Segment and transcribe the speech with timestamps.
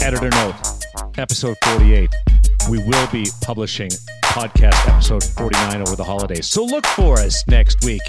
[0.00, 0.54] Editor note,
[1.18, 2.10] episode 48.
[2.70, 3.90] We will be publishing
[4.22, 6.46] podcast episode 49 over the holidays.
[6.46, 8.02] So look for us next week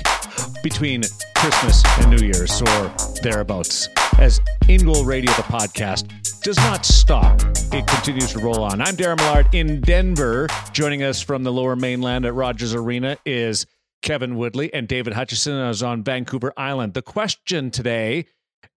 [0.64, 1.04] between
[1.36, 3.90] Christmas and New Year's or thereabouts
[4.20, 6.08] as In Goal Radio, the podcast,
[6.42, 7.40] does not stop.
[7.72, 8.82] It continues to roll on.
[8.82, 10.48] I'm Darren Millard in Denver.
[10.74, 13.66] Joining us from the lower mainland at Rogers Arena is
[14.02, 16.94] Kevin Woodley and David Hutchison is on Vancouver Island.
[16.94, 18.26] The question today,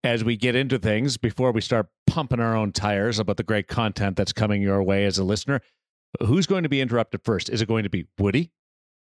[0.03, 3.67] as we get into things, before we start pumping our own tires about the great
[3.69, 5.61] content that's coming your way as a listener,
[6.25, 7.49] who's going to be interrupted first?
[7.49, 8.51] Is it going to be Woody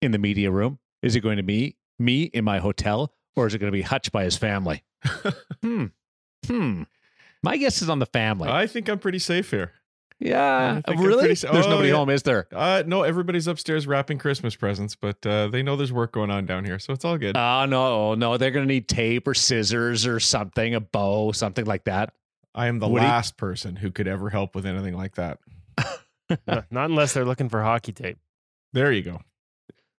[0.00, 0.78] in the media room?
[1.02, 3.12] Is it going to be me in my hotel?
[3.36, 4.84] Or is it going to be Hutch by his family?
[5.62, 5.86] hmm.
[6.46, 6.82] Hmm.
[7.42, 8.48] My guess is on the family.
[8.48, 9.72] I think I'm pretty safe here.
[10.18, 10.70] yeah.
[10.70, 11.26] I think I'm Really?
[11.26, 11.94] pretty There's Oh, nobody yeah.
[11.96, 12.46] home, is there?
[12.52, 16.44] Uh, no, everybody's upstairs wrapping Christmas presents, but uh, they know there's work going on
[16.46, 17.36] down here, so it's all good.
[17.36, 18.14] Oh, no.
[18.14, 22.12] No, they're going to need tape or scissors or something, a bow, something like that.
[22.54, 23.06] I am the Woody?
[23.06, 25.38] last person who could ever help with anything like that.
[26.46, 28.18] Not unless they're looking for hockey tape.
[28.72, 29.20] There you go.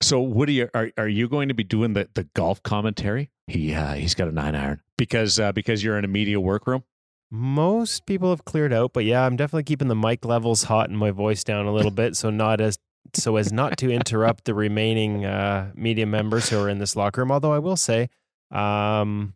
[0.02, 3.30] So, Woody, are are you going to be doing the, the golf commentary?
[3.48, 6.84] He uh, he's got a nine iron because uh, because you're in a media workroom.
[7.30, 10.98] Most people have cleared out, but yeah, I'm definitely keeping the mic levels hot and
[10.98, 12.78] my voice down a little bit, so not as
[13.14, 17.22] so as not to interrupt the remaining uh, media members who are in this locker
[17.22, 17.32] room.
[17.32, 18.10] Although I will say
[18.52, 19.34] um,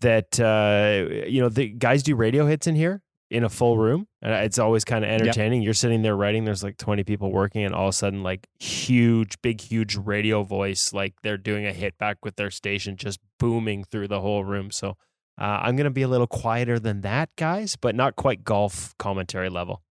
[0.00, 4.06] that uh, you know the guys do radio hits in here in a full room.
[4.22, 5.62] and It's always kind of entertaining.
[5.62, 6.44] You're sitting there writing.
[6.44, 10.42] There's like 20 people working, and all of a sudden, like huge, big, huge radio
[10.42, 14.44] voice, like they're doing a hit back with their station, just booming through the whole
[14.44, 14.70] room.
[14.70, 14.96] So.
[15.40, 18.92] Uh, I'm going to be a little quieter than that, guys, but not quite golf
[18.98, 19.84] commentary level.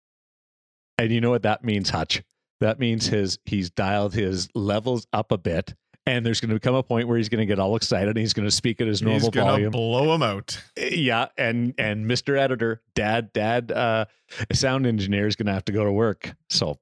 [0.98, 2.24] And you know what that means, Hutch?
[2.62, 5.76] That means his he's dialed his levels up a bit,
[6.08, 8.18] and there's going to come a point where he's going to get all excited and
[8.18, 9.72] he's going to speak at his normal He's gonna volume.
[9.72, 10.62] blow him out.
[10.78, 12.38] yeah, and and Mr.
[12.38, 14.06] Editor, Dad, Dad, uh,
[14.54, 16.36] sound engineer is going to have to go to work.
[16.50, 16.78] So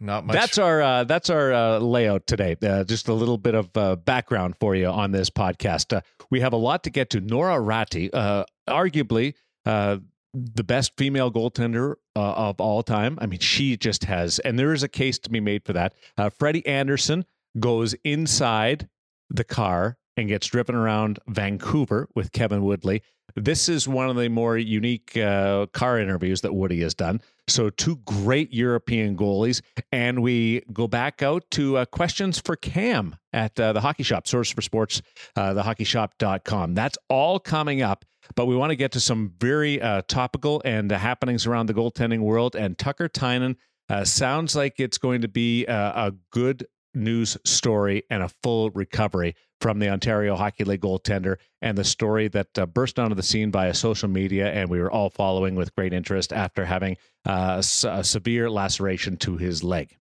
[0.00, 0.34] Not much.
[0.34, 2.56] That's our uh, that's our uh, layout today.
[2.62, 5.96] Uh, just a little bit of uh, background for you on this podcast.
[5.96, 7.20] Uh, we have a lot to get to.
[7.20, 9.98] Noora Räty, uh, arguably uh,
[10.34, 13.18] the best female goaltender uh, of all time.
[13.20, 15.94] I mean, she just has, and there is a case to be made for that.
[16.16, 17.24] Uh, Freddie Andersen
[17.58, 18.88] goes inside
[19.30, 23.02] the car and gets driven around Vancouver with Kevin Woodley.
[23.34, 27.22] This is one of the more unique uh, car interviews that Woody has done.
[27.48, 29.62] So, two great European goalies.
[29.90, 34.26] And we go back out to uh, questions for Cam at uh, the Hockey Shop,
[34.26, 35.00] source for sports,
[35.36, 36.74] uh, thehockeyshop.com.
[36.74, 38.04] That's all coming up.
[38.36, 42.20] But we want to get to some very uh, topical and happenings around the goaltending
[42.20, 42.54] world.
[42.54, 43.56] And Tucker Tynan
[43.88, 48.70] uh, sounds like it's going to be uh, a good news story and a full
[48.70, 53.22] recovery from the Ontario Hockey League goaltender and the story that uh, burst onto the
[53.22, 54.52] scene via social media.
[54.52, 59.36] And we were all following with great interest after having uh, a severe laceration to
[59.36, 59.96] his leg.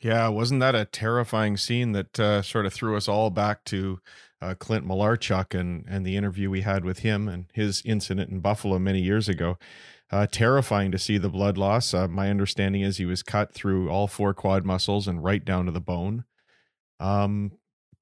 [0.00, 4.00] Yeah, wasn't that a terrifying scene that uh, sort of threw us all back to
[4.40, 8.40] uh, Clint Malarchuk and and the interview we had with him and his incident in
[8.40, 9.58] Buffalo many years ago?
[10.12, 11.94] Uh, terrifying to see the blood loss.
[11.94, 15.64] Uh, my understanding is he was cut through all four quad muscles and right down
[15.64, 16.24] to the bone.
[17.00, 17.52] Um,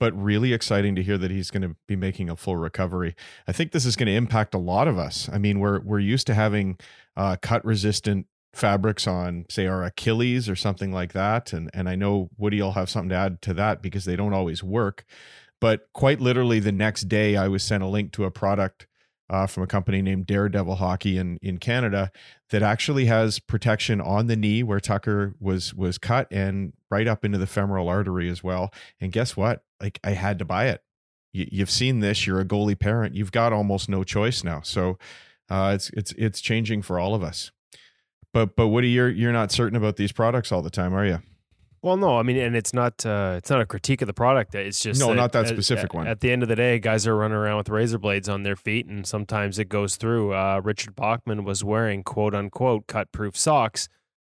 [0.01, 3.15] but really exciting to hear that he's going to be making a full recovery.
[3.47, 5.29] I think this is going to impact a lot of us.
[5.33, 6.79] I mean, we're we're used to having
[7.17, 11.95] uh, cut resistant fabrics on say our Achilles or something like that and and I
[11.95, 15.05] know Woody will have something to add to that because they don't always work
[15.61, 18.89] but quite literally the next day I was sent a link to a product
[19.31, 22.11] uh, from a company named Daredevil Hockey in in Canada
[22.51, 27.25] that actually has protection on the knee where Tucker was was cut and right up
[27.25, 28.75] into the femoral artery as well.
[29.01, 29.63] And guess what?
[29.81, 30.83] Like I had to buy it.
[31.33, 32.27] You, you've seen this.
[32.27, 33.15] You're a goalie parent.
[33.15, 34.63] You've got almost no choice now.
[34.63, 34.99] So
[35.49, 37.53] uh, it's it's it's changing for all of us.
[38.35, 41.21] But but Woody, you're you're not certain about these products all the time, are you?
[41.83, 44.55] Well, no, I mean, and it's not uh, it's not a critique of the product.
[44.55, 46.07] It's just No, not that specific at, one.
[46.07, 48.57] At the end of the day, guys are running around with razor blades on their
[48.57, 50.35] feet, and sometimes it goes through.
[50.35, 53.89] Uh, Richard Bachman was wearing quote unquote cut proof socks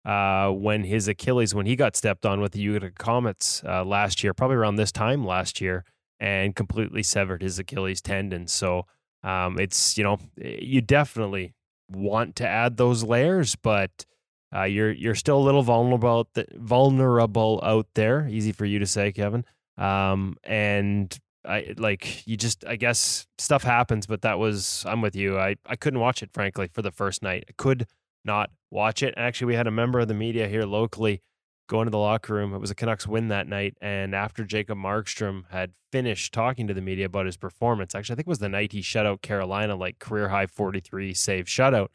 [0.06, 4.24] uh, when his Achilles, when he got stepped on with the Utica Comets uh, last
[4.24, 5.84] year, probably around this time last year,
[6.20, 8.48] and completely severed his Achilles tendon.
[8.48, 8.88] So
[9.24, 11.54] um, it's you know you definitely
[11.92, 14.06] want to add those layers, but
[14.54, 18.28] uh, you're you're still a little vulnerable vulnerable out there.
[18.28, 19.46] Easy for you to say, Kevin.
[19.78, 25.16] Um, and I like you just I guess stuff happens, but that was I'm with
[25.16, 25.38] you.
[25.38, 27.46] I I couldn't watch it frankly for the first night.
[27.50, 27.88] I could
[28.24, 29.14] not watch it.
[29.18, 31.22] Actually, we had a member of the media here locally
[31.68, 32.54] go into the locker room.
[32.54, 33.76] It was a Canucks win that night.
[33.82, 38.18] And after Jacob Markstrom had finished talking to the media about his performance, actually, I
[38.18, 41.88] think it was the night he shut out Carolina, like career high 43 save shutout.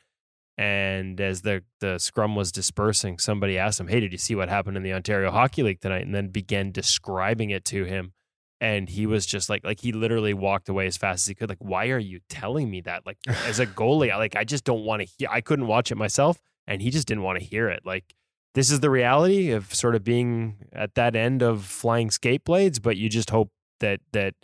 [0.60, 4.50] And as the the scrum was dispersing, somebody asked him, "Hey, did you see what
[4.50, 8.12] happened in the Ontario Hockey League tonight?" And then began describing it to him.
[8.60, 11.48] And he was just like, like he literally walked away as fast as he could.
[11.48, 13.06] Like, why are you telling me that?
[13.06, 13.16] Like,
[13.46, 15.28] as a goalie, like I just don't want to hear.
[15.30, 17.86] I couldn't watch it myself, and he just didn't want to hear it.
[17.86, 18.14] Like,
[18.54, 22.78] this is the reality of sort of being at that end of flying skate blades.
[22.78, 24.34] But you just hope that that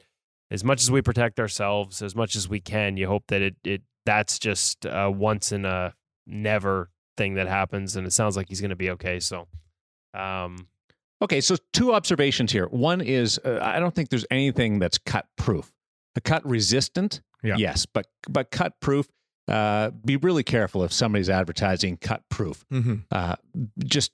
[0.51, 3.57] as much as we protect ourselves, as much as we can, you hope that it
[3.65, 5.93] it that's just uh, once in a
[6.27, 9.21] never thing that happens, and it sounds like he's going to be okay.
[9.21, 9.47] So,
[10.15, 10.69] um,
[11.23, 11.41] okay.
[11.41, 12.67] So two observations here.
[12.67, 15.73] One is uh, I don't think there's anything that's cut proof.
[16.17, 17.57] A cut resistant, Yeah.
[17.59, 19.07] yes, but but cut proof.
[19.49, 22.65] Uh, be really careful if somebody's advertising cut proof.
[22.73, 22.95] Mm-hmm.
[23.13, 23.37] Uh,
[23.85, 24.11] just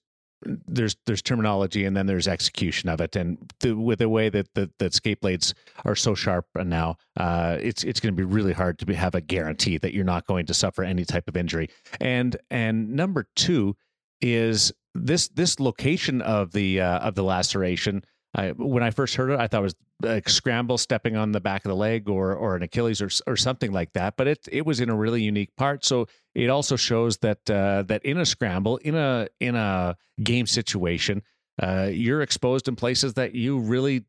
[0.67, 4.53] there's there's terminology and then there's execution of it, and the, with the way that
[4.55, 5.55] the, that skate blades
[5.85, 9.15] are so sharp now, uh, it's it's going to be really hard to be, have
[9.15, 11.69] a guarantee that you're not going to suffer any type of injury.
[12.01, 13.77] And and number two
[14.21, 18.03] is this this location of the uh, of the laceration.
[18.35, 21.41] I, when I first heard it, I thought it was like scramble stepping on the
[21.41, 24.17] back of the leg or or an Achilles or or something like that.
[24.17, 25.85] But it it was in a really unique part.
[25.85, 30.47] So it also shows that uh, that in a scramble, in a in a game
[30.47, 31.23] situation,
[31.63, 34.05] uh, you're exposed in places that you really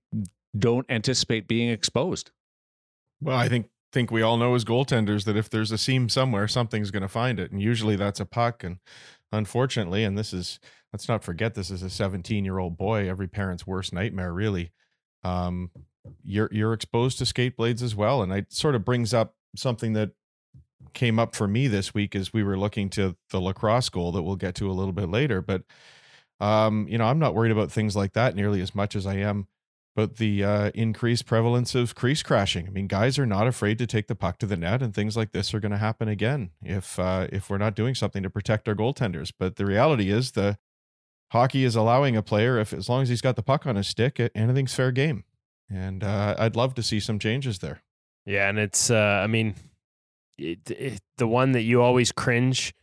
[0.57, 2.31] don't anticipate being exposed.
[3.21, 6.47] Well, I think think we all know as goaltenders that if there's a seam somewhere,
[6.47, 8.63] something's going to find it, and usually that's a puck.
[8.63, 8.77] And
[9.33, 10.59] unfortunately, and this is
[10.93, 14.71] let's not forget this is a 17 year old boy, every parent's worst nightmare, really.
[15.23, 15.71] Um,
[16.23, 19.93] you're you're exposed to skate blades as well, and it sort of brings up something
[19.93, 20.11] that
[20.93, 24.21] came up for me this week as we were looking to the lacrosse goal that
[24.23, 25.41] we'll get to a little bit later.
[25.41, 25.63] But
[26.39, 29.15] um, you know, I'm not worried about things like that nearly as much as I
[29.15, 29.47] am
[29.95, 32.67] but the uh, increased prevalence of crease crashing.
[32.67, 35.15] I mean, guys are not afraid to take the puck to the net, and things
[35.15, 38.29] like this are going to happen again if uh, if we're not doing something to
[38.29, 39.31] protect our goaltenders.
[39.37, 40.57] But the reality is, the
[41.31, 43.87] hockey is allowing a player, if as long as he's got the puck on his
[43.87, 45.23] stick, anything's fair game.
[45.69, 47.81] And uh, I'd love to see some changes there.
[48.25, 49.55] Yeah, and it's uh, I mean,
[50.37, 52.73] it, it, the one that you always cringe.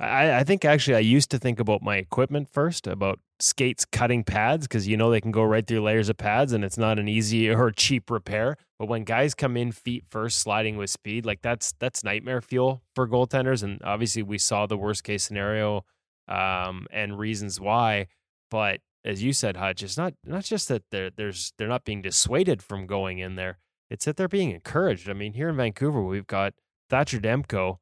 [0.00, 4.22] I, I think actually I used to think about my equipment first about skates cutting
[4.22, 6.98] pads because you know they can go right through layers of pads and it's not
[6.98, 8.56] an easy or cheap repair.
[8.78, 12.82] But when guys come in feet first, sliding with speed, like that's that's nightmare fuel
[12.94, 13.62] for goaltenders.
[13.62, 15.84] And obviously we saw the worst case scenario
[16.28, 18.06] um, and reasons why.
[18.50, 22.02] But as you said, Hutch, it's not not just that they're there's they're not being
[22.02, 23.58] dissuaded from going in there.
[23.90, 25.08] It's that they're being encouraged.
[25.08, 26.52] I mean, here in Vancouver, we've got
[26.90, 27.78] Thatcher Demko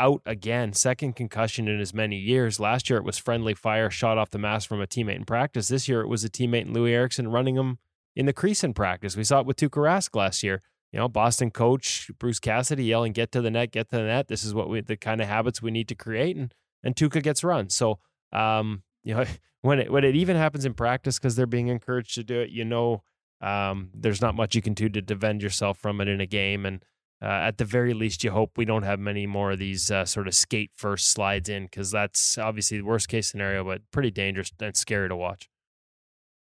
[0.00, 2.58] out again, second concussion in as many years.
[2.58, 5.68] Last year it was friendly fire shot off the mask from a teammate in practice.
[5.68, 7.78] This year it was a teammate in Loui Eriksson running him
[8.16, 9.16] in the crease in practice.
[9.16, 10.62] We saw it with Tuukka Rask last year.
[10.90, 14.28] You know, Boston coach Bruce Cassidy yelling, "Get to the net, get to the net."
[14.28, 16.52] This is what we the kind of habits we need to create, and
[16.82, 17.68] and Tuukka gets run.
[17.68, 18.00] So,
[18.32, 19.24] um, you know,
[19.60, 22.50] when it when it even happens in practice because they're being encouraged to do it,
[22.50, 23.04] you know,
[23.40, 26.66] um, there's not much you can do to defend yourself from it in a game,
[26.66, 26.84] and
[27.22, 30.04] uh, at the very least, you hope we don't have many more of these uh,
[30.04, 34.10] sort of skate first slides in because that's obviously the worst case scenario, but pretty
[34.10, 35.50] dangerous and scary to watch.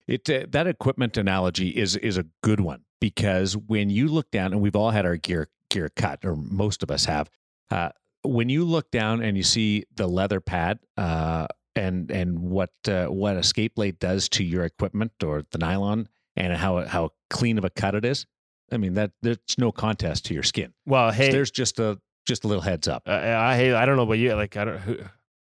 [0.07, 4.53] It uh, that equipment analogy is is a good one because when you look down,
[4.53, 7.29] and we've all had our gear gear cut, or most of us have.
[7.71, 7.89] Uh,
[8.23, 13.05] when you look down and you see the leather pad uh, and and what uh,
[13.05, 17.57] what a skate blade does to your equipment or the nylon and how how clean
[17.57, 18.25] of a cut it is,
[18.71, 20.73] I mean that there's no contest to your skin.
[20.85, 23.03] Well, hey, so there's just a just a little heads up.
[23.07, 24.33] Uh, I hey, I don't know about you.
[24.33, 24.97] Like I don't who,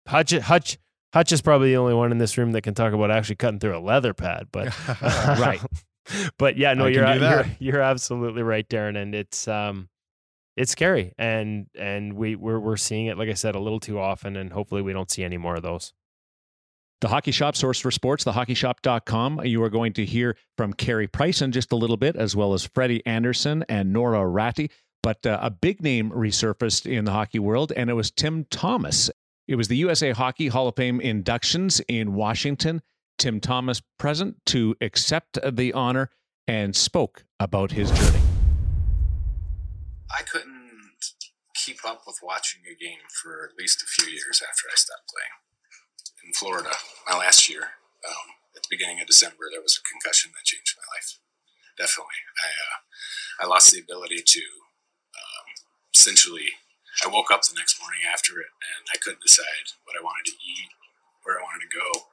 [0.07, 0.77] Hutch Hutch
[1.13, 3.59] Hutch is probably the only one in this room that can talk about actually cutting
[3.59, 4.47] through a leather pad.
[4.51, 4.67] But
[5.01, 5.61] right.
[6.37, 9.89] But yeah, no, I you're, you're you're absolutely right, Darren, and it's um
[10.55, 13.99] it's scary, and and we we're we're seeing it like I said a little too
[13.99, 15.93] often, and hopefully we don't see any more of those.
[16.99, 19.45] The Hockey Shop source for sports, thehockeyshop.com.
[19.45, 22.53] You are going to hear from Carey Price in just a little bit, as well
[22.53, 24.71] as Freddie Andersen and Noora Räty.
[25.03, 29.11] But uh, a big name resurfaced in the hockey world, and it was Tim Thomas.
[29.47, 32.81] It was the USA Hockey Hall of Fame inductions in Washington.
[33.19, 36.09] Tim Thomas present to accept the honor
[36.47, 38.23] and spoke about his journey.
[40.17, 40.81] I couldn't
[41.53, 45.09] keep up with watching a game for at least a few years after I stopped
[45.13, 45.46] playing.
[46.27, 46.75] In Florida,
[47.07, 50.75] my last year, um, at the beginning of December, there was a concussion that changed
[50.75, 51.23] my life.
[51.79, 52.77] Definitely, I uh,
[53.39, 54.43] I lost the ability to
[55.15, 55.47] um,
[55.95, 56.59] essentially.
[56.99, 60.27] I woke up the next morning after it, and I couldn't decide what I wanted
[60.27, 60.67] to eat,
[61.23, 62.11] where I wanted to go.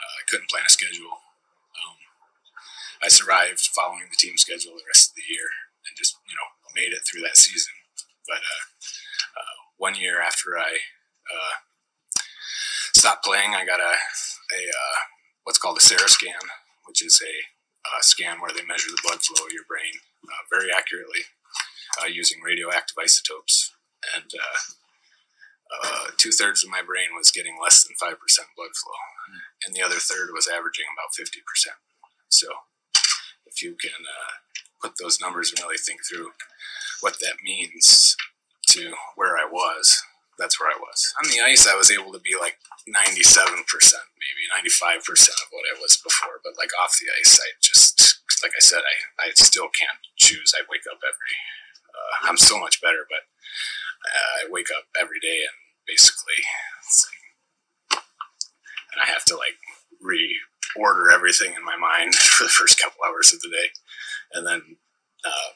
[0.00, 1.20] Uh, I couldn't plan a schedule.
[1.76, 1.98] Um,
[3.04, 5.44] I survived following the team schedule the rest of the year
[5.84, 7.76] and just you know made it through that season.
[8.24, 8.64] But uh,
[9.36, 10.88] uh, one year after I
[11.28, 11.65] uh,
[12.96, 14.98] stopped playing, I got a a uh,
[15.44, 16.44] what's called a scan,
[16.86, 17.34] which is a
[17.86, 21.28] uh, scan where they measure the blood flow of your brain uh, very accurately
[22.00, 23.72] uh, using radioactive isotopes.
[24.14, 28.16] And uh, two thirds of my brain was getting less than 5%
[28.56, 29.00] blood flow,
[29.66, 31.42] and the other third was averaging about 50%.
[32.28, 32.46] So
[33.46, 33.90] if you can
[34.80, 36.30] put those numbers and really think through
[37.00, 38.16] what that means
[38.68, 40.02] to where I was,
[40.38, 41.14] that's where I was.
[41.22, 45.80] On the ice, I was able to be like 97%, maybe 95% of what I
[45.80, 46.40] was before.
[46.44, 50.52] But like off the ice, I just, like I said, I, I still can't choose.
[50.56, 51.34] I wake up every,
[51.88, 53.24] uh, I'm so much better, but
[54.04, 55.56] uh, I wake up every day and
[55.88, 56.44] basically,
[57.08, 58.02] like,
[58.92, 59.56] and I have to like
[60.04, 63.68] reorder everything in my mind for the first couple hours of the day.
[64.32, 64.76] And then,
[65.24, 65.50] uh,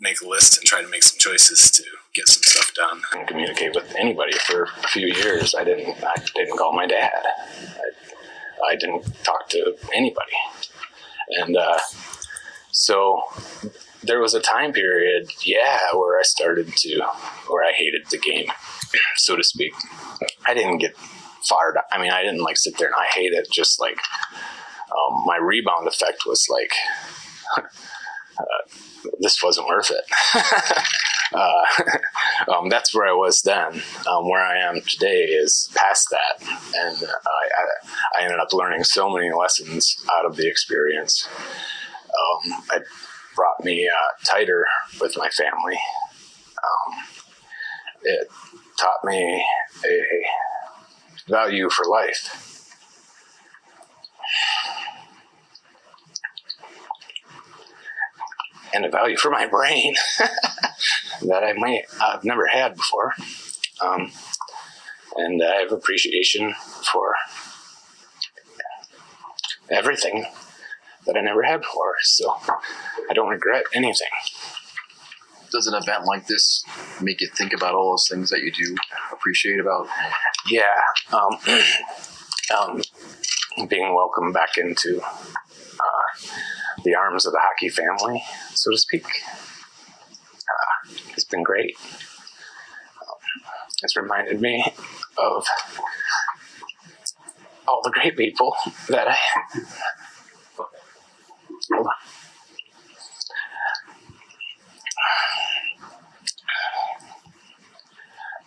[0.00, 3.00] make a list and try to make some choices to get some stuff done.
[3.12, 5.54] I didn't communicate with anybody for a few years.
[5.54, 6.02] I didn't.
[6.02, 7.12] I didn't call my dad.
[7.24, 10.32] I, I didn't talk to anybody,
[11.38, 11.78] and uh,
[12.72, 13.22] so
[14.02, 17.00] there was a time period, yeah, where I started to,
[17.48, 18.46] where I hated the game,
[19.16, 19.72] so to speak.
[20.46, 21.76] I didn't get fired.
[21.92, 23.48] I mean, I didn't like sit there and I hate it.
[23.52, 23.98] Just like
[24.90, 26.72] um, my rebound effect was like.
[27.56, 28.42] uh,
[29.20, 30.04] this wasn't worth it.
[31.34, 33.82] uh, um, that's where I was then.
[34.08, 38.84] Um, where I am today is past that, and uh, I, I, ended up learning
[38.84, 41.28] so many lessons out of the experience.
[42.04, 42.84] Um, it
[43.36, 44.66] brought me uh, tighter
[45.00, 45.78] with my family.
[46.58, 46.94] Um,
[48.02, 48.28] it
[48.78, 49.44] taught me
[49.84, 52.49] a value for life
[58.74, 59.94] and a value for my brain
[61.22, 63.14] that I might I've never had before.
[63.82, 64.12] Um,
[65.16, 66.54] and I have appreciation
[66.92, 67.14] for
[69.70, 70.26] everything
[71.06, 71.94] that I never had before.
[72.02, 72.34] So
[73.08, 74.08] I don't regret anything.
[75.52, 76.64] Does an event like this
[77.00, 78.76] make you think about all those things that you do
[79.12, 79.88] appreciate about?
[80.48, 80.62] Yeah.
[81.12, 81.38] Um,
[82.56, 82.82] um,
[83.68, 86.28] being welcomed back into uh,
[86.84, 88.22] the arms of the hockey family,
[88.54, 89.06] so to speak.
[90.38, 91.76] Uh, it's been great.
[93.82, 94.64] It's reminded me
[95.18, 95.46] of
[97.66, 98.54] all the great people
[98.88, 99.16] that I.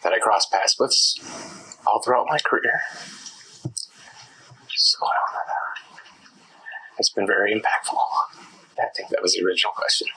[0.04, 0.94] That I crossed paths with
[1.88, 2.82] all throughout my career.
[4.68, 5.08] So,
[7.04, 7.98] it's been very impactful.
[8.80, 10.08] I think that was the original question.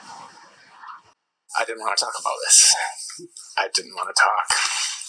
[1.57, 2.73] I didn't want to talk about this.
[3.57, 4.57] I didn't want to talk.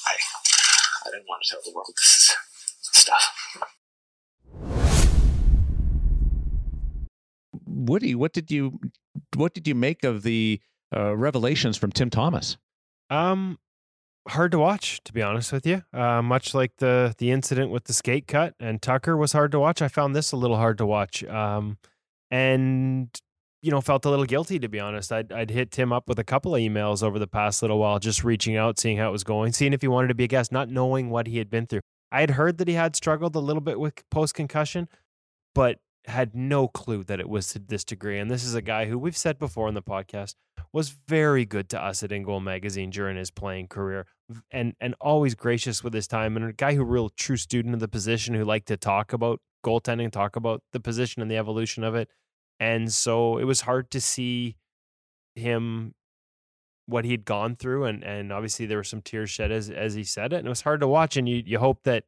[0.07, 0.15] I
[1.07, 2.35] I didn't want to tell the world this
[2.83, 3.63] stuff.
[7.65, 8.81] Woody, what did you
[9.37, 10.61] what did you make of the
[10.97, 12.57] uh, revelations from Tim Thomas?
[13.09, 13.57] Um,
[14.29, 15.83] hard to watch, to be honest with you.
[15.93, 19.59] Uh, much like the the incident with the skate cut and Tucker was hard to
[19.59, 19.83] watch.
[19.83, 21.79] I found this a little hard to watch, um,
[22.31, 23.09] and
[23.63, 25.13] you know felt a little guilty to be honest.
[25.13, 27.99] I'd I'd hit Tim up with a couple of emails over the past little while,
[27.99, 30.29] just reaching out, seeing how it was going, seeing if he wanted to be a
[30.29, 31.81] guest, not knowing what he had been through.
[32.11, 34.89] I had heard that he had struggled a little bit with post concussion,
[35.55, 38.19] but had no clue that it was to this degree.
[38.19, 40.35] And this is a guy who we've said before on the podcast
[40.73, 44.07] was very good to us at In Goal Magazine during his playing career,
[44.51, 47.81] and and always gracious with his time, and a guy who real true student of
[47.81, 51.85] the position who liked to talk about goaltending, talk about the position and the evolution
[51.85, 52.09] of it.
[52.61, 54.57] And so it was hard to see
[55.35, 55.95] him
[56.87, 60.03] what he'd gone through and and obviously there were some tears shed as as he
[60.03, 62.05] said it and it was hard to watch and you you hope that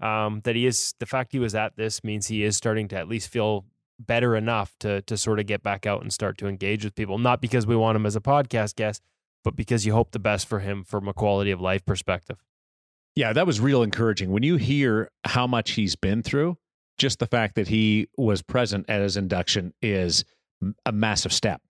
[0.00, 2.96] um, that he is the fact he was at this means he is starting to
[2.96, 3.66] at least feel
[3.98, 7.18] better enough to to sort of get back out and start to engage with people.
[7.18, 9.02] Not because we want him as a podcast guest,
[9.44, 12.38] but because you hope the best for him from a quality of life perspective.
[13.14, 14.30] Yeah, that was real encouraging.
[14.30, 16.56] When you hear how much he's been through,
[16.98, 20.24] just the fact that he was present at his induction is
[20.86, 21.60] a massive step.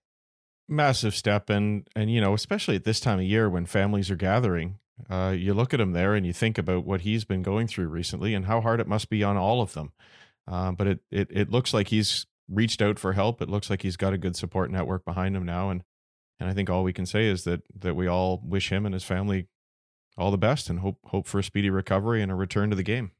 [0.69, 4.17] Massive step, and and you know, especially at this time of year when families are
[4.17, 4.79] gathering,
[5.11, 7.89] uh, you look at him there and you think about what he's been going through
[7.89, 9.93] recently and how hard it must be on all of them.
[10.47, 13.43] Uh, but it, it it looks like he's reached out for help.
[13.43, 15.83] It looks like he's got a good support network behind him now, and
[16.41, 18.95] and I think all we can say is that that we all wish him and
[18.95, 19.47] his family
[20.19, 22.83] all the best and hope hope for a speedy recovery and a return to the
[22.83, 23.13] game.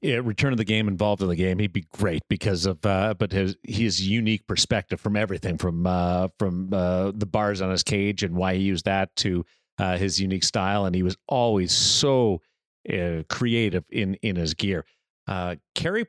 [0.00, 3.14] yeah, return to the game involved in the game, he'd be great because of uh,
[3.18, 7.82] but his his unique perspective from everything from uh, from uh, the bars on his
[7.82, 9.44] cage and why he used that to
[9.78, 12.40] uh, his unique style, and he was always so
[12.92, 14.84] uh, creative in in his gear.
[15.26, 15.56] Uh,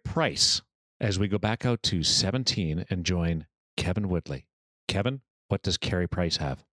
[0.04, 0.62] Price,
[1.00, 3.46] as we go back out to 17 and join
[3.78, 4.46] Kevin Woodley.
[4.88, 5.22] Kevin,
[5.54, 6.66] what does Carey Price have?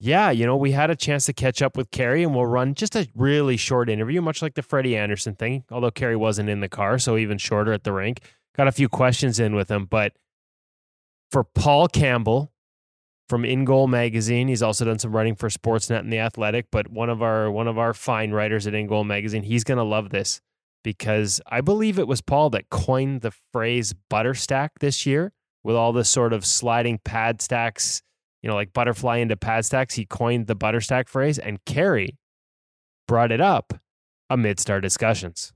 [0.00, 2.74] Yeah, you know, we had a chance to catch up with Carey and we'll run
[2.74, 6.58] just a really short interview, much like the Freddie Andersen thing, although Carey wasn't in
[6.58, 8.18] the car, so even shorter at the rink.
[8.56, 10.14] Got a few questions in with him, but
[11.30, 12.50] for Paul Campbell
[13.28, 16.90] from In Goal Magazine, he's also done some writing for Sportsnet and The Athletic, but
[16.90, 19.84] one of our one of our fine writers at In Goal Magazine, he's going to
[19.84, 20.40] love this
[20.82, 25.76] because I believe it was Paul that coined the phrase butter stack this year with
[25.76, 28.02] all this sort of sliding pad stacks
[28.42, 29.94] you know, like butterfly into pad stacks.
[29.94, 32.16] He coined the butter stack phrase, and Carey
[33.06, 33.74] brought it up
[34.28, 35.52] amidst our discussions.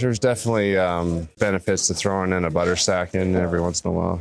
[0.00, 3.92] There's definitely um, benefits to throwing in a butter stack in every once in a
[3.92, 4.20] while.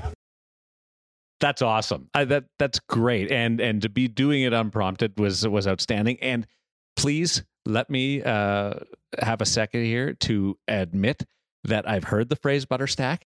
[1.39, 2.10] That's awesome.
[2.13, 6.18] I, that that's great, and and to be doing it unprompted was was outstanding.
[6.22, 6.48] And
[6.96, 8.75] please let me uh,
[9.22, 11.24] have a second here to admit
[11.63, 13.25] that I've heard the phrase butter stack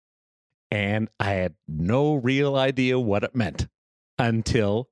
[0.69, 3.67] and I had no real idea what it meant
[4.19, 4.89] until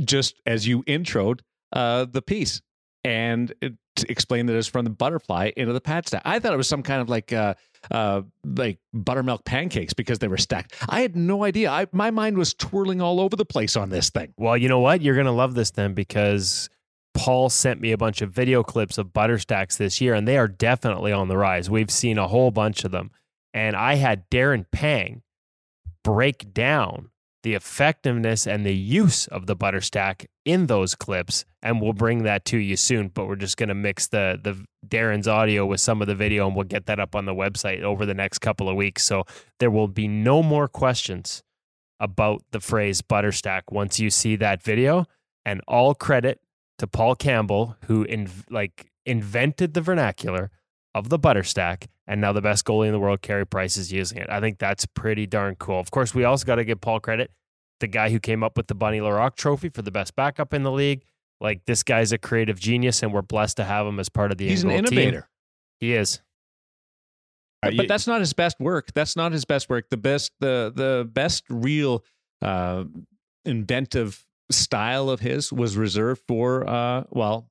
[0.00, 1.40] just as you introed
[1.72, 2.60] uh, the piece
[3.04, 3.74] and it
[4.08, 6.22] explained that it's from the butterfly into the pad stack.
[6.24, 7.54] I thought it was some kind of like uh,
[7.90, 10.74] uh, like buttermilk pancakes because they were stacked.
[10.88, 11.70] I had no idea.
[11.70, 14.32] I, my mind was twirling all over the place on this thing.
[14.36, 15.02] Well, you know what?
[15.02, 16.68] You're gonna love this then because
[17.14, 20.48] Paul sent me a bunch of video clips of Butterstacks this year, and they are
[20.48, 21.70] definitely on the rise.
[21.70, 23.10] We've seen a whole bunch of them.
[23.52, 25.22] And I had Darren Pang
[26.02, 27.10] break down
[27.44, 32.44] the effectiveness and the use of the Butterstack in those clips and we'll bring that
[32.46, 36.00] to you soon but we're just going to mix the the Darren's audio with some
[36.00, 38.68] of the video and we'll get that up on the website over the next couple
[38.68, 39.04] of weeks.
[39.04, 39.24] So
[39.60, 41.42] there will be no more questions
[42.00, 45.06] about the phrase Butterstack once you see that video.
[45.46, 46.40] And all credit
[46.78, 50.50] to Paul Campbell who in, like invented the vernacular
[50.94, 53.92] of the butter stack, and now the best goalie in the world, Carey Price, is
[53.92, 54.28] using it.
[54.30, 55.80] I think that's pretty darn cool.
[55.80, 57.30] Of course, we also got to give Paul credit,
[57.80, 60.62] the guy who came up with the Bunny Larocque Trophy for the best backup in
[60.62, 61.04] the league.
[61.40, 64.38] Like this guy's a creative genius, and we're blessed to have him as part of
[64.38, 64.48] the.
[64.48, 65.22] He's an innovator.
[65.22, 65.28] Team.
[65.80, 66.20] He is.
[67.60, 68.92] But, but that's not his best work.
[68.94, 69.88] That's not his best work.
[69.90, 72.04] The best, the the best real
[72.42, 72.84] uh,
[73.44, 77.48] inventive style of his was reserved for uh, well,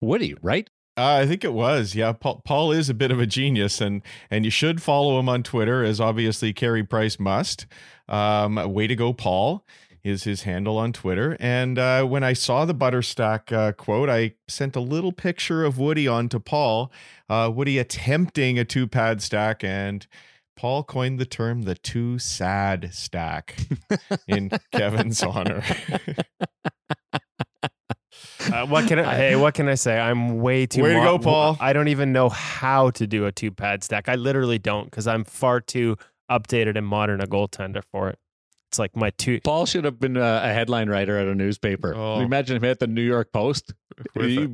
[0.00, 0.68] Woody, right?
[0.96, 1.94] Uh, I think it was.
[1.94, 5.28] Yeah, Paul, Paul is a bit of a genius, and and you should follow him
[5.28, 7.66] on Twitter, as obviously Carey Price must.
[8.08, 9.64] Um, way to go, Paul
[10.04, 11.36] is his handle on Twitter.
[11.38, 15.78] And uh, when I saw the Butterstack uh, quote, I sent a little picture of
[15.78, 16.92] Woody on to Paul.
[17.28, 20.06] Uh, Woody attempting a two pad stack, and
[20.56, 23.56] Paul coined the term the two sad stack
[24.28, 25.62] in Kevin's honor.
[28.52, 29.14] Uh, what can I?
[29.14, 29.98] hey, what can I say?
[29.98, 30.82] I'm way too.
[30.82, 31.56] Way to go, Paul.
[31.60, 34.08] I don't even know how to do a two pad stack.
[34.08, 35.96] I literally don't because I'm far too
[36.30, 38.18] updated and modern a goaltender for it.
[38.68, 39.40] It's like my two.
[39.42, 41.94] Paul should have been a, a headline writer at a newspaper.
[41.94, 42.20] Oh.
[42.20, 43.74] Imagine him at the New York Post.
[44.14, 44.46] He,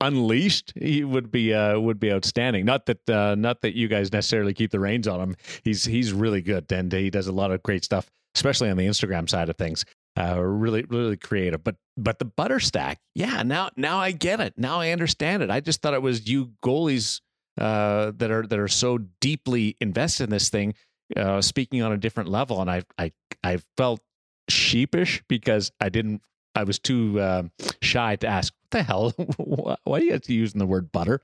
[0.00, 2.64] unleashed, he would be uh, would be outstanding.
[2.64, 5.36] Not that uh, not that you guys necessarily keep the reins on him.
[5.64, 8.86] He's he's really good, and he does a lot of great stuff, especially on the
[8.86, 9.84] Instagram side of things
[10.18, 11.62] uh, really really creative.
[11.64, 13.42] But but the butter stack, yeah.
[13.42, 14.54] Now now I get it.
[14.56, 15.50] Now I understand it.
[15.50, 17.20] I just thought it was you goalies
[17.58, 20.74] uh, that are that are so deeply invested in this thing,
[21.16, 24.00] uh, speaking on a different level, and I I I felt
[24.48, 26.22] sheepish because I didn't.
[26.54, 27.44] I was too uh,
[27.80, 28.52] shy to ask.
[28.60, 29.10] What the hell?
[29.84, 31.20] Why are you guys using the word butter?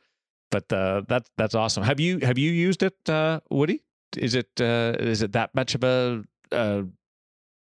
[0.50, 1.82] But uh, that's that's awesome.
[1.82, 3.82] Have you have you used it, uh, Woody?
[4.16, 6.82] Is it uh, is it that much of a uh,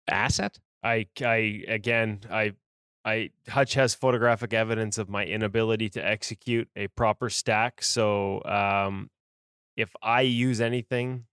[0.09, 0.59] asset?
[0.83, 2.53] I, I again, I,
[3.05, 7.83] I Hutch has photographic evidence of my inability to execute a proper stack.
[7.83, 9.11] So, um,
[9.77, 11.25] if I use anything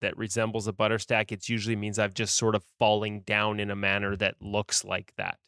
[0.00, 3.70] that resembles a butter stack, it usually means I've just sort of falling down in
[3.70, 5.38] a manner that looks like that.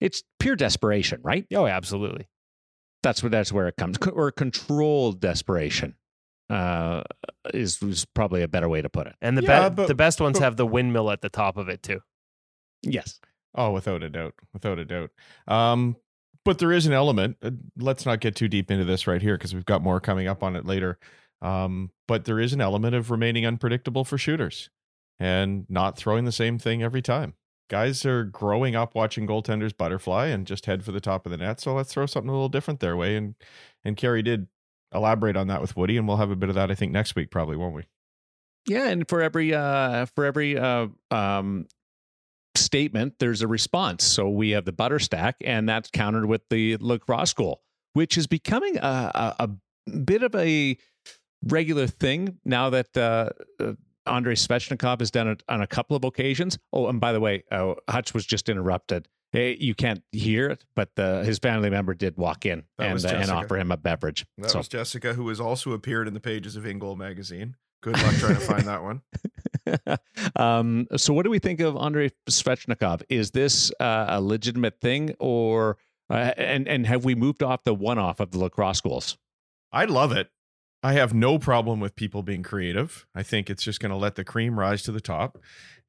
[0.00, 1.46] It's pure desperation, right?
[1.54, 2.28] Oh, absolutely.
[3.02, 5.94] That's where that's where it comes, or controlled desperation
[6.50, 7.02] uh,
[7.54, 9.14] is, is probably a better way to put it.
[9.20, 11.56] And the yeah, be- but, the best ones but, have the windmill at the top
[11.56, 12.00] of it too.
[12.82, 13.20] Yes.
[13.54, 15.10] Oh, without a doubt, without a doubt.
[15.48, 15.96] Um,
[16.44, 17.36] but there is an element.
[17.42, 20.28] Uh, let's not get too deep into this right here because we've got more coming
[20.28, 20.98] up on it later.
[21.42, 24.70] Um, but there is an element of remaining unpredictable for shooters
[25.18, 27.34] and not throwing the same thing every time.
[27.70, 31.38] guys are growing up watching goaltenders butterfly and just head for the top of the
[31.38, 31.60] net.
[31.60, 33.16] So let's throw something a little different their way.
[33.16, 33.34] And
[33.84, 34.48] and Carey did
[34.92, 37.14] elaborate on that with Woody, and we'll have a bit of that I think next
[37.14, 37.84] week probably, won't we?
[38.66, 41.66] Yeah, and for every uh for every uh um
[42.56, 44.04] statement, there's a response.
[44.04, 47.62] So we have the butter stack, and that's countered with the lacrosse goal,
[47.94, 49.48] which is becoming a a,
[49.88, 50.76] a bit of a
[51.44, 53.72] regular thing now that uh, uh
[54.06, 56.58] Andrei Svechnikov has done it on a couple of occasions.
[56.72, 59.08] Oh, and by the way, uh, Hutch was just interrupted.
[59.32, 63.08] Hey, you can't hear it, but the, his family member did walk in and, uh,
[63.08, 64.26] and offer him a beverage.
[64.38, 64.58] That so.
[64.58, 67.54] was Jessica, who has also appeared in the pages of InGoal magazine.
[67.82, 69.02] Good luck trying to find that one.
[70.36, 73.02] um, so, what do we think of Andrei Svechnikov?
[73.08, 75.78] Is this uh, a legitimate thing, or
[76.10, 79.16] uh, and and have we moved off the one off of the lacrosse goals?
[79.72, 80.28] I love it.
[80.82, 83.06] I have no problem with people being creative.
[83.14, 85.38] I think it's just going to let the cream rise to the top,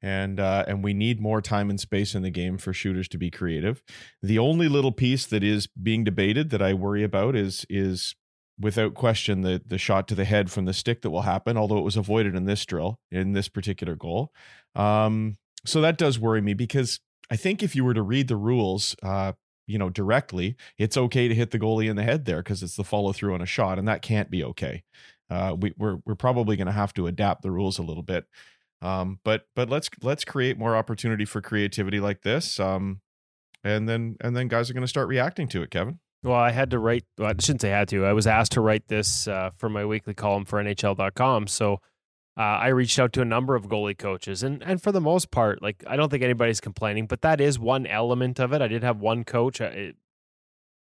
[0.02, 3.18] and uh, and we need more time and space in the game for shooters to
[3.18, 3.82] be creative.
[4.22, 8.14] The only little piece that is being debated that I worry about is is
[8.60, 11.56] without question the the shot to the head from the stick that will happen.
[11.56, 14.30] Although it was avoided in this drill in this particular goal,
[14.74, 17.00] um, so that does worry me because
[17.30, 19.32] I think if you were to read the rules, uh,
[19.66, 22.76] you know directly it's okay to hit the goalie in the head there because it's
[22.76, 24.82] the follow through on a shot and that can't be okay
[25.30, 28.26] uh, we, we're we're probably going to have to adapt the rules a little bit
[28.80, 33.00] um, but but let's let's create more opportunity for creativity like this um,
[33.64, 36.52] and then and then guys are going to start reacting to it kevin well, I
[36.52, 37.04] had to write.
[37.18, 38.06] Well, I shouldn't say had to.
[38.06, 41.48] I was asked to write this uh, for my weekly column for NHL.com.
[41.48, 41.80] So
[42.36, 45.30] uh, I reached out to a number of goalie coaches, and and for the most
[45.30, 48.62] part, like I don't think anybody's complaining, but that is one element of it.
[48.62, 49.96] I did have one coach uh, it,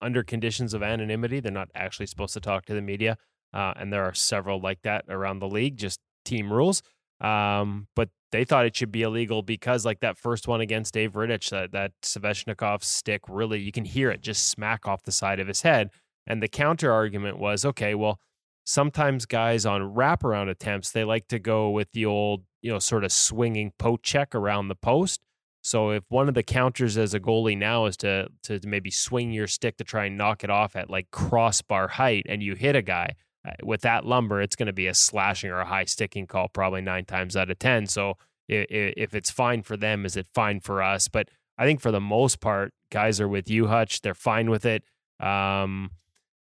[0.02, 3.18] under conditions of anonymity; they're not actually supposed to talk to the media,
[3.54, 6.84] uh, and there are several like that around the league, just team rules.
[7.22, 11.14] Um, but they thought it should be illegal because, like that first one against Dave
[11.14, 15.40] Rittich, that that Svechnikov stick really you can hear it just smack off the side
[15.40, 15.92] of his head,
[16.26, 18.20] and the counter argument was, okay, well
[18.68, 23.06] sometimes guys on wraparound attempts, they like to go with the old, you know, sort
[23.06, 25.22] of swinging poke check around the post.
[25.62, 29.32] So if one of the counters as a goalie now is to to maybe swing
[29.32, 32.76] your stick to try and knock it off at like crossbar height and you hit
[32.76, 33.16] a guy
[33.48, 36.50] uh, with that lumber, it's going to be a slashing or a high sticking call
[36.50, 37.88] probably 9 times out of 10.
[37.88, 38.18] So
[38.50, 41.08] if, it's fine for them, is it fine for us?
[41.08, 44.02] But I think for the most part, guys are with you, Hutch.
[44.02, 44.84] They're fine with it.
[45.20, 45.92] Um,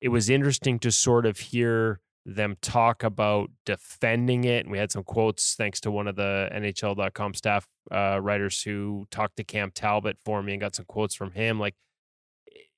[0.01, 4.65] it was interesting to sort of hear them talk about defending it.
[4.65, 9.07] And we had some quotes thanks to one of the NHL.com staff uh, writers who
[9.09, 11.57] talked to Cam Talbot for me and got some quotes from him.
[11.57, 11.75] Like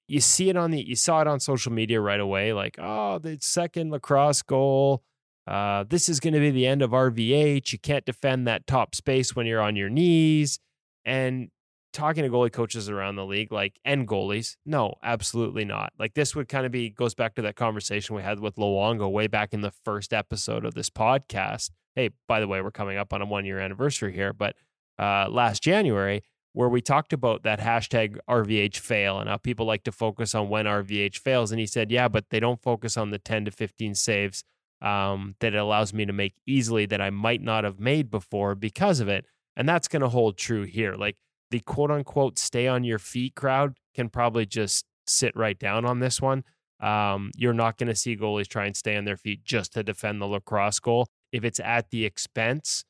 [0.07, 2.53] you see it on the, you saw it on social media right away.
[2.53, 5.03] Like, oh, the second lacrosse goal.
[5.47, 7.73] Uh, this is going to be the end of RVH.
[7.73, 10.59] You can't defend that top space when you're on your knees.
[11.05, 11.49] And
[11.93, 15.93] talking to goalie coaches around the league, like and goalies, no, absolutely not.
[15.97, 19.11] Like this would kind of be goes back to that conversation we had with Luongo
[19.11, 21.71] way back in the first episode of this podcast.
[21.95, 24.55] Hey, by the way, we're coming up on a one year anniversary here, but
[24.97, 26.23] uh, last January
[26.53, 30.49] where we talked about that hashtag RVH fail and how people like to focus on
[30.49, 33.51] when RVH fails, and he said, yeah, but they don't focus on the ten to
[33.51, 34.43] fifteen saves
[34.81, 38.55] um, that it allows me to make easily that I might not have made before
[38.55, 39.25] because of it.
[39.55, 40.95] And that's going to hold true here.
[40.95, 41.17] Like
[41.51, 45.99] the quote unquote stay on your feet crowd can probably just sit right down on
[45.99, 46.43] this one.
[46.79, 49.83] Um, you're not going to see goalies try and stay on their feet just to
[49.83, 51.07] defend the lacrosse goal.
[51.31, 52.85] If it's at the expense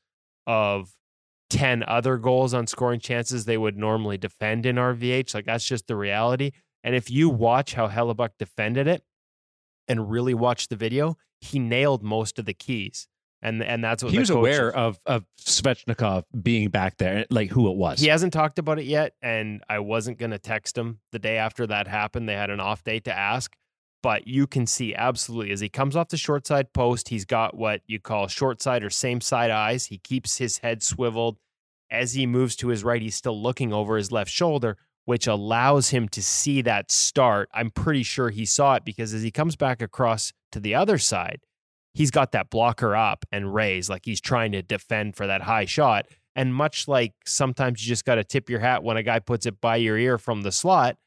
[0.45, 0.91] of
[1.49, 5.87] 10 other goals on scoring chances they would normally defend in RVH, like that's just
[5.87, 6.51] the reality.
[6.83, 9.03] And if you watch how Hellebuyck defended it
[9.87, 13.07] and really watch the video, he nailed most of the keys
[13.41, 17.69] and and that's what he was aware of of Svechnikov being back there, like who
[17.69, 17.99] it was.
[17.99, 21.37] He hasn't talked about it yet, and I wasn't going to text him the day
[21.37, 22.27] after that happened.
[22.27, 23.55] They had an off day to ask,
[24.03, 27.55] but you can see absolutely as he comes off the short side post, he's got
[27.55, 29.85] what you call short side or same side eyes.
[29.85, 31.37] He keeps his head swiveled.
[31.91, 35.89] As he moves to his right, he's still looking over his left shoulder, which allows
[35.89, 37.49] him to see that start.
[37.51, 40.99] I'm pretty sure he saw it because as he comes back across to the other
[40.99, 41.41] side
[41.93, 45.65] he's got that blocker up and raise like he's trying to defend for that high
[45.65, 46.07] shot.
[46.35, 49.45] And much like sometimes you just got to tip your hat when a guy puts
[49.45, 50.97] it by your ear from the slot,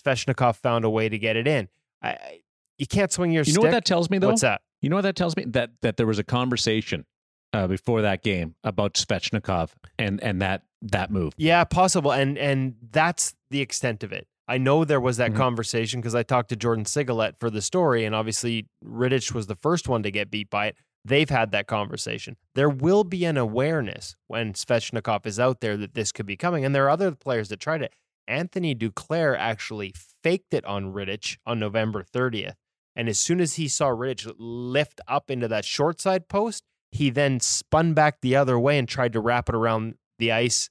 [0.00, 1.68] Svechnikov found a way to get it in.
[2.02, 2.40] I,
[2.78, 3.40] you can't swing your.
[3.40, 3.56] You stick.
[3.56, 4.28] know what that tells me though?
[4.28, 4.62] What's that?
[4.80, 5.44] You know what that tells me?
[5.46, 7.04] That that there was a conversation
[7.52, 11.34] uh, before that game about Svechnikov and and that that move.
[11.36, 12.12] Yeah, possible.
[12.12, 14.26] And and that's the extent of it.
[14.50, 15.38] I know there was that mm-hmm.
[15.38, 19.54] conversation because I talked to Jordan Sigalet for the story, and obviously Rittich was the
[19.54, 20.76] first one to get beat by it.
[21.04, 22.36] They've had that conversation.
[22.56, 26.64] There will be an awareness when Svechnikov is out there that this could be coming.
[26.64, 27.92] And there are other players that tried it.
[28.26, 32.54] Anthony Duclair actually faked it on Rittich on November 30th.
[32.96, 37.08] And as soon as he saw Rittich lift up into that short side post, he
[37.08, 40.68] then spun back the other way and tried to wrap it around the ice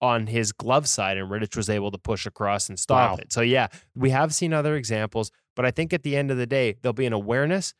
[0.00, 1.16] on his glove side.
[1.18, 3.16] And Rittich was able to push across and stop Wow.
[3.22, 3.32] it.
[3.32, 5.30] So, yeah, we have seen other examples.
[5.56, 7.74] But I think at the end of the day, there'll be an awareness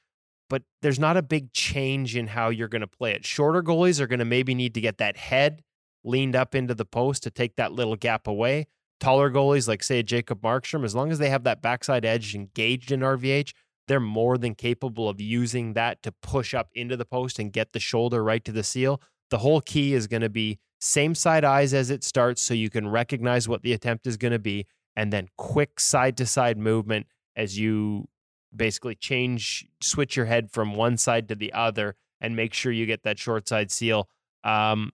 [0.51, 3.27] but there's not a big change in how you're going to play it.
[3.27, 5.63] Shorter goalies are going to maybe need to get that head
[6.05, 8.67] leaned up into the post to take that little gap away.
[8.99, 12.91] Taller goalies, like say Jacob Markstrom, as long as they have that backside edge engaged
[12.91, 13.53] in RVH,
[13.89, 17.73] they're more than capable of using that to push up into the post and get
[17.75, 19.03] the shoulder right to the seal.
[19.31, 22.71] The whole key is going to be same side eyes as it starts so you
[22.71, 26.57] can recognize what the attempt is going to be and then quick side to side
[26.59, 28.09] movement as you
[28.55, 32.87] basically change switch your head from one side to the other and make sure you
[32.87, 34.09] get that short side seal
[34.45, 34.91] um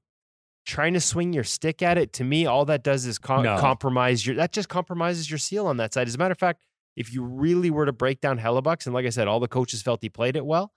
[0.66, 3.58] trying to swing your stick at it to me all that does is com- No.
[3.58, 6.62] compromise your that just compromises your seal on that side as a matter of fact
[6.96, 9.82] if you really were to break down Hellebuyck's, and like I said, all the coaches
[9.82, 10.72] felt he played it well,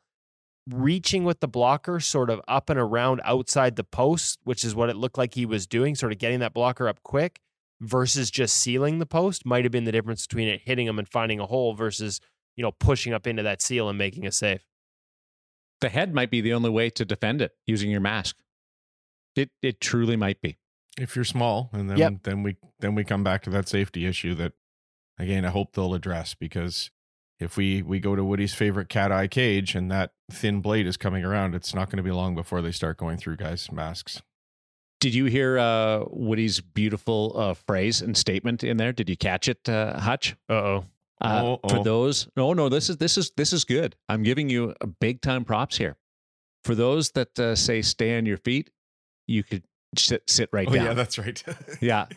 [0.69, 4.89] reaching with the blocker sort of up and around outside the post, which is what
[4.89, 7.39] it looked like he was doing, sort of getting that blocker up quick
[7.80, 11.08] versus just sealing the post might have been the difference between it hitting him and
[11.08, 12.19] finding a hole versus,
[12.56, 14.65] you know, pushing up into that seal and making a save.
[15.80, 18.36] The head might be the only way to defend it using your mask.
[19.36, 20.58] It it truly might be.
[20.99, 22.13] if you're small and then Yep.
[22.23, 24.53] then we then we come back to that safety issue that
[25.19, 26.89] again i hope they'll address because
[27.39, 30.97] if we we go to woody's favorite cat eye cage and that thin blade is
[30.97, 34.21] coming around it's not going to be long before they start going through guys masks
[35.00, 38.91] Did you hear uh, Woody's beautiful uh, phrase and statement in there?
[38.91, 40.36] Did you catch it, uh, Hutch?
[40.50, 40.86] Uh oh.
[41.21, 41.84] Uh, Oh, For oh.
[41.84, 43.95] those, no, no, this is this is this is good.
[44.10, 45.97] I'm giving you a big time props here.
[46.63, 48.71] For those that uh, say stay on your feet,
[49.28, 49.63] you could
[49.95, 50.86] sit sit right oh down.
[50.86, 51.43] yeah that's right
[51.82, 52.08] yeah.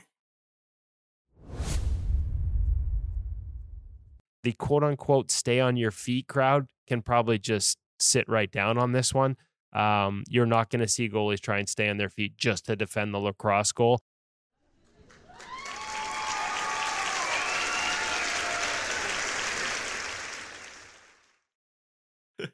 [4.42, 8.92] The quote unquote stay on your feet crowd can probably just sit right down on
[8.92, 9.36] this one.
[9.72, 12.74] Um, you're not going to see goalies try and stay on their feet just to
[12.76, 14.00] defend the lacrosse goal.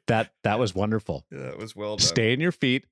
[0.07, 1.25] That that was wonderful.
[1.31, 2.85] yeah, that was well done Stay in your feet.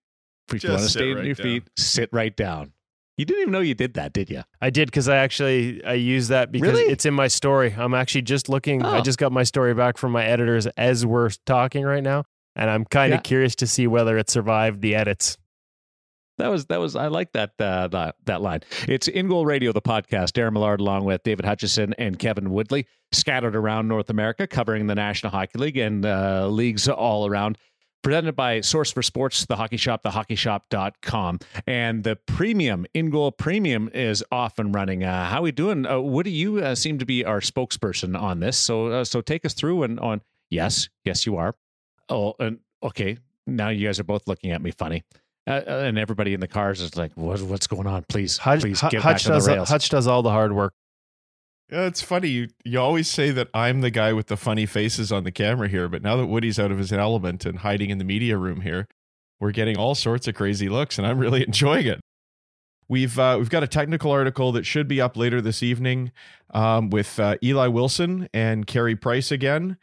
[0.47, 1.43] If you Just want to sit stay on right your down.
[1.43, 2.71] feet, sit right down.
[3.17, 4.43] You didn't even know you did that, did you?
[4.61, 6.91] I did because I actually I use that because Really?
[6.91, 7.73] it's in my story.
[7.77, 8.83] I'm actually just looking.
[8.83, 9.01] I Oh.
[9.01, 12.25] just got my story back from my editors as we're talking right now,
[12.57, 13.21] and I'm kind of Yeah.
[13.21, 15.37] curious to see whether it survived the edits.
[16.37, 18.59] That was that was I like that uh, that that line.
[18.89, 20.33] It's In Goal Radio, the podcast.
[20.33, 24.95] Darren Millard, along with David Hutchison and Kevin Woodley, scattered around North America, covering the
[24.95, 27.57] National Hockey League and uh, leagues all around.
[28.05, 31.39] Presented by Source for Sports, the Hockey Shop, thehockeyshop.com.
[31.65, 35.03] And the premium, In Goal Premium, is off and running.
[35.03, 35.87] Uh, how we doing?
[35.87, 38.59] Uh, Woody, you uh, seem to be our spokesperson on this.
[38.59, 40.21] So uh, so take us through and on.
[40.51, 41.55] Yes, yes, you are.
[42.07, 43.17] Oh, and okay.
[43.47, 45.03] Now you guys are both looking at me funny.
[45.47, 48.05] Uh, uh, and everybody in the cars is like, what, what's going on?
[48.07, 49.69] Please, Hutch, please get Hutch back on the rails.
[49.69, 50.75] Hutch does all the hard work.
[51.71, 52.27] Yeah, it's funny.
[52.29, 55.67] You you always say that I'm the guy with the funny faces on the camera
[55.67, 58.61] here, but now that Woody's out of his element and hiding in the media room
[58.61, 58.87] here,
[59.39, 61.99] we're getting all sorts of crazy looks, and I'm really enjoying it.
[62.87, 66.11] We've uh, we've got a technical article that should be up later this evening
[66.53, 69.77] um, with uh, Eli Wilson and Carey Price again.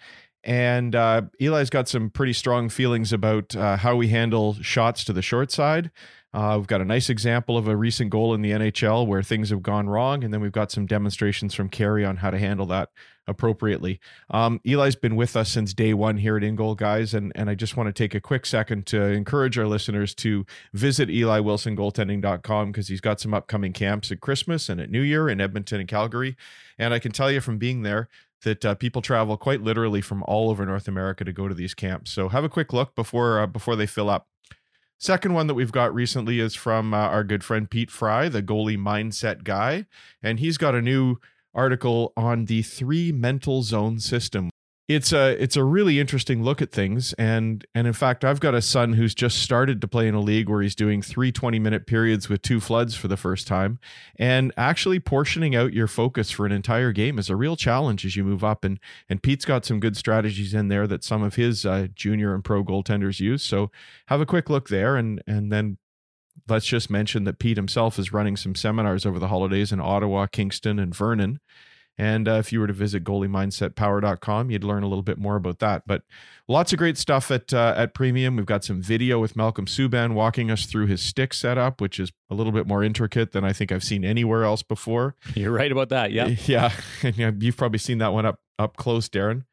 [0.44, 5.12] And uh, Eli's got some pretty strong feelings about uh, how we handle shots to
[5.12, 5.90] the short side.
[6.34, 9.50] Uh, we've got a nice example of a recent goal in the NHL where things
[9.50, 12.64] have gone wrong, and then we've got some demonstrations from Carey on how to handle
[12.66, 12.88] that
[13.26, 14.00] appropriately.
[14.30, 17.50] Um, Eli's been with us since day one here at In Goal, guys, and and
[17.50, 22.72] I just want to take a quick second to encourage our listeners to visit EliWilsonGoaltending.com
[22.72, 25.88] because he's got some upcoming camps at Christmas and at New Year in Edmonton and
[25.88, 26.36] Calgary,
[26.78, 28.08] and I can tell you from being there
[28.42, 31.74] that uh, people travel quite literally from all over North America to go to these
[31.74, 32.10] camps.
[32.10, 34.26] So have a quick look before uh, before they fill up.
[35.02, 38.40] Second one that we've got recently is from uh, our good friend Pete Fry, the
[38.40, 39.86] goalie mindset guy,
[40.22, 41.16] and he's got a new
[41.52, 44.48] article on the three mental zone system.
[44.94, 47.12] It's a it's a really interesting look at things.
[47.14, 50.20] And and in fact I've got a son who's just started to play in a
[50.20, 53.78] league where he's doing three 20 minute periods with two floods for the first time.
[54.16, 58.16] And actually portioning out your focus for an entire game is a real challenge as
[58.16, 58.64] you move up.
[58.64, 58.78] And
[59.08, 62.44] and Pete's got some good strategies in there that some of his uh, junior and
[62.44, 63.42] pro goaltenders use.
[63.42, 63.70] So
[64.06, 64.96] have a quick look there.
[64.96, 65.78] And and then
[66.48, 70.26] let's just mention that Pete himself is running some seminars over the holidays in Ottawa,
[70.26, 71.40] Kingston, and Vernon.
[71.98, 75.58] And uh, if you were to visit goaliemindsetpower.com, you'd learn a little bit more about
[75.58, 75.82] that.
[75.86, 76.02] But
[76.48, 78.36] lots of great stuff at uh, at Premium.
[78.36, 82.10] We've got some video with Malcolm Subban walking us through his stick setup, which is
[82.30, 85.16] a little bit more intricate than I think I've seen anywhere else before.
[85.34, 86.12] You're right about that.
[86.12, 86.28] Yeah.
[86.46, 86.72] Yeah.
[87.02, 89.44] And you've probably seen that one up up close, Darren.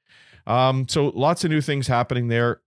[0.47, 2.61] Um, so lots of new things happening there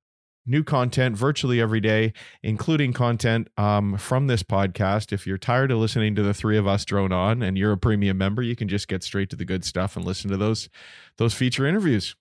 [0.46, 5.12] new content virtually every day, including content um, from this podcast.
[5.12, 7.78] If you're tired of listening to the three of us drone on and you're a
[7.78, 10.68] premium member, you can just get straight to the good stuff and listen to those
[11.18, 12.16] those feature interviews.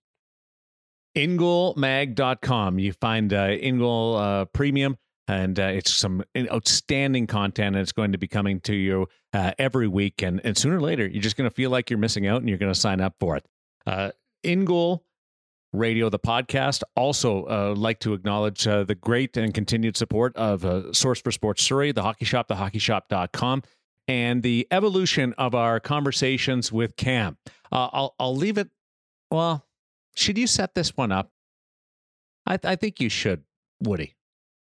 [1.16, 2.80] InGoalMag.com.
[2.80, 7.76] You find uh, InGoal uh, Premium, and uh, it's some outstanding content.
[7.76, 10.22] And it's going to be coming to you uh, every week.
[10.22, 12.50] And, and sooner or later, you're just going to feel like you're missing out and
[12.50, 13.46] you're going to sign up for it.
[13.86, 14.12] Uh,
[14.46, 15.02] InGoal
[15.74, 16.84] Radio, the podcast.
[16.96, 21.32] Also, uh, like to acknowledge uh, the great and continued support of uh, Source for
[21.32, 23.64] Sports Surrey, the Hockey Shop, thehockeyshop.com,
[24.08, 27.38] and the evolution of our conversations with Cam.
[27.72, 28.70] Uh, I'll, I'll leave it.
[29.30, 29.66] Well,
[30.16, 31.32] should you set this one up?
[32.46, 33.44] I, th- I think you should,
[33.82, 34.16] Woody.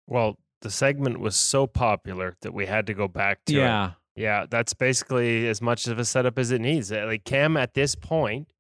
[0.07, 3.87] Well, the segment was so popular that we had to go back to yeah.
[3.87, 3.93] it.
[4.15, 6.93] Yeah, that's basically as much of a setup as it needs.
[6.93, 8.53] Like Cam at this point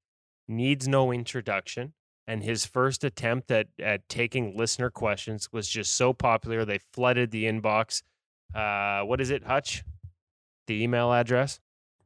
[0.48, 1.92] needs no introduction
[2.26, 7.30] and his first attempt at at taking listener questions was just so popular they flooded
[7.30, 8.02] the inbox.
[8.54, 9.82] Uh, what is it, Hutch?
[10.66, 11.60] The email address.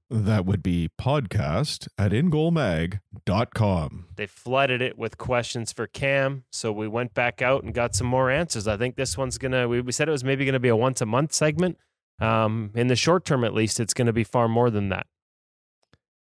[0.09, 4.07] That would be podcast at ingoalmag.com.
[4.15, 8.07] They flooded it with questions for Cam, so we went back out and got some
[8.07, 8.69] more answers.
[8.69, 9.67] I think this one's gonna.
[9.69, 11.79] We, we said it was maybe gonna be a once a month segment.
[12.21, 15.09] Um, in the short term, at least, it's gonna be far more than that.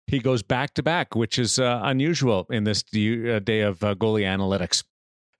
[0.06, 3.94] He goes back to back, which is uh, unusual in this uh, day of uh,
[3.96, 4.84] goalie analytics.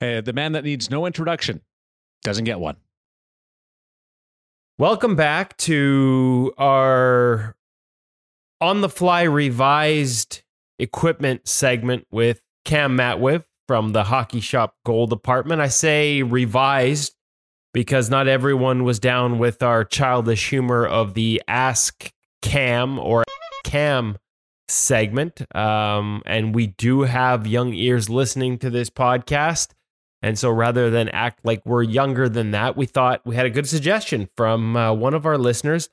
[0.00, 1.62] Uh, the man that needs no introduction
[2.22, 2.76] doesn't get one.
[4.78, 7.56] Welcome back to our
[8.60, 10.42] on the fly revised
[10.78, 15.60] equipment segment with Cam Matwiff from the Hockey Shop Goal Department.
[15.60, 17.14] I say revised
[17.72, 23.24] because not everyone was down with our childish humor of the Ask Cam or
[23.64, 24.18] Cam
[24.68, 25.42] segment.
[25.54, 29.70] Um, and we do have young ears listening to this podcast.
[30.22, 33.50] And so rather than act like we're younger than that, we thought we had a
[33.50, 35.88] good suggestion from uh, one of our listeners,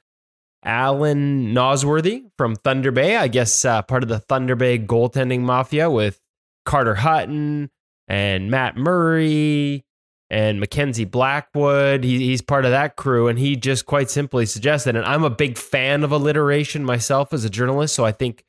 [0.63, 3.17] Alan Nosworthy from Thunder Bay.
[3.17, 6.19] I guess uh, part of the Thunder Bay goaltending mafia with
[6.65, 7.69] Carter Hutton
[8.07, 9.83] and Matt Murray
[10.29, 12.03] and Mackenzie Blackwood.
[12.03, 13.27] He, he's part of that crew.
[13.27, 17.45] And he just quite simply suggested, and I'm a big fan of alliteration myself as
[17.45, 17.93] a journalist.
[17.93, 18.43] So I think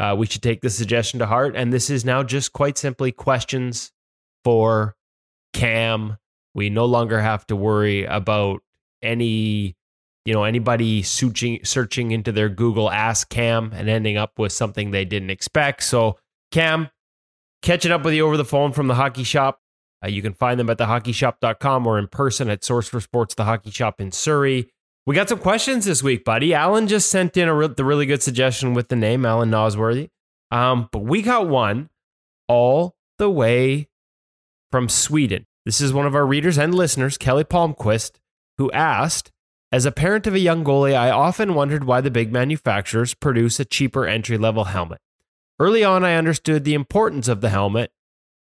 [0.00, 1.54] uh, we should take this suggestion to heart.
[1.54, 3.92] And this is now just quite simply questions
[4.42, 4.96] for
[5.52, 6.16] Cam.
[6.54, 8.62] We no longer have to worry about
[9.02, 9.76] any,
[10.24, 14.90] you know, anybody searching searching into their Google Ask Cam and ending up with something
[14.90, 15.82] they didn't expect.
[15.82, 16.16] So,
[16.50, 16.88] Cam,
[17.60, 19.60] catching up with you over the phone from the hockey shop.
[20.02, 23.44] Uh, you can find them at thehockeyshop.com or in person at Source for Sports, the
[23.44, 24.70] hockey shop in Surrey.
[25.10, 26.54] We got some questions this week, buddy.
[26.54, 30.10] Alan just sent in a re- the really good suggestion with the name Alan Nosworthy.
[30.52, 31.90] Um, but we got one
[32.46, 33.88] all the way
[34.70, 35.46] from Sweden.
[35.64, 38.20] This is one of our readers and listeners, Kelly Palmquist,
[38.56, 39.32] who asked
[39.72, 43.58] As a parent of a young goalie, I often wondered why the big manufacturers produce
[43.58, 45.00] a cheaper entry level helmet.
[45.58, 47.90] Early on, I understood the importance of the helmet,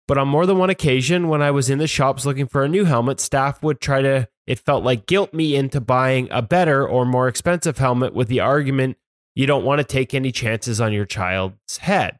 [0.07, 2.69] but on more than one occasion, when I was in the shops looking for a
[2.69, 6.87] new helmet, staff would try to, it felt like, guilt me into buying a better
[6.87, 8.97] or more expensive helmet with the argument
[9.35, 12.19] you don't want to take any chances on your child's head.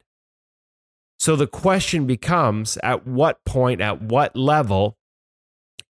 [1.19, 4.97] So the question becomes at what point, at what level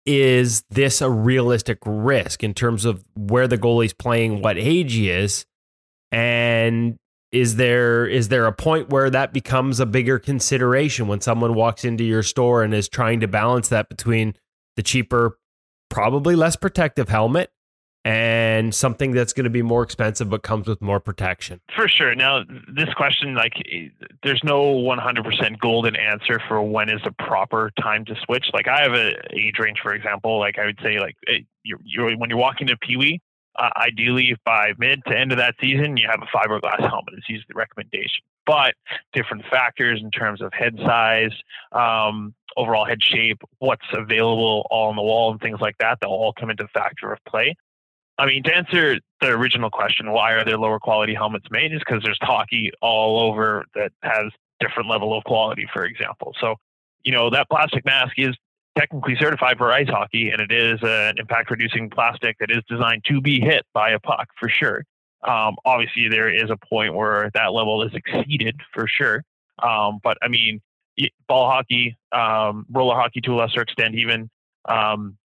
[0.06, 5.10] is this a realistic risk in terms of where the goalie's playing, what age he
[5.10, 5.46] is,
[6.12, 6.98] and
[7.32, 11.84] is there is there a point where that becomes a bigger consideration when someone walks
[11.84, 14.36] into your store and is trying to balance that between
[14.76, 15.38] the cheaper,
[15.96, 17.50] probably less protective helmet
[18.04, 21.62] and something that's going to be more expensive but comes with more protection?
[21.74, 22.14] For sure.
[22.14, 23.88] Now, this question, like, eh,
[24.22, 28.46] there's no 100% golden answer for when is the proper time to switch.
[28.54, 30.38] Like, I have a age range, for example.
[30.38, 33.22] Like, I would say, like, eh, you're, you're when you're walking to Pee Wee,
[33.58, 37.13] uh, ideally by mid to end of that season, you have a fiberglass helmet.
[37.18, 38.24] Is usually the recommendation.
[38.46, 38.76] But
[39.13, 41.32] different factors in terms of head size,
[41.72, 46.12] um, overall head shape, what's available all on the wall, and things like that, they'll
[46.12, 47.56] all come into factor of play.
[48.18, 51.74] I mean, to answer the original question, why are there lower quality helmets made?
[51.74, 56.34] Is because there's hockey all over that has different level of quality, for example.
[56.39, 56.56] So,
[57.03, 58.36] you know, that plastic mask is
[58.78, 63.03] technically certified for ice hockey, and it is an impact reducing plastic that is designed
[63.05, 64.84] to be hit by a puck for sure.
[65.23, 69.23] Um, obviously, there is a point where that level is exceeded for sure.
[69.63, 70.61] Um, but I mean,
[71.28, 74.30] ball hockey, um, roller hockey to a lesser extent, even
[74.67, 75.17] um,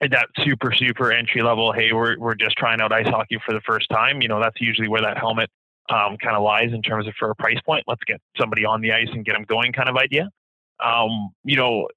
[0.00, 1.72] that super super entry level.
[1.72, 4.20] Hey, we're we're just trying out ice hockey for the first time.
[4.20, 5.50] You know, that's usually where that helmet
[5.90, 7.84] um, kind of lies in terms of for a price point.
[7.86, 10.28] Let's get somebody on the ice and get them going, kind of idea.
[10.84, 11.88] Um, you know,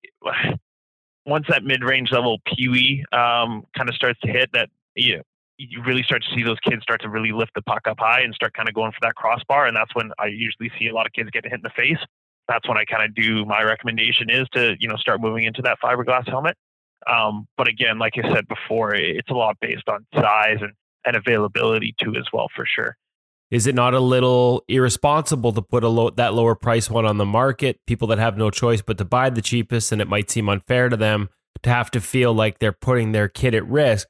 [1.30, 5.23] once that mid range level peewee um, kind of starts to hit, that you know,
[5.57, 8.21] you really start to see those kids start to really lift the puck up high
[8.21, 10.93] and start kind of going for that crossbar, and that's when I usually see a
[10.93, 11.99] lot of kids get hit in the face.
[12.47, 15.61] That's when I kind of do my recommendation is to you know start moving into
[15.63, 16.57] that fiberglass helmet.
[17.07, 20.73] Um, but again, like I said before, it's a lot based on size and,
[21.05, 22.97] and availability too, as well, for sure.
[23.51, 27.17] Is it not a little irresponsible to put a low, that lower price one on
[27.17, 27.79] the market?
[27.87, 30.89] People that have no choice but to buy the cheapest, and it might seem unfair
[30.89, 31.29] to them
[31.63, 34.07] to have to feel like they're putting their kid at risk.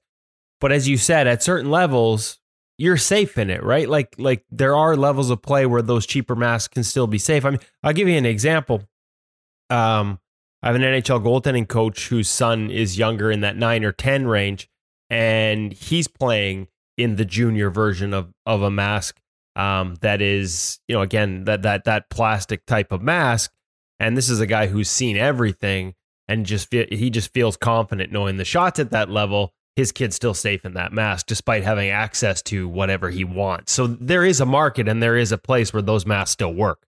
[0.59, 2.39] But as you said, at certain levels,
[2.77, 3.87] you're safe in it, right?
[3.87, 7.45] Like like there are levels of play where those cheaper masks can still be safe.
[7.45, 8.83] I mean, I'll give you an example.
[9.69, 10.19] Um,
[10.61, 14.27] I have an NHL goaltending coach whose son is younger in that nine or ten
[14.27, 14.69] range,
[15.09, 16.67] and he's playing
[16.97, 19.18] in the junior version of of a mask
[19.56, 23.52] um, that is, you know, again that that that plastic type of mask.
[24.00, 25.95] And this is a guy who's seen everything
[26.30, 29.54] and just he just feels confident knowing the shots at that level.
[29.76, 33.72] His kid's still safe in that mask, despite having access to whatever he wants.
[33.72, 36.86] So there is a market and there is a place where those masks still work.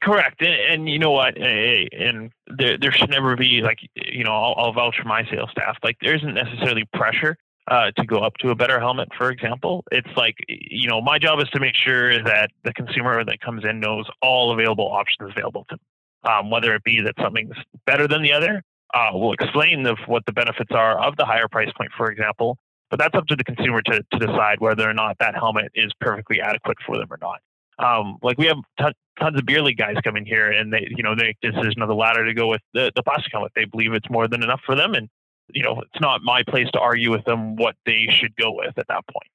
[0.00, 1.36] Correct, and, and, you know what?
[1.36, 5.50] And there, there should never be like you know I'll, I'll vouch for my sales
[5.50, 5.76] staff.
[5.82, 7.36] Like there isn't necessarily pressure
[7.70, 9.84] uh, to go up to a better helmet, for example.
[9.92, 13.64] It's like, you know, my job is to make sure that the consumer that comes
[13.64, 15.80] in knows all available options available to them.
[16.24, 17.54] Um, whether it be that something's
[17.86, 18.62] better than the other,
[18.92, 22.58] uh, we'll explain the, what the benefits are of the higher price point, for example.
[22.90, 25.92] But that's up to the consumer to, to decide whether or not that helmet is
[26.00, 27.40] perfectly adequate for them or not.
[27.78, 30.88] Um, like we have t- tons of beer league guys come in here and they,
[30.90, 33.52] you know, they make decision of the ladder to go with the, the plastic helmet.
[33.54, 35.08] They believe it's more than enough for them, and
[35.52, 38.78] you know, it's not my place to argue with them what they should go with
[38.78, 39.30] at that point.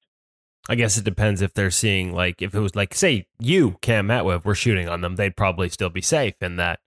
[0.68, 4.08] I guess it depends if they're seeing like if it was like say you Cam
[4.08, 6.80] Matwiv were shooting on them, they'd probably still be safe in that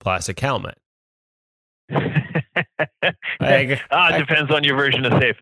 [0.00, 0.78] plastic helmet.
[1.90, 5.36] I, ah, it depends on your version of safe.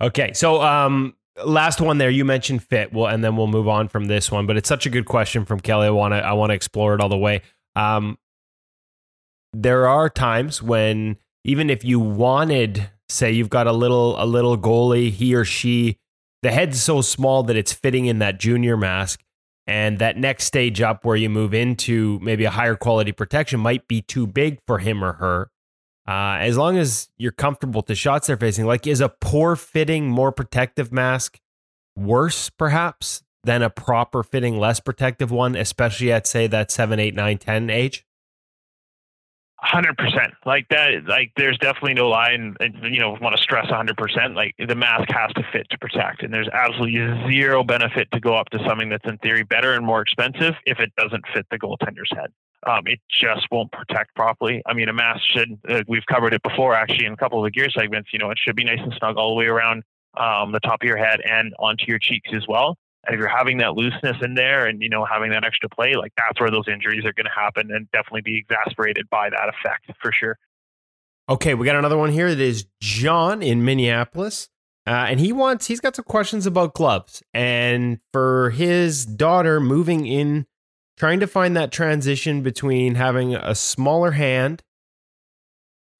[0.00, 3.88] Okay, so um, last one there you mentioned fit, well, and then we'll move on
[3.88, 4.46] from this one.
[4.46, 5.88] But it's such a good question from Kelly.
[5.88, 7.42] I want to I want to explore it all the way.
[7.74, 8.18] Um,
[9.52, 11.16] there are times when
[11.48, 15.96] even if you wanted, say, you've got a little a little goalie, he or she,
[16.42, 19.22] the head's so small that it's fitting in that junior mask.
[19.66, 23.88] And that next stage up where you move into maybe a higher quality protection might
[23.88, 25.50] be too big for him or her.
[26.06, 29.56] Uh, as long as you're comfortable with the shots they're facing, like is a poor
[29.56, 31.38] fitting, more protective mask
[31.96, 37.14] worse perhaps than a proper fitting, less protective one, especially at say that 7, 8,
[37.14, 38.06] 9, 10 age?
[39.60, 41.04] Hundred percent, like that.
[41.08, 44.36] Like, there's definitely no lie, and, you know, want to stress hundred percent.
[44.36, 48.36] Like, the mask has to fit to protect, and there's absolutely zero benefit to go
[48.36, 51.58] up to something that's in theory better and more expensive if it doesn't fit the
[51.58, 52.30] goaltender's head.
[52.68, 54.62] Um, it just won't protect properly.
[54.64, 55.58] I mean, a mask should.
[55.68, 58.12] Uh, we've covered it before, actually, in a couple of the gear segments.
[58.12, 59.82] You know, it should be nice and snug all the way around
[60.16, 62.76] um, the top of your head and onto your cheeks as well.
[63.06, 65.94] And if you're having that looseness in there and, you know, having that extra play,
[65.94, 69.48] like that's where those injuries are going to happen and definitely be exasperated by that
[69.48, 70.38] effect for sure.
[71.28, 74.48] Okay, we got another one here that is John in Minneapolis.
[74.86, 77.22] Uh, and he wants, he's got some questions about gloves.
[77.34, 80.46] And for his daughter moving in,
[80.96, 84.62] trying to find that transition between having a smaller hand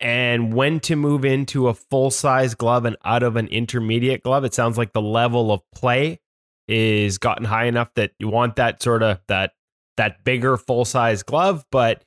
[0.00, 4.44] and when to move into a full size glove and out of an intermediate glove.
[4.44, 6.20] It sounds like the level of play
[6.68, 9.52] is gotten high enough that you want that sort of that
[9.96, 12.04] that bigger full size glove, but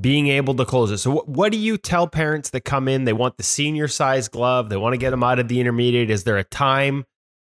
[0.00, 0.98] being able to close it.
[0.98, 3.04] So, what, do you tell parents that come in?
[3.04, 4.70] They want the senior size glove.
[4.70, 6.10] They want to get them out of the intermediate.
[6.10, 7.04] Is there a time,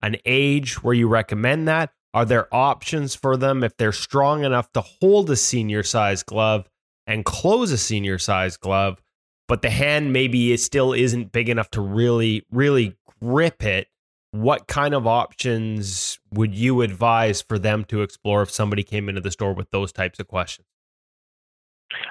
[0.02, 1.90] an age where you recommend that?
[2.14, 6.68] Are there options for them if they're strong enough to hold a senior size glove
[7.06, 9.02] and close a senior size glove,
[9.46, 13.88] but the hand maybe it still isn't big enough to really, really grip it?
[14.32, 19.20] What kind of options would you advise for them to explore if somebody came into
[19.20, 20.66] the store with those types of questions?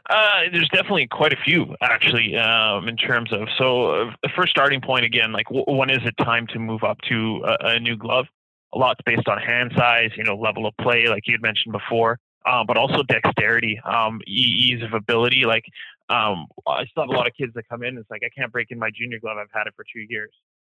[0.10, 4.82] Uh, there's definitely quite a few actually um, in terms of so uh, first starting
[4.82, 7.96] point again like w- when is it time to move up to a, a, new
[7.96, 8.26] glove
[8.74, 11.72] a lot's based on hand size you know level of play like you had mentioned
[11.72, 15.64] before um, but also dexterity um, ease of ability like
[16.10, 18.30] um, i still have a lot of kids that come in and it's like i
[18.38, 20.32] can't break in my junior glove i've had it for two years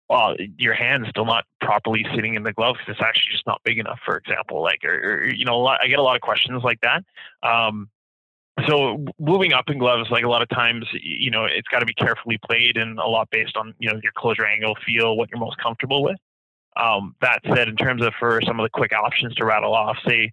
[0.09, 3.61] well, your hand's still not properly sitting in the glove because it's actually just not
[3.63, 4.61] big enough, for example.
[4.61, 7.03] Like, or, or you know, lot, I get a lot of questions like that.
[7.43, 7.89] Um,
[8.67, 11.85] so moving up in gloves, like a lot of times, you know, it's got to
[11.85, 15.29] be carefully played and a lot based on you know your closure angle, feel, what
[15.29, 16.17] you're most comfortable with.
[16.75, 19.97] Um, that said, in terms of for some of the quick options to rattle off,
[20.07, 20.31] say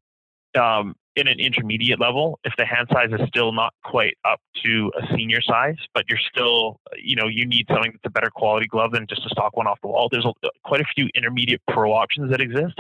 [0.59, 4.93] um, in an intermediate level, if the hand size is still not quite up to
[5.01, 8.67] a senior size, but you're still, you know, you need something that's a better quality
[8.67, 10.09] glove than just a stock one off the wall.
[10.11, 10.33] There's a,
[10.65, 12.75] quite a few intermediate pro options that exist.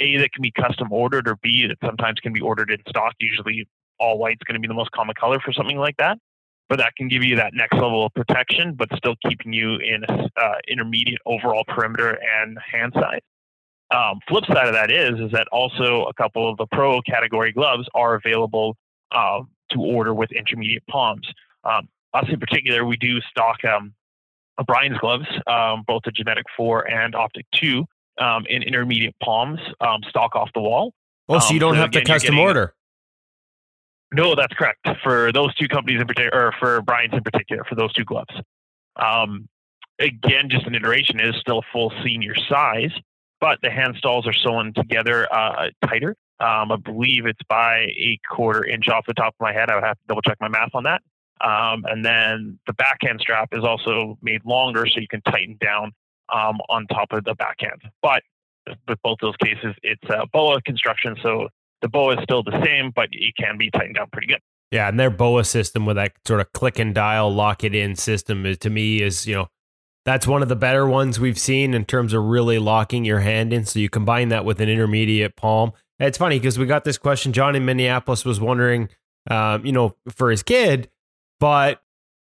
[0.00, 3.12] A that can be custom ordered, or B that sometimes can be ordered in stock.
[3.20, 3.68] Usually,
[4.00, 6.18] all white's going to be the most common color for something like that.
[6.68, 10.02] But that can give you that next level of protection, but still keeping you in
[10.08, 13.20] a uh, intermediate overall perimeter and hand size.
[13.94, 17.52] Um, flip side of that is is that also a couple of the pro category
[17.52, 18.76] gloves are available
[19.12, 19.40] uh,
[19.70, 21.26] to order with intermediate palms.
[21.62, 23.94] Um, us in particular, we do stock um,
[24.66, 27.84] Brian's gloves, um, both the Gnetik 4 and Optik 2,
[28.18, 30.92] um, in intermediate palms, um, stock off the wall.
[31.28, 32.74] Oh, so you don't have again, to custom order?
[34.12, 34.86] No, that's correct.
[35.02, 38.34] For those two companies in particular, or for Brian's in particular, for those two gloves.
[40.00, 42.92] again, just an iteration is still a full senior size
[43.44, 46.16] but the hand stalls are sewn together uh, tighter.
[46.40, 49.68] Um, I believe it's by a quarter inch off the top of my head.
[49.68, 51.02] I would have to double check my math on that.
[51.46, 55.92] Um, and then the backhand strap is also made longer so you can tighten down
[56.32, 57.82] um, on top of the backhand.
[58.00, 58.22] But
[58.88, 61.14] with both those cases, it's a BOA construction.
[61.22, 61.48] So
[61.82, 64.40] the BOA is still the same, but it can be tightened down pretty good.
[64.70, 67.94] Yeah, and their BOA system with that sort of click and dial, lock it in
[67.94, 69.48] system is to me is you know
[70.04, 73.52] that's one of the better ones we've seen in terms of really locking your hand
[73.52, 73.64] in.
[73.64, 75.72] So you combine that with an intermediate palm.
[75.98, 77.32] It's funny because we got this question.
[77.32, 78.88] John in Minneapolis was wondering,
[79.30, 80.90] um, you know, for his kid,
[81.40, 81.80] but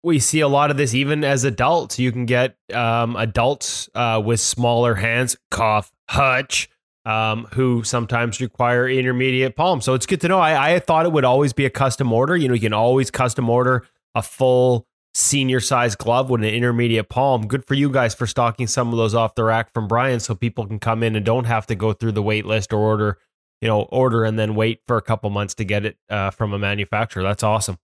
[0.02, 1.98] we see a lot of this even as adults.
[1.98, 6.70] You can get um, adults uh, with smaller hands, cough, hutch,
[7.04, 9.80] um, who sometimes require intermediate palm.
[9.80, 10.38] So it's good to know.
[10.38, 12.36] I, I thought it would always be a custom order.
[12.36, 17.08] You know, you can always custom order a full senior size glove with an intermediate
[17.08, 17.46] palm.
[17.46, 20.34] Good for you guys for stocking some of those off the rack from Brian so
[20.34, 23.18] people can come in and don't have to go through the wait list or order,
[23.60, 26.52] you know, order and then wait for a couple months to get it uh, from
[26.52, 27.22] a manufacturer.
[27.22, 27.78] That's awesome.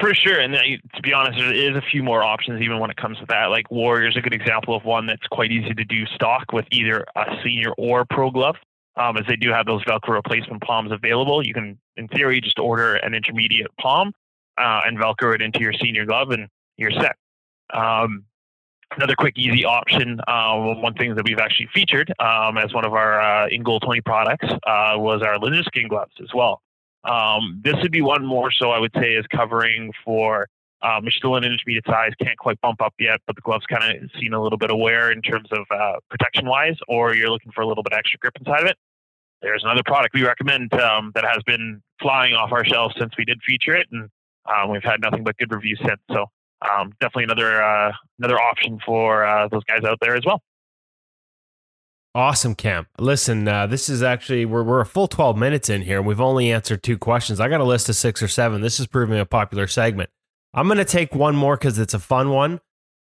[0.00, 0.38] For sure.
[0.38, 0.60] And uh,
[0.94, 3.46] to be honest, there is a few more options even when it comes to that.
[3.46, 7.04] Like Warrior's a good example of one that's quite easy to do stock with either
[7.16, 8.56] a senior or pro glove.
[8.96, 11.46] Um, as they do have those Velcro replacement palms available.
[11.46, 14.12] You can, in theory, just order an intermediate palm
[14.60, 17.16] uh, and Velcro it into your senior glove, and you're set.
[17.72, 18.24] Um,
[18.96, 20.20] another quick, easy option.
[20.26, 23.80] Uh, one thing that we've actually featured um, as one of our uh, in goal
[23.80, 26.60] 20 products uh, was our lizard skin gloves as well.
[27.04, 30.48] Um, this would be one more so I would say is covering for
[30.82, 34.02] um, you're still an intermediate size, can't quite bump up yet, but the gloves kind
[34.02, 37.28] of seen a little bit of wear in terms of uh, protection wise, or you're
[37.28, 38.78] looking for a little bit extra grip inside of it.
[39.42, 43.24] There's another product we recommend um, that has been flying off our shelves since we
[43.24, 44.08] did feature it, and
[44.46, 46.00] um, we've had nothing but good reviews since.
[46.10, 46.26] So
[46.62, 50.42] um, definitely another uh, another option for uh, those guys out there as well.
[52.14, 52.86] Awesome, Cam.
[52.98, 56.20] Listen, uh, this is actually we're we're a full twelve minutes in here, and we've
[56.20, 57.38] only answered two questions.
[57.38, 58.60] I got a list of six or seven.
[58.60, 60.10] This is proving a popular segment.
[60.52, 62.60] I'm going to take one more because it's a fun one,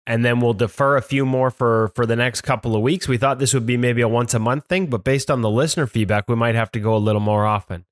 [0.06, 3.06] and then we'll defer a few more for for the next couple of weeks.
[3.06, 5.50] We thought this would be maybe a once a month thing, but based on the
[5.50, 7.84] listener feedback, we might have to go a little more often.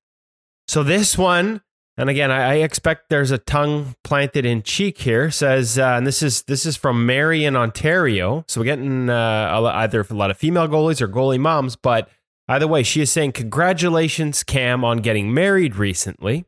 [0.67, 1.61] So this one
[1.97, 5.31] and again, I, I, expect there's a tongue planted in cheek here.
[5.31, 8.43] Says, uh, and this is this is from Mary in Ontario.
[8.47, 11.77] So we're getting uh, either a lot of female goalies or goalie moms.
[11.77, 12.09] But
[12.49, 16.45] either way, she is saying congratulations, Cam, on getting married recently.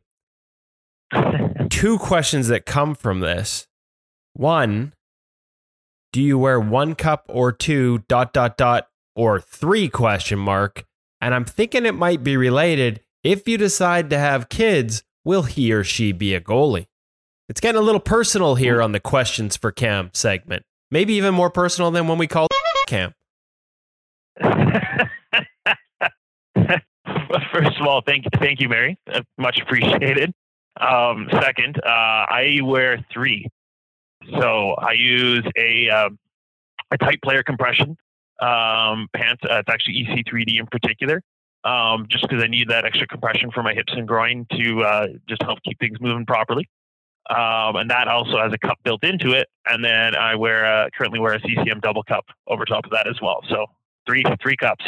[1.69, 3.67] Two questions that come from this.
[4.33, 4.93] One,
[6.11, 10.85] do you wear one cup or two dot dot dot or three question mark?
[11.21, 13.01] And I'm thinking it might be related.
[13.23, 16.87] If you decide to have kids, will he or she be a goalie?
[17.49, 20.63] It's getting a little personal here on the questions for Cam segment.
[20.89, 22.49] Maybe even more personal than when we called
[22.87, 23.13] Cam.
[27.51, 28.97] First of all, thank you, thank you, Mary.
[29.11, 30.31] Uh, much appreciated.
[30.79, 33.47] Um, second, uh, I wear three,
[34.39, 36.19] so I use a um,
[36.91, 37.97] a tight player compression
[38.41, 39.41] um, pants.
[39.43, 41.21] Uh, it's actually EC3D in particular
[41.63, 45.07] um, just because I need that extra compression for my hips and groin to uh,
[45.27, 46.69] just help keep things moving properly.
[47.29, 49.47] Um, and that also has a cup built into it.
[49.65, 53.07] And then I wear a, currently wear a CCM double cup over top of that
[53.07, 53.41] as well.
[53.49, 53.65] So
[54.05, 54.85] three three cups.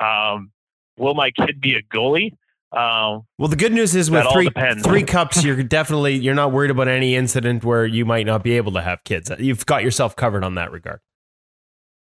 [0.00, 0.52] Um,
[0.96, 2.32] will my kid be a goalie?
[2.72, 4.50] Um, well, the good news is with three
[4.82, 8.56] three cups, you're definitely you're not worried about any incident where you might not be
[8.56, 9.30] able to have kids.
[9.38, 11.00] You've got yourself covered on that regard.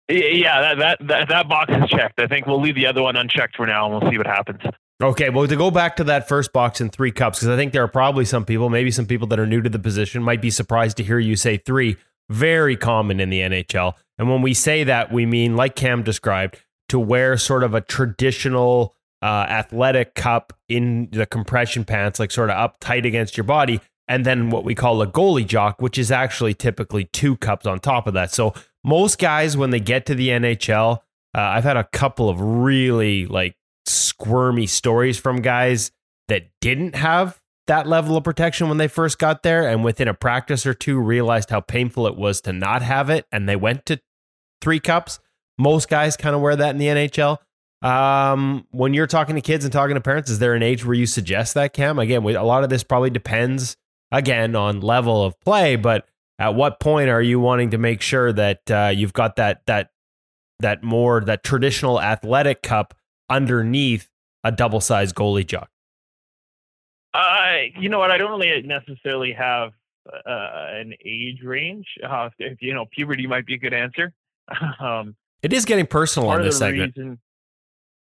[0.08, 2.20] Yeah, that, that that box is checked.
[2.20, 4.60] I think we'll leave the other one unchecked for now, and we'll see what happens.
[5.02, 7.72] Okay, well, to go back to that first box in three cups, because I think
[7.72, 10.40] there are probably some people, maybe some people that are new to the position, might
[10.40, 11.96] be surprised to hear you say three.
[12.30, 13.94] Very common in the NHL.
[14.18, 17.80] And when we say that, we mean, like Cam described, to wear sort of a
[17.80, 23.44] traditional uh, athletic cup in the compression pants, like sort of up tight against your
[23.44, 27.66] body, and then what we call a goalie jock, which is actually typically two cups
[27.66, 28.32] on top of that.
[28.32, 28.54] So
[28.86, 30.98] most guys, when they get to the NHL,
[31.36, 35.90] uh, I've had a couple of really like squirmy stories from guys
[36.28, 40.14] that didn't have that level of protection when they first got there and within a
[40.14, 43.84] practice or two realized how painful it was to not have it and they went
[43.86, 44.00] to
[44.62, 45.18] three cups.
[45.58, 47.38] Most guys kind of wear that in the nhl
[47.82, 50.94] um, when you're talking to kids and talking to parents is there an age where
[50.94, 51.98] you suggest that cam?
[51.98, 53.76] Again a lot of this probably depends
[54.12, 56.06] again on level of play but
[56.38, 59.90] at what point are you wanting to make sure that uh, you've got that that
[60.60, 62.94] that more that traditional athletic cup
[63.28, 64.08] underneath
[64.44, 65.70] a double sized goalie jock?
[67.14, 68.10] Uh, you know what?
[68.10, 69.72] I don't really necessarily have
[70.06, 71.86] uh, an age range.
[72.06, 74.12] Uh, if you know, puberty might be a good answer.
[74.80, 76.96] um, it is getting personal on this segment.
[76.96, 77.18] Reason,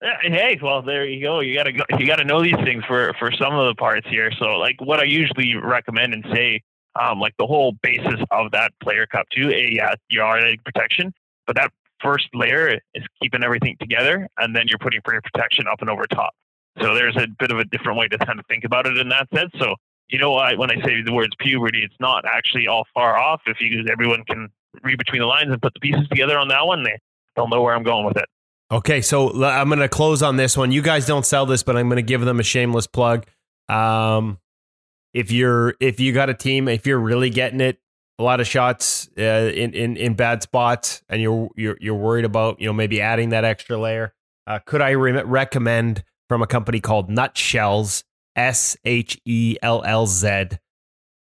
[0.01, 1.39] hey, well, there you go.
[1.39, 4.32] You gotta go, you gotta know these things for for some of the parts here.
[4.39, 6.61] So, like, what I usually recommend and say,
[6.96, 9.50] um, like the whole basis of that player cup too.
[9.50, 11.14] A, yeah, you are protection,
[11.48, 11.72] but that
[12.02, 16.34] first layer is keeping everything together, and then you're putting protection up and over top.
[16.82, 19.10] So there's a bit of a different way to kind of think about it in
[19.10, 19.52] that sense.
[19.60, 19.76] So
[20.10, 23.42] you know, I, when I say the words puberty, it's not actually all far off.
[23.46, 24.50] If you everyone can
[24.84, 26.98] read between the lines and put the pieces together on that one, they
[27.36, 28.26] they'll know where I'm going with it.
[28.72, 30.72] Okay, so I'm going to close on this one.
[30.72, 33.26] You guys don't sell this, but I'm going to give them a shameless plug.
[33.68, 34.38] Um,
[35.14, 37.80] if you're if you got a team, if you're really getting it,
[38.18, 42.26] a lot of shots uh, in, in in bad spots, and you're you're you're worried
[42.26, 44.14] about you know maybe adding that extra layer.
[44.47, 48.03] Uh, could I re- recommend from a company called Nutshellz?
[48.39, 50.49] S H E L L Z.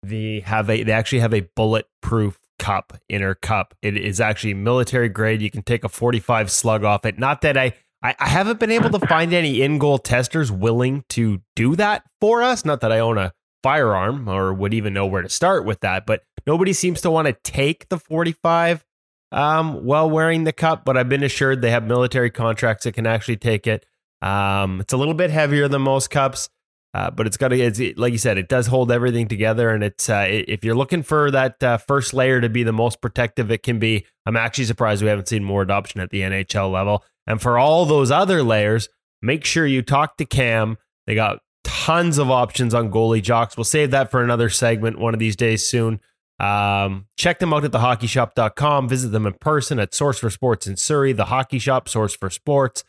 [0.02, 3.74] They have a they actually have a bulletproof cup inner cup.
[3.82, 5.40] It is actually military grade.
[5.40, 7.18] You can take a 45 slug off it.
[7.18, 11.04] Not that I I, I haven't been able to find any in goal testers willing
[11.10, 12.64] to do that for us.
[12.64, 13.32] Not that I own a
[13.64, 16.04] firearm or would even know where to start with that.
[16.04, 18.84] But nobody seems to want to take the 45
[19.32, 20.84] um, while wearing the cup.
[20.84, 23.86] But I've been assured they have military contracts that can actually take it.
[24.20, 26.50] Um, it's a little bit heavier than most cups.
[26.92, 29.70] Uh, but it's got to, it's, like you said, it does hold everything together.
[29.70, 33.00] And it's, uh, if you're looking for that uh, first layer to be the most
[33.00, 36.70] protective it can be, I'm actually surprised we haven't seen more adoption at the NHL
[36.70, 37.02] level.
[37.26, 38.90] And for all those other layers,
[39.22, 40.76] make sure you talk to Cam.
[41.06, 41.40] They got
[41.74, 43.56] tons of options on goalie jocks.
[43.56, 46.00] We'll save that for another segment one of these days soon.
[46.38, 48.88] Um, check them out at thehockeyshop.com.
[48.88, 52.30] Visit them in person at Source for Sports in Surrey, the Hockey Shop, Source for
[52.30, 52.84] Sports,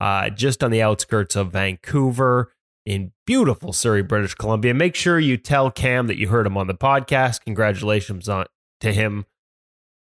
[0.00, 2.52] uh, just on the outskirts of Vancouver
[2.86, 4.72] in beautiful Surrey, British Columbia.
[4.72, 7.44] Make sure you tell Cam that you heard him on the podcast.
[7.44, 8.46] Congratulations on
[8.80, 9.26] to him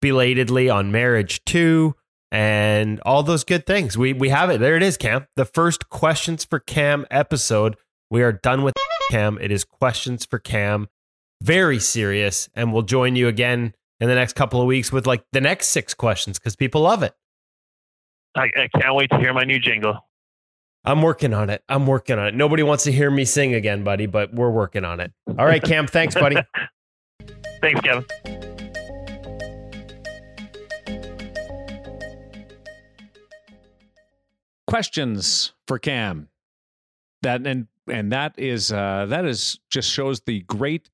[0.00, 1.94] belatedly on marriage too
[2.30, 3.96] and all those good things.
[3.98, 4.58] We we have it.
[4.58, 5.26] There it is, Cam.
[5.36, 7.76] The first questions for Cam episode
[8.12, 8.74] we are done with
[9.10, 9.38] Cam.
[9.40, 10.88] It is questions for Cam.
[11.42, 12.50] Very serious.
[12.54, 15.68] And we'll join you again in the next couple of weeks with like the next
[15.68, 17.14] six questions because people love it.
[18.36, 19.96] I, I can't wait to hear my new jingle.
[20.84, 21.64] I'm working on it.
[21.70, 22.34] I'm working on it.
[22.34, 25.10] Nobody wants to hear me sing again, buddy, but we're working on it.
[25.38, 25.86] All right, Cam.
[25.86, 26.36] thanks, buddy.
[27.62, 28.04] thanks, Kevin.
[34.66, 36.28] Questions for Cam.
[37.22, 40.90] That and and that is uh, that is just shows the great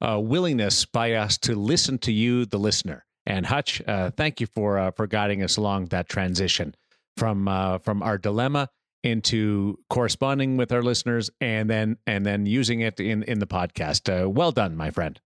[0.00, 3.04] uh, willingness by us to listen to you, the listener.
[3.26, 6.74] And Hutch, uh, thank you for uh, for guiding us along that transition
[7.16, 8.68] from uh, from our dilemma
[9.04, 14.08] into corresponding with our listeners, and then and then using it in in the podcast.
[14.08, 15.20] Uh, well done, my friend.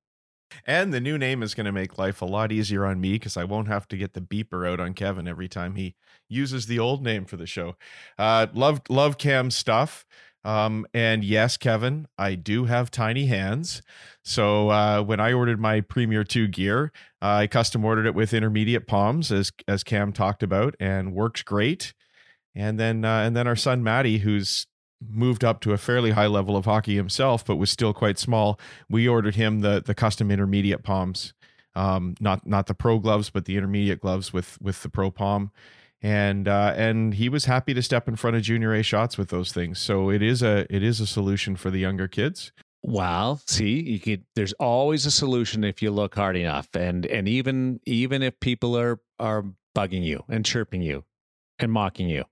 [0.66, 3.38] And the new name is going to make life a lot easier on me because
[3.38, 5.94] I won't have to get the beeper out on Kevin every time he
[6.28, 7.76] uses the old name for the show.
[8.18, 10.04] Uh, love love Cam's stuff.
[10.44, 13.82] Um, and yes, Kevin, I do have tiny hands.
[14.24, 18.34] So uh, when I ordered my Premier 2 gear, uh, I custom ordered it with
[18.34, 21.94] intermediate palms, as as Cam talked about, and works great.
[22.54, 24.66] And then uh, and then our son Maddie, who's
[25.08, 28.58] moved up to a fairly high level of hockey himself, but was still quite small.
[28.88, 31.34] We ordered him the the custom intermediate palms,
[31.74, 35.52] um, not not the pro gloves, but the intermediate gloves with with the pro palm
[36.02, 39.28] and uh, and he was happy to step in front of junior A shots with
[39.28, 39.78] those things.
[39.78, 42.52] So it is a it is a solution for the younger kids.
[42.82, 44.24] Well, see, you could.
[44.34, 48.76] There's always a solution if you look hard enough, and and even even if people
[48.76, 49.44] are are
[49.76, 51.04] bugging you and chirping you
[51.60, 52.24] and mocking you,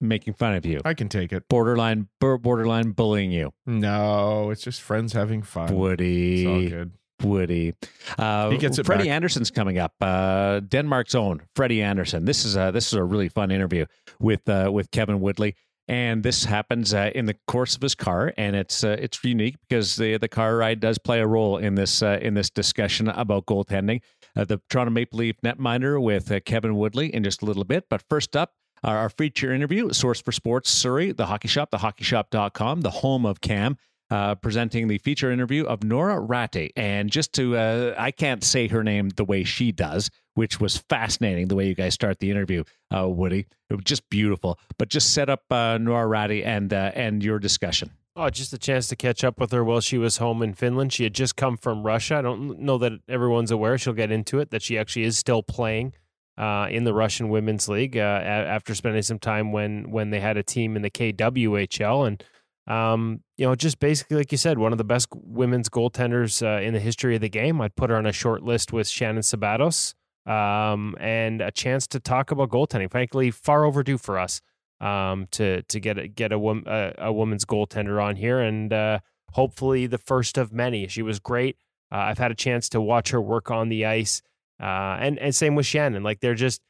[0.00, 1.48] making fun of you, I can take it.
[1.48, 3.52] borderline borderline bullying you.
[3.64, 5.64] No, it's just friends having fun.
[5.64, 6.92] It's all Woody, good.
[7.22, 7.74] Woody.
[8.18, 9.12] Uh, He gets it Freddie back.
[9.12, 9.94] Andersen's coming up.
[10.00, 12.24] Uh, Denmark's own Freddie Andersen.
[12.24, 13.86] This is a this is a really fun interview
[14.18, 15.54] with uh, with Kevin Woodley.
[15.88, 19.56] And this happens uh, in the course of his car, and it's uh, it's unique
[19.68, 23.08] because the the car ride does play a role in this uh, in this discussion
[23.08, 24.00] about goaltending.
[24.36, 27.86] Uh, the Toronto Maple Leaf netminder with uh, Kevin Woodley in just a little bit.
[27.90, 28.52] But first up,
[28.84, 33.40] our, our feature interview, Source for Sports Surrey, the Hockey Shop, thehockeyshop.com, the home of
[33.40, 33.76] Cam
[34.10, 36.70] uh, presenting the feature interview of Noora Räty.
[36.76, 40.76] And just to, uh, I can't say her name the way she does, which was
[40.76, 43.46] fascinating the way you guys start the interview, uh, Woody.
[43.68, 44.58] It was just beautiful.
[44.78, 47.90] But just set up uh, Noora Räty and uh, and your discussion.
[48.16, 50.92] Oh, just a chance to catch up with her while she was home in Finland.
[50.92, 52.16] She had just come from Russia.
[52.16, 53.78] I don't know that everyone's aware.
[53.78, 55.94] She'll get into it that she actually is still playing
[56.36, 60.36] uh, in the Russian Women's League uh, after spending some time when when they had
[60.36, 62.24] a team in the CWHL and.
[62.70, 66.62] Um, you know, just basically like you said, one of the best women's goaltenders uh,
[66.62, 67.60] in the history of the game.
[67.60, 69.94] I'd put her on a short list with Shannon Szabados,
[70.24, 72.88] um, and a chance to talk about goaltending.
[72.88, 74.40] Frankly, far overdue for us
[74.80, 78.72] um, to to get a, get a, wom- a a woman's goaltender on here, and
[78.72, 79.00] uh,
[79.32, 80.86] hopefully the first of many.
[80.86, 81.56] She was great.
[81.90, 84.22] Uh, I've had a chance to watch her work on the ice,
[84.62, 86.04] uh, and and same with Shannon.
[86.04, 86.60] Like they're just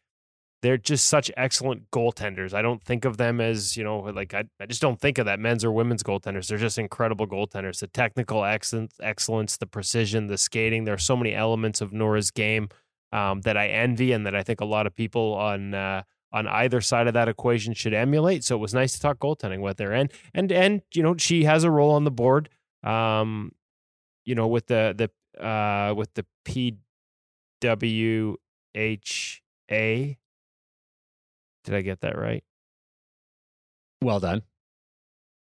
[0.62, 2.52] they're just such excellent goaltenders.
[2.52, 5.26] I don't think of them as you know like I, I just don't think of
[5.26, 6.48] that men's or women's goaltenders.
[6.48, 7.80] They're just incredible goaltenders.
[7.80, 10.84] The technical excellence, excellence, the precision, the skating.
[10.84, 12.68] There are so many elements of Noora's game
[13.12, 15.74] um, that I envy, and that I think a lot of people on.
[15.74, 16.02] Uh,
[16.32, 18.44] on either side of that equation should emulate.
[18.44, 21.42] So it was nice to talk goaltending with her, and and and you know she
[21.42, 22.48] has a role on the board.
[22.84, 23.50] Um,
[24.24, 26.24] you know with the the uh with the
[27.61, 28.36] PWHA.
[31.64, 32.42] Did I get that right?
[34.02, 34.42] Well done.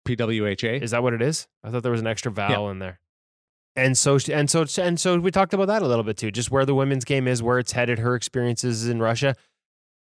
[0.06, 0.82] PWHA.
[0.82, 1.48] Is that what it is?
[1.64, 3.00] I thought there was an extra vowel in there.
[3.76, 6.52] And so and so and so we talked about that a little bit too, just
[6.52, 9.36] where the women's game is, where it's headed, her experiences in Russia,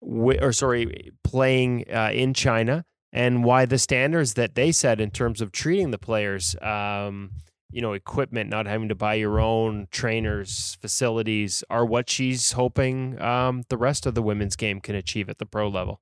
[0.01, 5.41] or sorry, playing uh, in China, and why the standards that they set in terms
[5.41, 7.31] of treating the players, um,
[7.73, 13.21] you know, equipment, not having to buy your own trainers, facilities, are what she's hoping
[13.21, 16.01] um, the rest of the women's game can achieve at the pro level.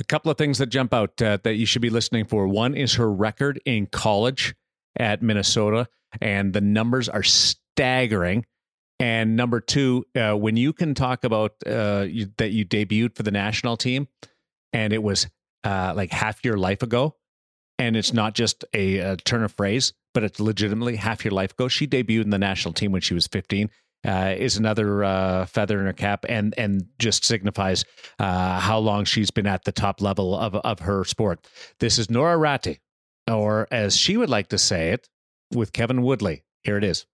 [0.00, 2.48] A couple of things that jump out uh, that you should be listening for.
[2.48, 4.54] One is her record in college
[4.98, 5.88] at Minnesota,
[6.20, 8.44] and the numbers are staggering.
[9.00, 13.22] And number two, uh, when you can talk about uh, you, that you debuted for
[13.22, 14.08] the national team,
[14.72, 15.28] and it was
[15.64, 17.16] uh, like half your life ago,
[17.78, 21.52] and it's not just a, a turn of phrase, but it's legitimately half your life
[21.52, 21.68] ago.
[21.68, 23.70] She debuted in the national team when she was 15.
[24.06, 27.86] Uh, is another uh, feather in her cap, and and just signifies
[28.18, 31.46] uh, how long she's been at the top level of of her sport.
[31.80, 32.80] This is Noora Räty,
[33.32, 35.08] or as she would like to say it,
[35.54, 36.44] with Kevin Woodley.
[36.64, 37.06] Here it is.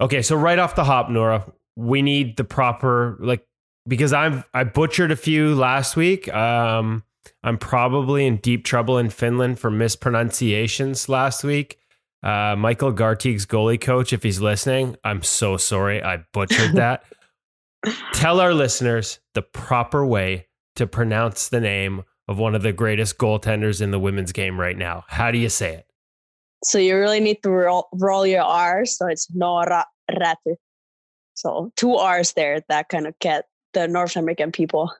[0.00, 3.44] Okay, so right off the hop, Noora, we need the proper like
[3.88, 6.32] because I'm I butchered a few last week.
[6.32, 7.02] Um,
[7.42, 11.78] I'm probably in deep trouble in Finland for mispronunciations last week.
[12.22, 17.04] Uh, Michael Garteig's goalie coach, if he's listening, I'm so sorry I butchered that.
[18.12, 23.18] Tell our listeners the proper way to pronounce the name of one of the greatest
[23.18, 25.04] goaltenders in the women's game right now.
[25.08, 25.86] How do you say it?
[26.64, 28.96] So you really need to roll, roll your R's.
[28.96, 30.56] So it's Noora Räty.
[31.34, 34.92] So two R's there that kind of get the North American people.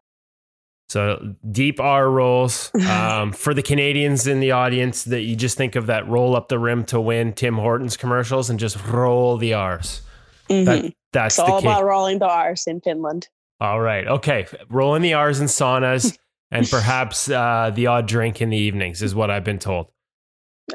[0.88, 5.76] So deep R rolls um, for the Canadians in the audience that you just think
[5.76, 9.54] of that roll up the rim to win Tim Hortons commercials and just roll the
[9.54, 10.00] R's.
[10.48, 10.64] Mhm.
[10.64, 13.28] That, that's it's all about rolling the R's in Finland.
[13.60, 14.06] All right.
[14.06, 14.46] Okay.
[14.70, 16.16] Rolling the R's in saunas
[16.50, 19.88] and perhaps uh, the odd drink in the evenings is what I've been told.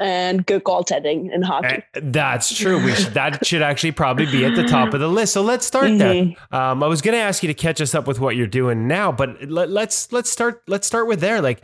[0.00, 1.82] And good goaltending in hockey.
[1.94, 2.82] And that's true.
[2.84, 5.32] We should, that should actually probably be at the top of the list.
[5.32, 5.98] So let's start Mhm.
[5.98, 6.60] there.
[6.60, 8.88] Um, I was going to ask you to catch us up with what you're doing
[8.88, 11.40] now, but let, let's let's start let's start with there.
[11.40, 11.62] Like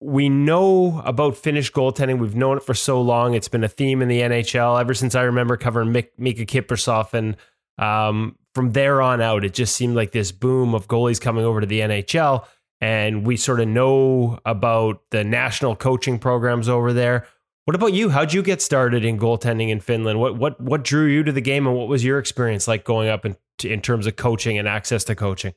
[0.00, 2.18] we know about Finnish goaltending.
[2.18, 3.34] We've known it for so long.
[3.34, 7.12] It's been a theme in the NHL ever since I remember covering Mik- Miikka Kiprusoff.
[7.12, 7.36] And
[7.76, 11.60] um, from there on out, it just seemed like this boom of goalies coming over
[11.60, 12.46] to the NHL.
[12.80, 17.26] And we sort of know about the national coaching programs over there.
[17.66, 18.08] What about you?
[18.08, 20.18] How'd you get started in goaltending in Finland?
[20.18, 23.08] What what what drew you to the game, and what was your experience like going
[23.08, 25.54] up in in terms of coaching and access to coaching?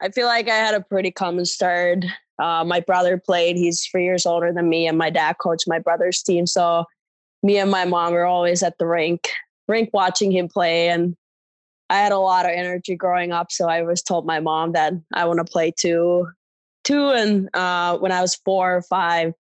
[0.00, 2.04] I feel like I had a pretty common start.
[2.38, 3.56] Uh, my brother played.
[3.56, 6.46] He's three years older than me, and my dad coached my brother's team.
[6.46, 6.86] So
[7.42, 9.28] me and my mom were always at the rink,
[9.68, 10.88] rink watching him play.
[10.88, 11.16] And
[11.88, 13.52] I had a lot of energy growing up.
[13.52, 16.28] So I was told my mom that I want to play too.
[16.84, 17.10] Too.
[17.10, 19.34] And uh, when I was four or five,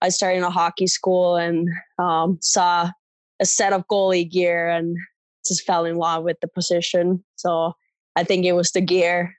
[0.00, 1.68] I started in a hockey school and
[1.98, 2.90] um, saw
[3.40, 4.96] a set of goalie gear and
[5.46, 7.24] just fell in love with the position.
[7.36, 7.72] So
[8.16, 9.34] I think it was the gear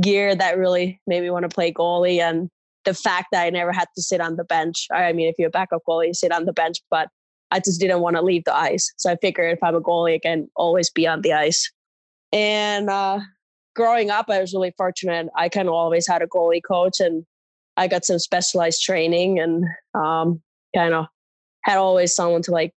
[0.00, 2.48] gear that really made me want to play goalie and
[2.84, 4.86] the fact that I never had to sit on the bench.
[4.92, 7.08] I mean, if you're a backup goalie, you sit on the bench, but
[7.50, 8.90] I just didn't want to leave the ice.
[8.96, 11.70] So I figured if I'm a goalie, I can always be on the ice.
[12.32, 13.20] And uh,
[13.74, 15.28] growing up, I was really fortunate.
[15.36, 17.26] I kind of always had a goalie coach, and
[17.76, 19.64] I got some specialized training, and
[19.94, 20.40] um,
[20.74, 21.06] kind of
[21.64, 22.72] had always someone to like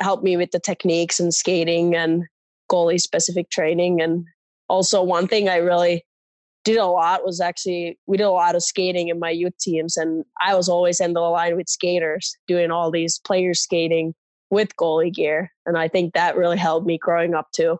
[0.00, 2.24] help me with the techniques and skating and
[2.70, 4.00] goalie specific training.
[4.00, 4.24] And
[4.68, 6.04] also, one thing I really
[6.64, 9.96] did a lot was actually we did a lot of skating in my youth teams,
[9.96, 14.14] and I was always in the line with skaters doing all these players skating
[14.50, 17.78] with goalie gear, and I think that really helped me growing up too.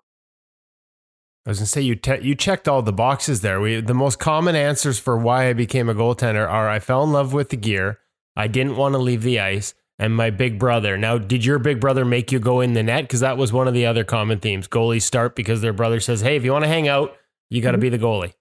[1.47, 3.61] I was gonna say you te- you checked all the boxes there.
[3.61, 7.13] We the most common answers for why I became a goaltender are I fell in
[7.13, 8.01] love with the gear,
[8.37, 10.97] I didn't want to leave the ice, and my big brother.
[10.97, 13.05] Now, did your big brother make you go in the net?
[13.05, 14.67] Because that was one of the other common themes.
[14.67, 17.17] Goalies start because their brother says, "Hey, if you want to hang out,
[17.51, 17.83] you got to mm-hmm.
[17.83, 18.33] be the goalie."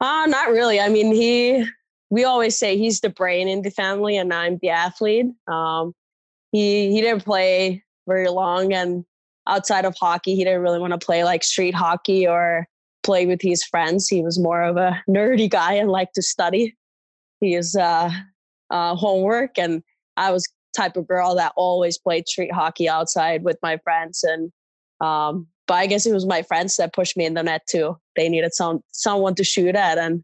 [0.00, 0.80] Uh, not really.
[0.80, 1.66] I mean, he.
[2.10, 5.26] We always say he's the brain in the family, and I'm the athlete.
[5.48, 5.94] Um,
[6.52, 9.04] he he didn't play very long, and
[9.48, 12.66] outside of hockey, he didn't really want to play like street hockey or
[13.02, 14.08] play with his friends.
[14.08, 16.76] He was more of a nerdy guy and liked to study.
[17.40, 18.10] He is uh,
[18.70, 19.82] uh, homework, and
[20.16, 24.24] I was type of girl that always played street hockey outside with my friends.
[24.24, 24.50] And
[25.00, 27.96] um, but I guess it was my friends that pushed me in the net too.
[28.16, 30.22] They needed some someone to shoot at, and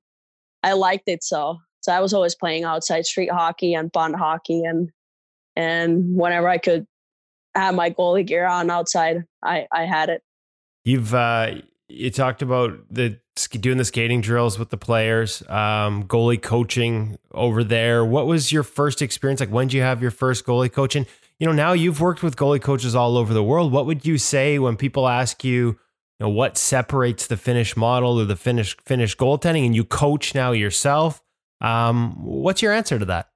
[0.63, 1.59] I liked it so.
[1.81, 4.91] So I was always playing outside street hockey and bunt hockey, and
[5.57, 6.87] and whenever I could
[7.59, 10.23] have my goalie gear on outside, I I had it.
[10.85, 11.57] You've uh,
[11.89, 13.19] you talked about the
[13.53, 18.05] doing the skating drills with the players, um, goalie coaching over there.
[18.05, 19.51] What was your first experience like?
[19.51, 21.07] When did you have your first goalie coaching?
[21.39, 23.73] You know, now you've worked with goalie coaches all over the world.
[23.73, 25.77] What would you say when people ask you, you
[26.21, 30.53] know, what separates the Finnish model or the Finnish Finnish goaltending, and you coach now
[30.53, 31.23] yourself?
[31.61, 33.29] Um, what's your answer to that?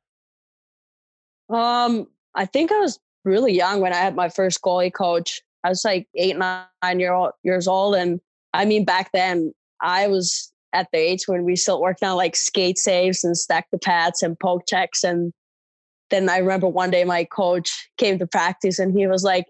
[1.48, 5.40] Um, I think I was really young when I had my first goalie coach.
[5.64, 6.66] I was like eight, nine
[6.98, 8.20] year old, years old, and
[8.52, 12.36] I mean, back then I was at the age when we still worked on like
[12.36, 15.04] skate saves and stack the pads and poke checks.
[15.04, 15.32] And
[16.10, 19.46] then I remember one day my coach came to practice and he was like,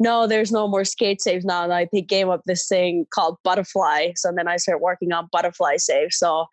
[0.00, 1.62] no, there's no more skate saves now.
[1.62, 4.12] And I he came up this thing called butterfly.
[4.16, 6.18] So then I started working on butterfly saves.
[6.18, 6.46] So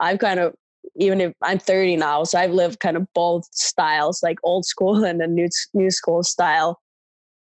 [0.00, 0.54] I've kind of,
[0.96, 5.04] even if I'm 30 now, so I've lived kind of both styles, like old school
[5.04, 6.80] and the new, new school style.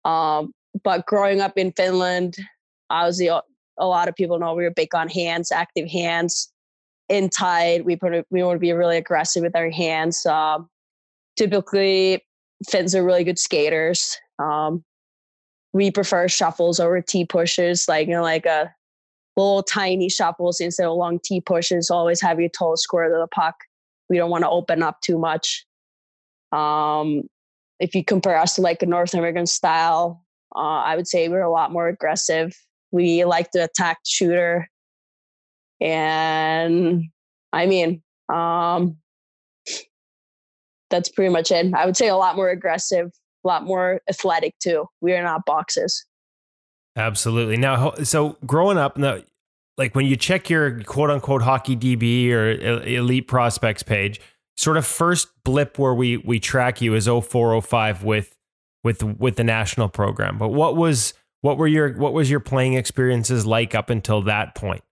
[0.06, 2.38] Um, but growing up in Finland,
[2.90, 3.44] the
[3.80, 6.52] a lot of people know we were big on hands, active hands,
[7.10, 7.86] in tight.
[7.86, 10.26] We put we want to be really aggressive with our hands.
[10.26, 10.70] Um,
[11.36, 12.24] typically,
[12.70, 14.18] Finns are really good skaters.
[14.40, 14.84] Um,
[15.74, 18.74] we prefer shuffles over T pushes, like you know, like a
[19.38, 21.90] little tiny shuffles instead of long T pushes.
[21.90, 23.56] Always have your toes square to the puck.
[24.10, 25.66] We don't want to open up too much.
[26.52, 27.24] Um,
[27.80, 30.24] if you compare us to like a North American style,
[30.56, 32.58] uh, I would say we're a lot more aggressive.
[32.92, 34.68] We like to attack shooter.
[35.80, 37.04] And
[37.54, 38.02] I mean,
[38.34, 38.98] um,
[40.90, 41.74] that's pretty much it.
[41.76, 43.12] I would say a lot more aggressive,
[43.44, 44.88] a lot more athletic too.
[45.02, 46.07] We are not boxes.
[46.98, 47.58] Absolutely.
[47.58, 49.20] Now, so growing up, now,
[49.78, 52.50] like when you check your quote unquote hockey DB or
[52.82, 54.20] elite prospects page,
[54.58, 58.36] sort of first blip where we we track you is 0405 with
[58.84, 60.40] with with the national program.
[60.40, 64.56] But what was what were your what was your playing experiences like up until that
[64.56, 64.84] point?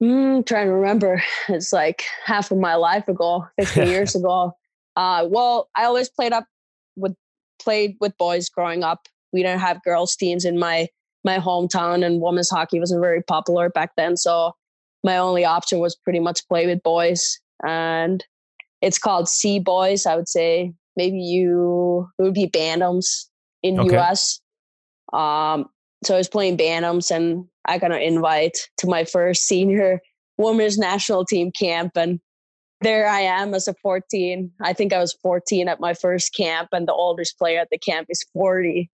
[0.00, 1.22] Mm, trying to remember.
[1.48, 4.56] It's like half of my life ago, 15 years ago.
[4.94, 6.46] Uh, well, I always played up
[6.94, 7.16] with
[7.58, 9.08] played with boys growing up.
[9.36, 10.88] We don't have girls teams in my
[11.24, 14.16] my hometown, and women's hockey wasn't very popular back then.
[14.16, 14.52] So
[15.04, 18.24] my only option was pretty much play with boys, and
[18.80, 20.06] it's called C boys.
[20.06, 23.26] I would say maybe you it would be Bantams
[23.62, 23.98] in okay.
[23.98, 24.40] US.
[25.12, 25.66] Um,
[26.02, 30.00] so I was playing Bantams and I got an invite to my first senior
[30.38, 31.92] women's national team camp.
[31.96, 32.20] And
[32.80, 34.50] there I am as a 14.
[34.60, 37.78] I think I was 14 at my first camp, and the oldest player at the
[37.78, 38.90] camp is 40.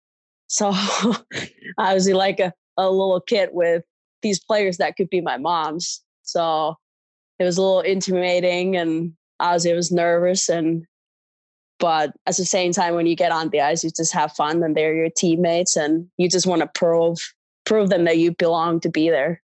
[0.48, 0.72] So
[1.78, 3.82] I was like a, a little kid with
[4.22, 6.02] these players that could be my mom's.
[6.22, 6.76] So
[7.38, 10.86] it was a little intimidating and I was, it was nervous and
[11.78, 14.62] but at the same time, when you get on the ice, you just have fun
[14.62, 17.18] and they're your teammates and you just want to prove
[17.64, 19.42] prove them that you belong to be there.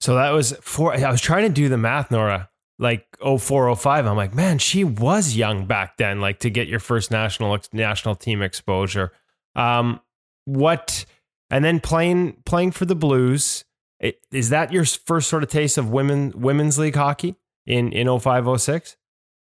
[0.00, 0.94] So that was four.
[0.94, 2.48] I was trying to do the math, Noora.
[2.78, 4.06] Like 0405.
[4.06, 6.20] I'm like, man, she was young back then.
[6.20, 9.12] Like to get your first national national team exposure.
[9.54, 10.00] Um,
[10.44, 11.04] what?
[11.50, 13.64] And then playing playing for the Blues.
[13.98, 17.36] It, is that your first sort of taste of women women's league hockey
[17.66, 18.96] in in 0506?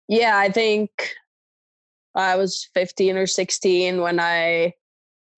[0.08, 1.16] Yeah, I think
[2.16, 4.74] I was 15 or 16 when I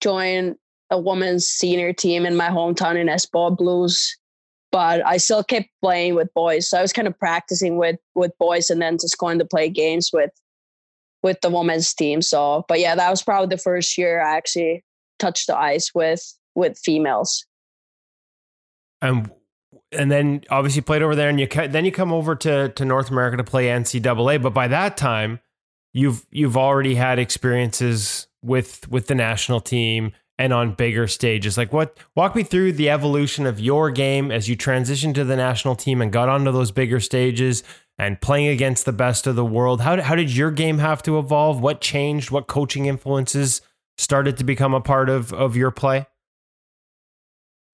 [0.00, 0.56] joined
[0.90, 4.16] a women's senior team in my hometown in Espoo Blues.
[4.72, 6.68] But I still kept playing with boys.
[6.68, 9.68] So I was kind of practicing with with boys and then just going to play
[9.68, 10.30] games with
[11.24, 12.22] with the women's team.
[12.22, 14.84] So but yeah, that was probably the first year I actually
[15.18, 16.22] touched the ice with
[16.54, 17.44] with females.
[19.02, 19.30] And
[19.90, 23.10] and then obviously played over there, and you then you come over to to North
[23.10, 24.40] America to play NCAA.
[24.40, 25.40] But by that time,
[25.92, 31.56] you've you've already had experiences with with the national team and on bigger stages.
[31.56, 35.36] Like what walk me through the evolution of your game as you transitioned to the
[35.36, 37.62] national team and got onto those bigger stages
[37.98, 39.80] and playing against the best of the world.
[39.80, 41.60] How how did your game have to evolve?
[41.60, 42.30] What changed?
[42.30, 43.60] What coaching influences
[43.96, 46.06] started to become a part of of your play?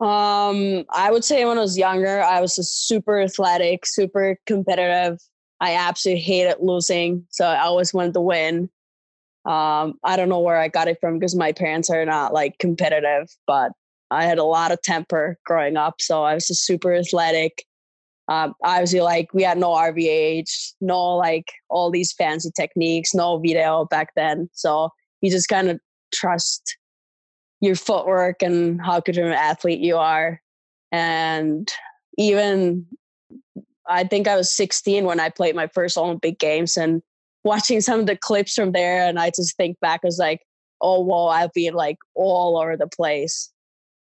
[0.00, 5.20] Um, I would say when I was younger, I was super athletic, super competitive.
[5.60, 8.70] I absolutely hated losing, so I always wanted to win.
[9.46, 12.58] Um, I don't know where I got it from because my parents are not like
[12.58, 13.72] competitive, but
[14.10, 17.64] I had a lot of temper growing up, so I was just super athletic.
[18.28, 23.86] Um, obviously, like we had no RVH, no like all these fancy techniques, no video
[23.86, 24.48] back then.
[24.52, 25.80] So you just kind of
[26.12, 26.76] trust
[27.60, 30.40] your footwork and how good of an athlete you are.
[30.92, 31.70] And
[32.18, 32.86] even
[33.88, 37.02] I think I was 16 when I played my first Olympic Games and
[37.44, 39.06] watching some of the clips from there.
[39.06, 40.40] And I just think back as like,
[40.80, 43.50] oh, whoa, I've been like all over the place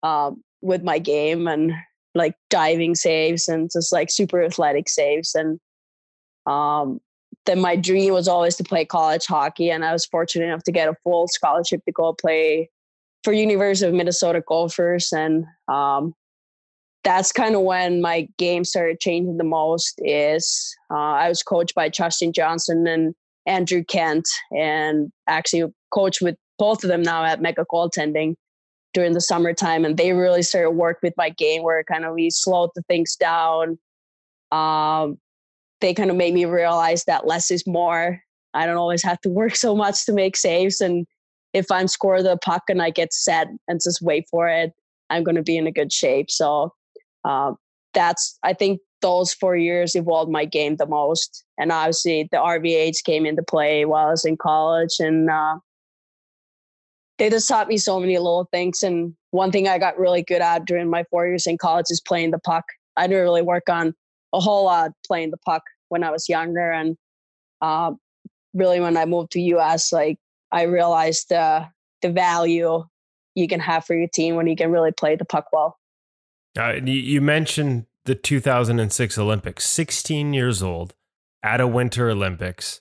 [0.03, 1.73] um, with my game and
[2.15, 5.35] like diving saves and just like super athletic saves.
[5.35, 5.59] And
[6.47, 7.01] um,
[7.47, 9.71] then my dream was always to play college hockey.
[9.71, 12.71] And I was fortunate enough to get a full scholarship to go play
[13.25, 16.15] for University of Minnesota Gophers, and um,
[17.05, 20.01] that's kind of when my game started changing the most.
[20.05, 23.15] Is uh, I was coached by Justin Johnson and
[23.47, 28.35] Andrew Kent, and actually coached with both of them now at Mega Goaltending
[28.95, 32.31] during the summertime, and they really started work with my game where kind of we
[32.31, 33.79] slowed the things down.
[34.51, 35.19] Um,
[35.81, 38.21] they kind of made me realize that less is more.
[38.55, 41.07] I don't always have to work so much to make saves and
[41.53, 44.73] if I'm score the puck and I get set and just wait for it,
[45.11, 46.31] I'm going to be in a good shape.
[46.31, 46.73] So
[47.29, 47.57] um,
[47.95, 51.45] that's I think those four years evolved my game the most.
[51.59, 55.59] And obviously the RVH came into play while I was in college, and uh,
[57.19, 58.83] they just taught me so many little things.
[58.83, 62.01] And one thing I got really good at during my four years in college is
[62.01, 62.65] playing the puck.
[62.97, 63.95] I didn't really work on
[64.33, 66.97] a whole lot playing the puck when I was younger, and
[67.61, 67.93] uh,
[68.55, 70.19] really when I moved to US, like
[70.51, 71.67] I realized uh,
[72.03, 72.85] the value
[73.35, 75.79] you can have for your team when you can really play the puck well.
[76.59, 80.95] Uh, you mentioned the 2006 Olympics, 16 years old
[81.43, 82.81] at a Winter Olympics.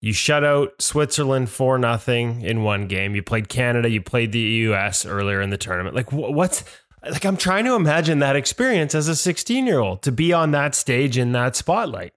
[0.00, 3.14] You shut out Switzerland for nothing in one game.
[3.14, 3.88] You played Canada.
[3.88, 5.94] You played the US earlier in the tournament.
[5.94, 6.64] Like what's
[7.04, 7.24] like?
[7.24, 10.74] I'm trying to imagine that experience as a 16 year old to be on that
[10.74, 12.12] stage in that spotlight.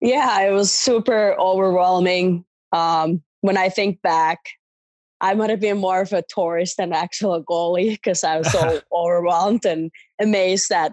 [0.00, 2.44] Yeah, it was super overwhelming.
[2.72, 4.40] Um, when I think back,
[5.22, 8.80] I might have been more of a tourist than actual goalie because I was so
[8.92, 10.92] overwhelmed and amazed at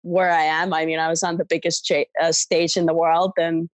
[0.00, 0.72] where I am.
[0.72, 3.68] I mean, I was on the biggest cha- uh, stage in the world, and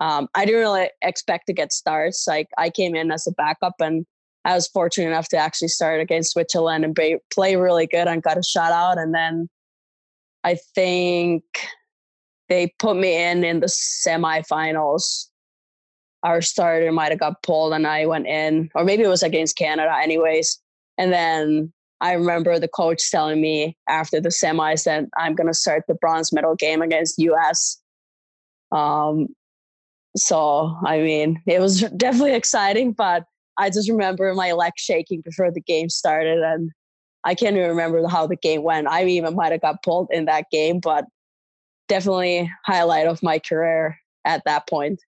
[0.00, 2.26] um, I didn't really expect to get starts.
[2.26, 4.04] Like I came in as a backup, and
[4.44, 8.22] I was fortunate enough to actually start against Switzerland and be, play really good and
[8.22, 9.00] got a shutout.
[9.00, 9.48] And then
[10.42, 11.44] I think
[12.48, 15.27] they put me in in the semifinals
[16.22, 19.56] our starter might have got pulled and I went in, or maybe it was against
[19.56, 20.58] Canada, anyways.
[20.96, 25.54] And then I remember the coach telling me after the semis that I'm going to
[25.54, 27.80] start the bronze medal game against US.
[28.72, 29.28] Um,
[30.16, 33.24] so, I mean, it was definitely exciting, but
[33.58, 36.38] I just remember my legs shaking before the game started.
[36.38, 36.70] And
[37.24, 38.86] I can't even remember how the game went.
[38.86, 41.04] I even might have got pulled in that game, but
[41.88, 45.00] definitely highlight of my career at that point.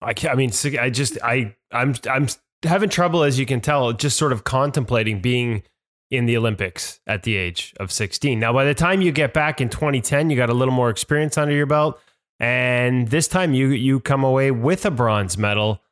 [0.00, 2.28] I can't, I mean, I just, I, I'm, I'm
[2.62, 5.62] having trouble, as you can tell, just sort of contemplating being
[6.10, 8.38] in the Olympics at the age of 16.
[8.40, 11.36] Now, by the time you get back in 2010, you got a little more experience
[11.36, 12.00] under your belt.
[12.40, 15.82] and this time you you come away with a bronze medal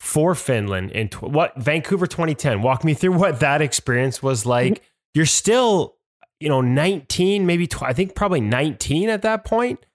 [0.00, 2.60] for Finland in tw- what Vancouver 2010.
[2.60, 4.82] Walk me through what that experience was like.
[5.14, 5.94] You're still,
[6.40, 9.86] you know, 19, maybe tw- I think probably 19 at that point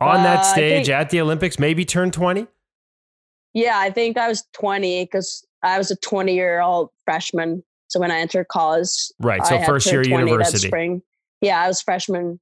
[0.00, 2.46] on that Uh, I stage think- at the Olympics, maybe turned 20.
[3.58, 7.64] Yeah, I think I was 20 because I was a 20 year old freshman.
[7.88, 8.88] So when I entered college,
[9.18, 9.40] Right.
[9.40, 10.68] I So had first year 20 that university.
[10.68, 11.02] spring.
[11.40, 12.38] Yeah, I was freshman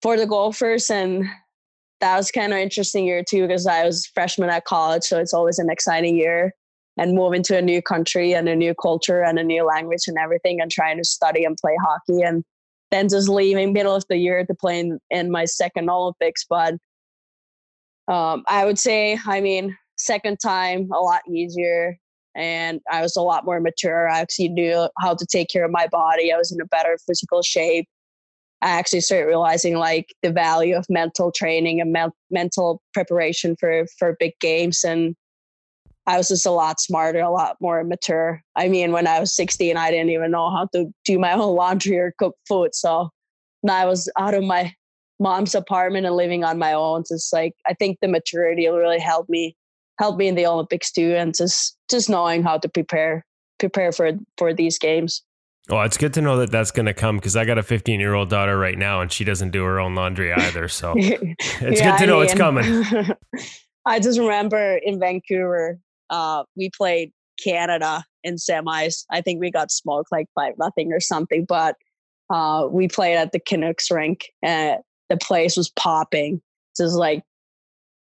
[0.00, 1.26] for the Gophers, and
[2.00, 5.34] that was kind of interesting year too because I was freshman at college, so it's
[5.34, 6.54] always an exciting year.
[6.96, 10.16] And moving to a new country and a new culture and a new language and
[10.18, 12.44] everything, and trying to study and play hockey, and
[12.90, 16.44] then just leaving middle of the year to play in, in my second Olympics.
[16.48, 16.74] But
[18.08, 21.96] um, I would say, I mean, second time a lot easier
[22.34, 24.08] and I was a lot more mature.
[24.08, 26.32] I actually knew how to take care of my body.
[26.32, 27.86] I was in a better physical shape.
[28.62, 33.86] I actually started realizing like the value of mental training and men- mental preparation for
[33.98, 35.16] for big games and
[36.06, 38.42] I was just a lot smarter, a lot more mature.
[38.56, 41.54] I mean, when I was 16, I didn't even know how to do my own
[41.54, 42.74] laundry or cook food.
[42.74, 43.10] So
[43.62, 44.74] now I was out of my
[45.20, 47.04] mom's apartment and living on my own.
[47.08, 49.56] Just like I think the maturity really helped me
[50.00, 53.24] helped me in the Olympics too, and just just knowing how to prepare
[53.58, 55.22] prepare for for these games.
[55.68, 58.00] Oh, it's good to know that that's going to come because I got a 15
[58.00, 60.66] year old daughter right now and she doesn't do her own laundry either.
[60.66, 62.84] So it's Yeah, good to I know it's coming.
[63.86, 65.78] I just remember in Vancouver,
[66.08, 69.04] uh, we played Canada in semis.
[69.10, 71.76] I think we got smoked like five nothing or something, but
[72.30, 76.40] uh, we played at the Canucks rink and the place was popping.
[76.76, 77.22] Just like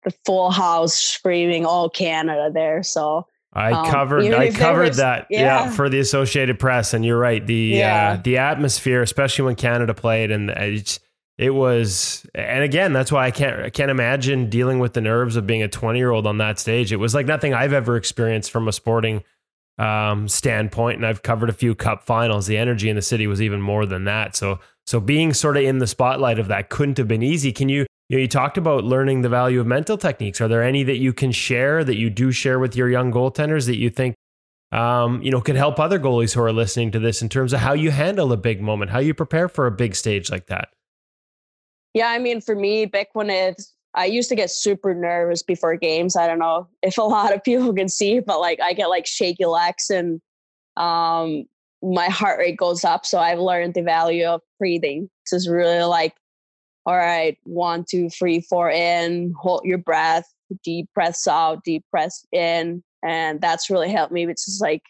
[0.04, 2.84] the full house screaming all Canada there.
[2.84, 5.66] So I Um, covered I covered was- that yeah.
[5.66, 5.70] yeah.
[5.70, 8.14] for the Associated Press and you're right the Yeah.
[8.18, 11.00] uh, the atmosphere especially when Canada played and it's,
[11.38, 15.36] it was and again that's why I can't I can't imagine dealing with the nerves
[15.36, 17.96] of being a 20 year old on that stage it was like nothing I've ever
[17.96, 19.24] experienced from a sporting
[19.80, 23.42] um, standpoint and I've covered a few cup finals the energy in the city was
[23.42, 26.98] even more than that so so being sort of in the spotlight of that couldn't
[26.98, 29.98] have been easy can you you know, you talked about learning the value of mental
[29.98, 30.40] techniques.
[30.40, 33.66] Are there any that you can share that you do share with your young goaltenders
[33.66, 34.14] that you think,
[34.72, 37.62] um, you know, could help other goalies who are listening to this in terms of
[37.62, 40.70] how you handle a big moment, how you prepare for a big stage like that?
[41.96, 43.32] Yeah, I mean, for me, back when
[43.96, 46.16] I used to get super nervous before games.
[46.16, 49.08] I don't know if a lot of people can see, but like I get like
[49.08, 50.22] shaky legs and
[50.78, 51.46] um,
[51.82, 53.08] my heart rate goes up.
[53.08, 55.10] So I've learned the value of breathing.
[55.28, 56.14] Just really like,
[56.86, 60.26] all right, one, two, three, four in, hold your breath,
[60.64, 62.84] deep breaths out, deep breaths in.
[63.04, 64.26] And that's really helped me.
[64.26, 64.82] It's just like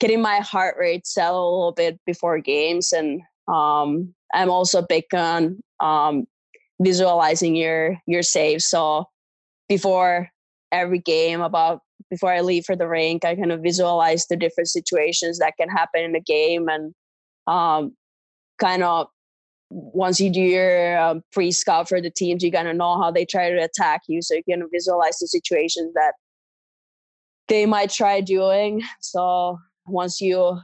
[0.00, 2.92] getting my heart rate settled a little bit before games.
[2.92, 6.26] And um, I'm also big on um,
[6.80, 8.66] visualizing your your saves.
[8.66, 9.06] So
[9.68, 10.28] before
[10.72, 11.80] every game, about
[12.10, 15.68] before I leave for the rink, I kind of visualize the different situations that can
[15.68, 16.94] happen in the game, and
[17.46, 17.96] um,
[18.58, 19.08] kind of
[19.70, 23.10] once you do your um, pre scout for the teams, you kind of know how
[23.10, 26.14] they try to attack you, so you can visualize the situations that
[27.48, 28.82] they might try doing.
[29.00, 30.58] So once you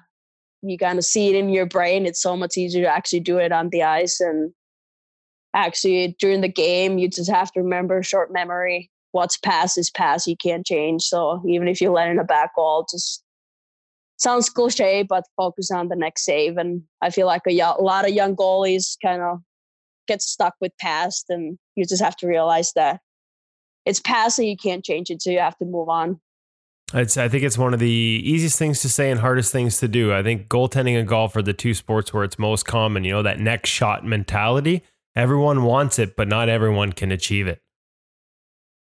[0.63, 3.39] you kind of see it in your brain, it's so much easier to actually do
[3.39, 4.21] it on the ice.
[4.21, 4.53] And
[5.55, 8.91] actually, during the game, you just have to remember short memory.
[9.11, 10.27] What's past is past.
[10.27, 11.03] You can't change.
[11.03, 13.25] So even if you let in a back goal, just
[14.23, 16.57] sounds cliche, but focus on the next save.
[16.57, 19.39] And I feel like a, lot of young goalies kind of
[20.07, 23.01] get stuck with past, and you just have to realize that
[23.85, 25.23] it's past and you can't change it.
[25.23, 26.21] So you have to move on.
[26.95, 29.89] It's, I think it's one of the easiest things to say and hardest things to
[29.89, 30.13] do.
[30.13, 33.05] I think goaltending and golf are the two sports where it's most common.
[33.05, 34.83] You know, that next shot mentality.
[35.17, 37.61] Everyone wants it, but not everyone can achieve it.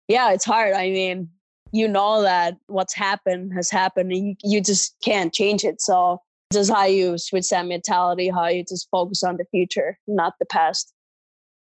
[0.09, 0.75] yeah, it's hard.
[0.75, 1.31] I mean,
[1.73, 5.81] you know that what's happened has happened and you, you just can't change it.
[5.81, 6.21] So
[6.53, 10.47] just how you switch that mentality, how you just focus on the future, not the
[10.47, 10.93] past.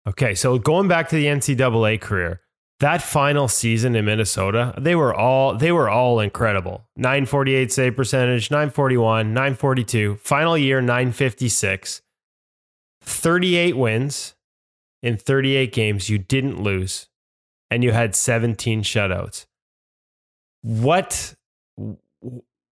[0.08, 2.40] Okay, so going back to the NCAA career,
[2.78, 6.86] that final season in Minnesota, they were all they were all incredible.
[6.96, 12.02] 948 save percentage, 941, 942, final year 956.
[13.02, 14.34] 38 wins
[15.02, 17.08] in 38 games you didn't lose
[17.70, 19.46] and you had 17 shutouts.
[20.66, 21.34] What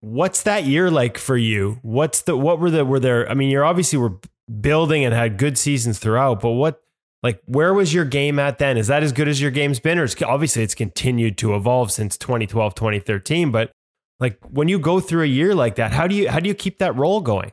[0.01, 1.79] what's that year like for you?
[1.83, 4.19] What's the what were the were there I mean you're obviously were
[4.61, 6.83] building and had good seasons throughout, but what
[7.23, 8.77] like where was your game at then?
[8.77, 12.19] Is that as good as your game's been or obviously it's continued to evolve since
[12.19, 13.71] 2012, 2013, but
[14.19, 16.55] like when you go through a year like that, how do you how do you
[16.55, 17.53] keep that role going?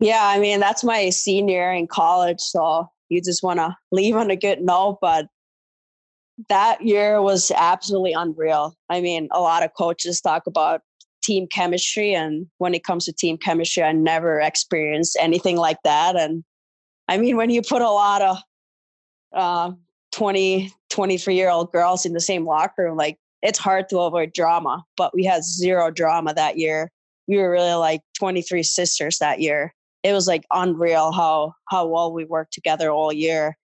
[0.00, 2.40] Yeah, I mean, that's my senior in college.
[2.40, 4.98] So you just want to leave on a good note.
[5.00, 5.26] But
[6.48, 8.76] that year was absolutely unreal.
[8.88, 10.80] I mean, a lot of coaches talk about
[11.22, 16.16] team chemistry, and when it comes to team chemistry, I never experienced anything like that.
[16.16, 16.44] And
[17.08, 18.38] I mean, when you put a lot of
[19.34, 19.72] uh,
[20.12, 24.32] 20, 23 year old girls in the same locker room, like it's hard to avoid
[24.32, 26.90] drama, but we had zero drama that year.
[27.26, 29.74] We were really like 23 sisters that year.
[30.02, 33.56] It was like unreal how how well we worked together all year.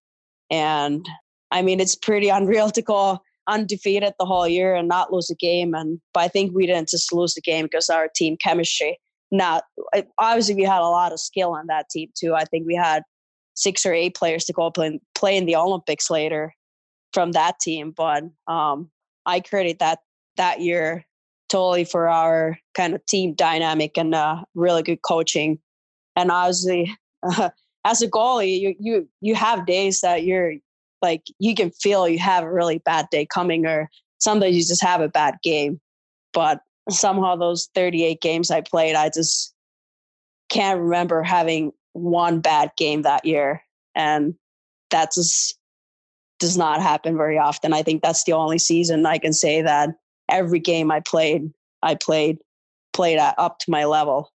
[0.50, 1.08] And
[1.50, 5.34] I mean, it's pretty unreal to go undefeated the whole year and not lose a
[5.34, 5.74] game.
[5.74, 8.98] And but I think we didn't just lose the game because our team chemistry.
[9.30, 9.62] Now,
[10.18, 12.34] obviously, we had a lot of skill on that team too.
[12.34, 13.02] I think we had
[13.54, 16.54] six or eight players to go play, play in the Olympics later
[17.12, 17.92] from that team.
[17.96, 18.90] But um,
[19.24, 20.00] I credit that
[20.36, 21.04] that year
[21.48, 25.58] totally for our kind of team dynamic and uh, really good coaching.
[26.14, 27.50] And obviously, uh,
[27.84, 30.54] as a goalie, you you you have days that you're
[31.02, 34.82] like you can feel you have a really bad day coming, or sometimes you just
[34.82, 35.80] have a bad game.
[36.32, 36.60] But
[36.90, 39.54] somehow those 38 games I played, I just
[40.48, 43.62] can't remember having one bad game that year,
[43.94, 44.34] and
[44.90, 45.58] that just
[46.38, 47.72] does not happen very often.
[47.72, 49.90] I think that's the only season I can say that
[50.28, 51.50] every game I played,
[51.82, 52.38] I played
[52.92, 54.32] played up to my level.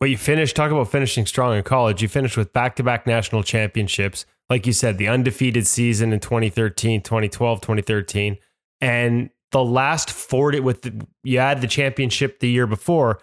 [0.00, 2.00] Well, you finished, talk about finishing strong in college.
[2.00, 4.24] You finished with back to back national championships.
[4.50, 8.36] Like you said, the undefeated season in 2013, 2012, 2013.
[8.80, 13.20] And the last 40, with the, you had the championship the year before,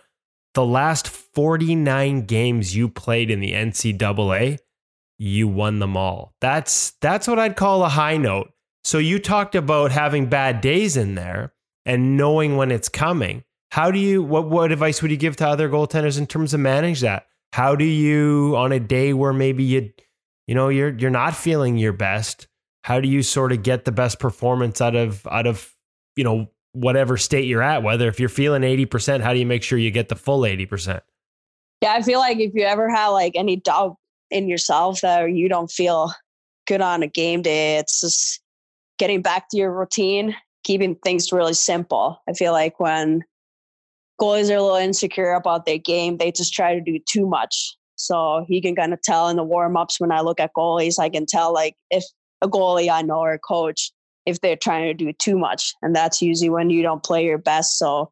[0.53, 4.57] the last 49 games you played in the NCAA,
[5.19, 6.33] you won them all.
[6.41, 8.51] That's that's what I'd call a high note.
[8.83, 11.53] So you talked about having bad days in there
[11.85, 13.43] and knowing when it's coming.
[13.71, 16.59] How do you what what advice would you give to other goaltenders in terms of
[16.59, 17.27] manage that?
[17.53, 19.91] How do you on a day where maybe you
[20.47, 22.47] you know you're you're not feeling your best,
[22.83, 25.73] how do you sort of get the best performance out of out of
[26.15, 29.63] you know whatever state you're at, whether if you're feeling 80%, how do you make
[29.63, 31.01] sure you get the full 80%?
[31.81, 33.97] Yeah, I feel like if you ever have like any doubt
[34.29, 36.13] in yourself that you don't feel
[36.67, 38.41] good on a game day, it's just
[38.99, 42.21] getting back to your routine, keeping things really simple.
[42.29, 43.23] I feel like when
[44.19, 47.76] goalies are a little insecure about their game, they just try to do too much.
[47.97, 50.99] So he can kind of tell in the warm ups when I look at goalies,
[50.99, 52.03] I can tell like if
[52.41, 53.91] a goalie I know or a coach,
[54.25, 55.73] if they're trying to do too much.
[55.81, 57.77] And that's usually when you don't play your best.
[57.77, 58.11] So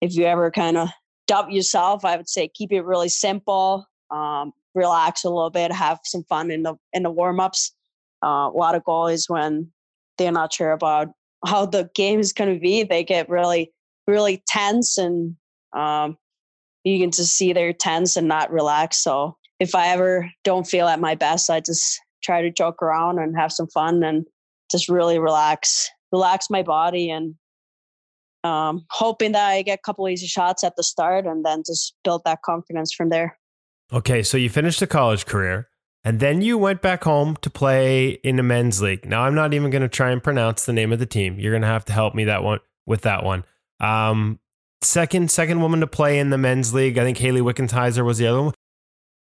[0.00, 0.88] if you ever kind of
[1.26, 3.86] doubt yourself, I would say keep it really simple.
[4.10, 7.74] Um, relax a little bit, have some fun in the in the warm ups.
[8.24, 9.70] Uh, a lot of goalies when
[10.16, 11.08] they're not sure about
[11.46, 13.72] how the game is going to be, they get really
[14.06, 15.36] really tense, and
[15.76, 16.16] um,
[16.84, 19.02] you can just see they're tense and not relaxed.
[19.02, 23.18] So if I ever don't feel at my best, I just try to joke around
[23.18, 24.26] and have some fun and
[24.70, 27.34] just really relax, relax my body and
[28.44, 31.94] um, hoping that I get a couple easy shots at the start and then just
[32.04, 33.38] build that confidence from there.
[33.92, 35.68] Okay, so you finished a college career
[36.04, 39.06] and then you went back home to play in the men's league.
[39.06, 41.38] Now I'm not even going to try and pronounce the name of the team.
[41.38, 43.44] You're going to have to help me that one with that one.
[43.80, 44.38] Um,
[44.82, 46.98] second second woman to play in the men's league.
[46.98, 48.54] I think Hayley Wickenheiser was the other one.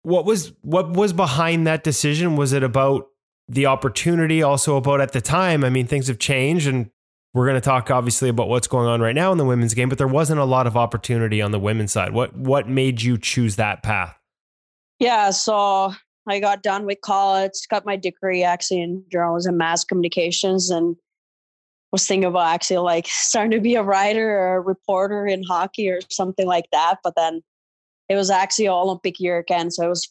[0.02, 2.36] What was what was behind that decision?
[2.36, 3.06] Was it about
[3.48, 4.43] the opportunity?
[4.43, 5.64] Also about at the time?
[5.64, 6.90] I mean, things have changed, and
[7.35, 9.89] we're going to talk obviously about what's going on right now in the women's game.
[9.89, 12.12] But there wasn't a lot of opportunity on the women's side.
[12.12, 14.16] What what made you choose that path?
[14.98, 15.93] Yeah, so
[16.28, 20.97] I got done with college, got my degree actually in journalism mass communications, and
[21.93, 25.90] was thinking about actually like starting to be a writer or a reporter in hockey
[25.90, 26.97] or something like that.
[27.05, 27.43] But then
[28.09, 29.70] it was actually Olympic year again.
[29.70, 30.09] So it was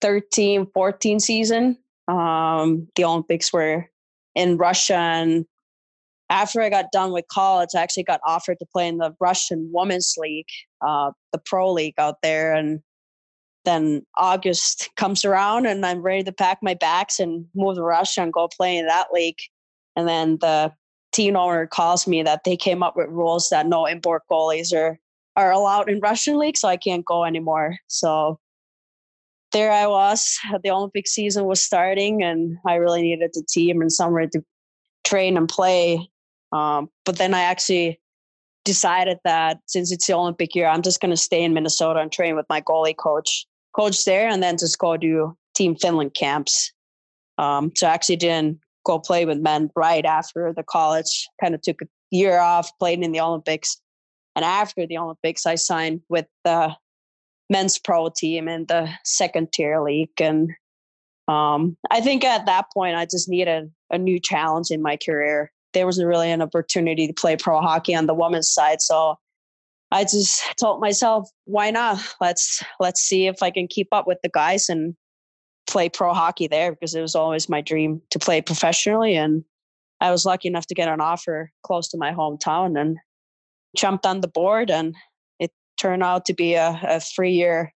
[0.00, 1.76] 13, 14 season.
[2.08, 3.88] Um, the Olympics were
[4.34, 4.94] in Russia.
[4.94, 5.44] And
[6.30, 9.70] after I got done with college, I actually got offered to play in the Russian
[9.72, 10.48] Women's League,
[10.80, 12.54] uh, the pro league out there.
[12.54, 12.80] And
[13.64, 18.22] then August comes around and I'm ready to pack my bags and move to Russia
[18.22, 19.38] and go play in that league.
[20.00, 20.72] And then the
[21.12, 24.98] team owner calls me that they came up with rules that no import goalies are
[25.36, 27.76] are allowed in Russian league, so I can't go anymore.
[27.86, 28.38] So
[29.52, 30.38] there I was.
[30.62, 34.42] The Olympic season was starting, and I really needed the team and somewhere to
[35.04, 36.10] train and play.
[36.52, 38.00] Um, but then I actually
[38.64, 42.10] decided that since it's the Olympic year, I'm just going to stay in Minnesota and
[42.10, 43.46] train with my goalie coach
[43.76, 46.72] coach there and then just go do Team Finland camps.
[47.38, 51.28] Um, so I actually didn't go play with men right after the college.
[51.40, 53.80] Kind of took a year off, played in the Olympics,
[54.36, 56.74] and after the Olympics, I signed with the
[57.48, 60.50] men's pro team in the second tier league, and
[61.28, 65.52] um, I think at that point I just needed a new challenge in my career.
[65.72, 69.16] There wasn't really an opportunity to play pro hockey on the women's side, so
[69.92, 72.00] I just told myself, why not?
[72.20, 74.94] Let's let's see if I can keep up with the guys and
[75.70, 79.44] play pro hockey there because it was always my dream to play professionally and
[80.00, 82.98] I was lucky enough to get an offer close to my hometown and
[83.76, 84.94] jumped on the board and
[85.38, 87.72] it turned out to be a, a three year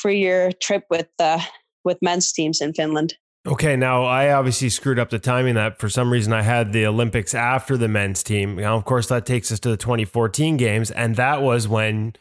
[0.00, 1.40] three year trip with uh,
[1.84, 3.14] with men's teams in Finland.
[3.44, 6.86] Okay, now I obviously screwed up the timing that for some reason I had the
[6.86, 8.54] Olympics after the men's team.
[8.54, 12.14] Now, of course, that takes us to the 2014 games, and that was when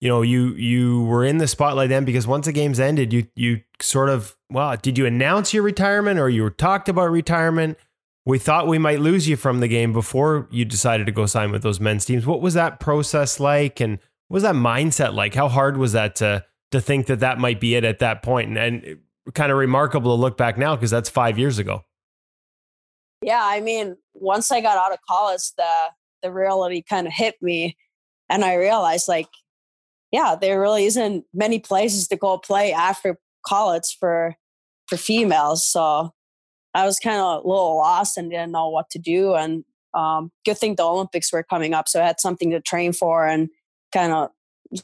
[0.00, 3.26] you know you you were in the spotlight then because once the games ended, you
[3.34, 7.78] you sort of well, did you announce your retirement or you were talked about retirement?
[8.24, 11.52] We thought we might lose you from the game before you decided to go sign
[11.52, 12.26] with those men's teams.
[12.26, 13.98] What was that process like, and
[14.28, 15.34] what was that mindset like?
[15.34, 18.26] How hard was that to to think that that might be it at that?
[18.26, 18.98] And, and
[19.34, 21.84] kind of remarkable to look back now because that's five years ago.
[23.22, 25.70] Yeah, I mean, once I got out of college, the
[26.22, 27.76] the reality kind of hit me,
[28.28, 29.28] and I realized like,
[30.12, 34.34] yeah, there really isn't many places to go play after college for
[34.88, 35.66] for females.
[35.66, 36.12] So
[36.74, 39.34] I was kind of a little lost and didn't know what to do.
[39.34, 39.64] And
[39.94, 43.26] um, good thing the Olympics were coming up, so I had something to train for
[43.26, 43.48] and
[43.92, 44.30] kind of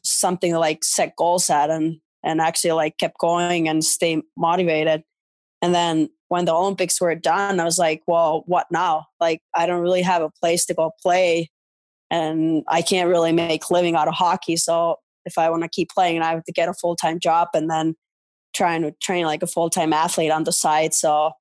[0.02, 1.70] something to like set goals at.
[1.70, 5.02] And and actually like kept going and stay motivated.
[5.60, 9.06] And then when the Olympics were done, I was like, well, what now?
[9.20, 11.50] Like, I don't really have a place to go play
[12.10, 14.56] and I can't really make living out of hockey.
[14.56, 17.18] So if I want to keep playing, and I have to get a full time
[17.18, 17.94] job and then
[18.54, 20.94] trying to train like a full time athlete on the side.
[20.94, 21.32] So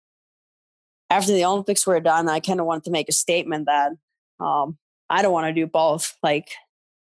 [1.09, 3.91] after the Olympics were done, I kind of wanted to make a statement that
[4.39, 4.77] um,
[5.09, 6.15] I don't want to do both.
[6.23, 6.49] Like,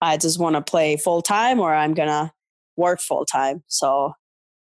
[0.00, 2.32] I just want to play full time or I'm going to
[2.76, 3.62] work full time.
[3.68, 4.14] So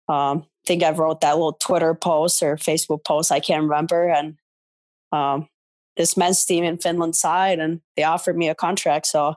[0.08, 4.08] um, I think I wrote that little Twitter post or Facebook post, I can't remember.
[4.08, 4.36] And
[5.12, 5.48] um,
[5.98, 9.06] this men's team in Finland side and they offered me a contract.
[9.06, 9.34] So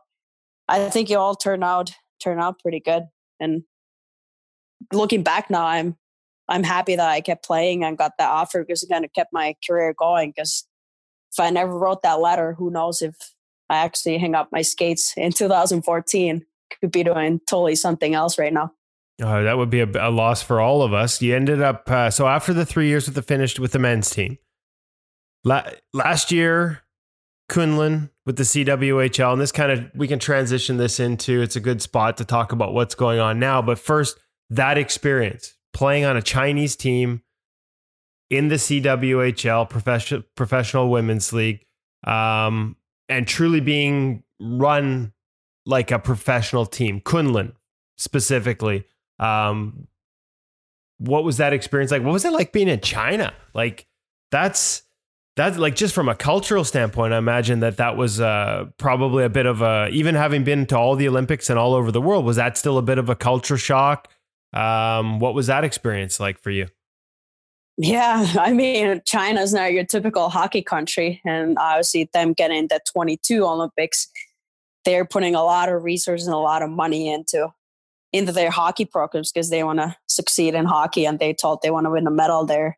[0.69, 1.91] I think it all turned out
[2.21, 3.03] turned out pretty good.
[3.39, 3.63] And
[4.93, 5.97] looking back now, I'm
[6.47, 9.31] I'm happy that I kept playing and got that offer because it kind of kept
[9.31, 10.31] my career going.
[10.35, 10.67] Because
[11.31, 13.15] if I never wrote that letter, who knows if
[13.69, 16.45] I actually hang up my skates in 2014
[16.79, 18.71] could be doing totally something else right now.
[19.21, 21.21] Uh, that would be a, a, loss for all of us.
[21.21, 24.09] You ended up uh, so after the three years with the finished with the men's
[24.09, 24.37] team.
[25.43, 26.81] La- last year,
[27.49, 31.41] Kunlun with the CWHL, and this kind of we can transition this into.
[31.41, 33.61] It's a good spot to talk about what's going on now.
[33.61, 34.19] But first,
[34.49, 37.21] that experience playing on a Chinese team
[38.29, 41.65] in the CWHL, professional professional women's league,
[42.05, 42.75] um,
[43.09, 45.13] and truly being run
[45.65, 47.53] like a professional team, Kunlun
[47.97, 48.85] specifically.
[49.19, 49.87] Um,
[50.97, 52.03] what was that experience like?
[52.03, 53.33] What was it like being in China?
[53.53, 53.87] Like
[54.31, 54.83] that's
[55.35, 59.29] that's like just from a cultural standpoint, I imagine that that was uh, probably a
[59.29, 62.25] bit of a even having been to all the Olympics and all over the world.
[62.25, 64.09] Was that still a bit of a culture shock?
[64.53, 66.67] Um, what was that experience like for you?
[67.77, 73.45] Yeah, I mean, China's not your typical hockey country, and obviously them getting the 22
[73.45, 74.07] Olympics
[74.85, 77.49] they're putting a lot of resources and a lot of money into
[78.13, 81.71] into their hockey programs because they want to succeed in hockey and they told they
[81.71, 82.77] want to win a medal there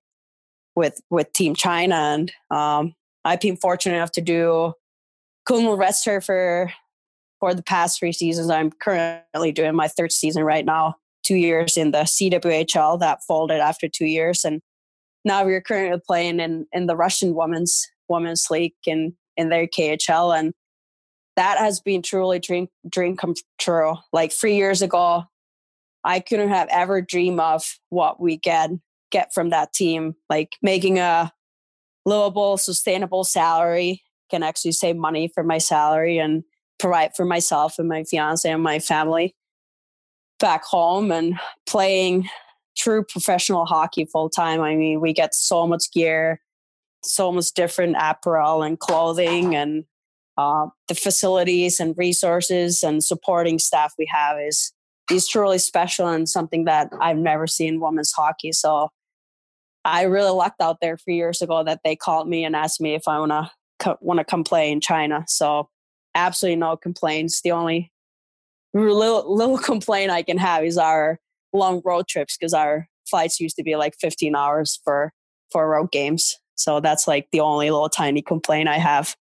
[0.76, 2.96] with with Team China and um,
[3.26, 4.74] I've been fortunate enough to do
[5.48, 6.72] Kunlun Red for
[7.40, 8.50] for the past three seasons.
[8.50, 10.96] I'm currently doing my third season right now.
[11.24, 14.62] Two years in the CWHL that folded after two years, and
[15.24, 20.38] now we're currently playing in in the Russian women's women's league in in their KHL
[20.38, 20.54] and
[21.36, 23.96] that has been truly dream dream come true.
[24.12, 25.24] Like three years ago,
[26.04, 28.70] I couldn't have ever dreamed of what we get
[29.14, 30.16] get from that team.
[30.30, 31.32] Like making a
[32.06, 36.44] livable, sustainable salary can actually save money for my salary and
[36.80, 39.36] provide for myself and my fiance and my family
[40.40, 42.28] back home and playing
[42.76, 44.60] true professional hockey full time.
[44.60, 46.42] I mean, we get so much gear,
[47.06, 49.86] so much different apparel and clothing and
[50.36, 54.74] uh, the facilities and resources and supporting staff we have is
[55.12, 58.52] is truly special and something that I've never seen women's hockey.
[58.52, 58.90] So
[59.86, 62.96] I really lucked out there three years ago that they called me and asked me
[62.96, 65.26] if I wanna co- want to come play in China.
[65.28, 65.70] So
[66.16, 67.42] absolutely no complaints.
[67.42, 67.92] The only
[68.74, 71.20] little little complaint I can have is our
[71.52, 75.14] long road trips because our flights used to be like 15 hours for
[75.52, 76.38] for road games.
[76.56, 79.16] So that's like the only little tiny complaint I have.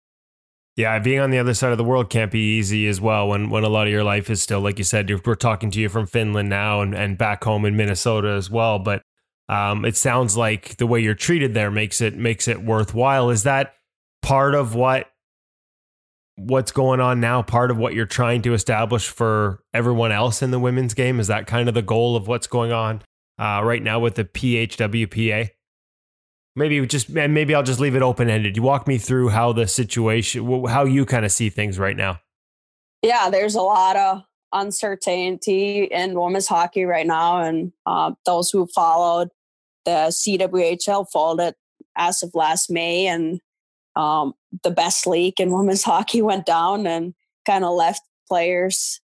[0.74, 3.28] Yeah, being on the other side of the world can't be easy as well.
[3.28, 5.80] When when a lot of your life is still, like you said, we're talking to
[5.80, 8.78] you from Finland now and, and back home in Minnesota as well.
[8.78, 9.02] But
[9.48, 13.30] Um, it sounds like the way you're treated there makes it makes it worthwhile.
[13.30, 13.74] Is that
[14.22, 15.10] part of what
[16.36, 17.42] what's going on now?
[17.42, 21.20] Part of what you're trying to establish for everyone else in the women's game?
[21.20, 23.02] Is that kind of the goal of what's going on
[23.38, 25.50] uh, right now with the PWHPA?
[26.54, 28.56] Maybe just maybe I'll just leave it open ended.
[28.56, 32.20] You walk me through how the situation, how you kind of see things right now.
[33.02, 34.22] Yeah, there's a lot of
[34.52, 39.28] uncertainty in women's hockey right now, and uh, those who followed
[39.84, 41.54] the CWHL folded
[41.96, 43.40] as of last May, and
[43.96, 47.14] um, the best league in women's hockey went down, and
[47.46, 49.00] kind of left players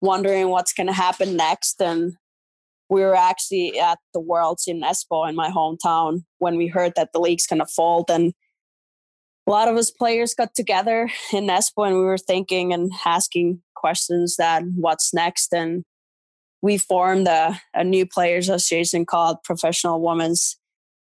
[0.00, 1.80] wondering what's going to happen next.
[1.80, 2.14] And
[2.88, 7.12] we were actually at the Worlds in Espoo in my hometown when we heard that
[7.12, 8.10] the league's going to fold.
[8.10, 8.32] And
[9.46, 13.62] a lot of us players got together in Espoo and we were thinking and asking
[13.78, 15.52] questions that what's next.
[15.52, 15.84] And
[16.62, 20.58] we formed a, a new players association called Professional Women's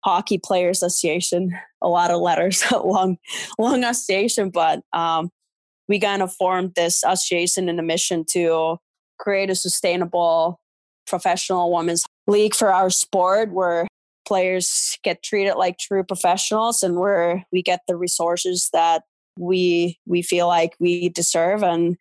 [0.04, 1.52] Hockey Players Association.
[1.82, 3.18] A lot of letters, long,
[3.58, 5.30] long association, but um,
[5.88, 8.78] we kind of formed this association in a mission to
[9.18, 10.58] create a sustainable
[11.06, 13.86] professional women's league for our sport where
[14.26, 19.02] players get treated like true professionals and where we get the resources that
[19.38, 21.96] we we feel like we deserve and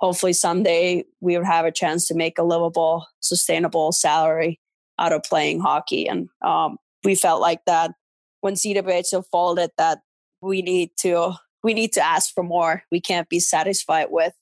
[0.00, 4.60] hopefully someday we would have a chance to make a livable sustainable salary
[4.98, 6.08] out of playing hockey.
[6.08, 7.92] And um, we felt like that
[8.40, 9.98] when CWHL folded that
[10.40, 11.34] we need to
[11.64, 12.84] we need to ask for more.
[12.92, 14.32] We can't be satisfied with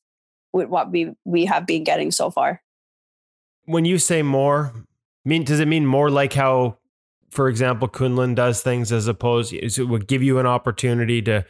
[0.52, 2.62] with what we we have been getting so far.
[3.64, 4.72] When you say more,
[5.24, 6.78] mean does it mean more like how,
[7.30, 11.44] for example, Kunlun does things as opposed Is it would give you an opportunity to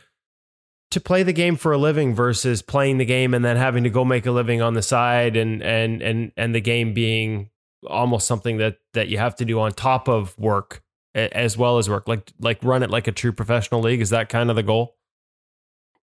[0.90, 3.90] to play the game for a living versus playing the game and then having to
[3.90, 7.50] go make a living on the side and and and and the game being
[7.86, 10.82] almost something that that you have to do on top of work
[11.14, 14.28] as well as work like like run it like a true professional league is that
[14.28, 14.96] kind of the goal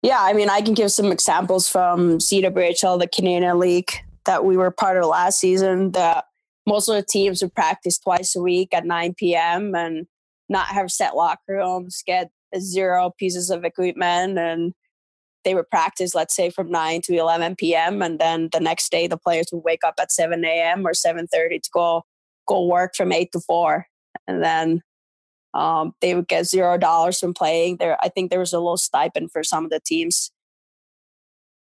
[0.01, 3.91] yeah i mean i can give some examples from cwhl the canadian league
[4.25, 6.25] that we were part of last season that
[6.65, 9.75] most of the teams would practice twice a week at 9 p.m.
[9.75, 10.07] and
[10.49, 14.73] not have set locker rooms, get zero pieces of equipment, and
[15.43, 18.01] they would practice, let's say, from 9 to 11 p.m.
[18.01, 20.85] And then the next day, the players would wake up at 7 a.m.
[20.85, 22.03] or 7:30 to go
[22.47, 23.85] go work from 8 to 4,
[24.27, 24.81] and then
[25.53, 27.77] um, they would get zero dollars from playing.
[27.77, 30.31] There, I think there was a little stipend for some of the teams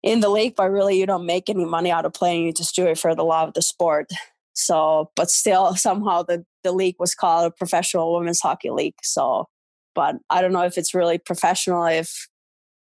[0.03, 2.47] in the league, but really you don't make any money out of playing.
[2.47, 4.11] You just do it for the love of the sport.
[4.53, 8.95] So, but still, somehow the, the league was called a professional women's hockey league.
[9.03, 9.47] So,
[9.99, 12.29] but I don't know if it's really professional if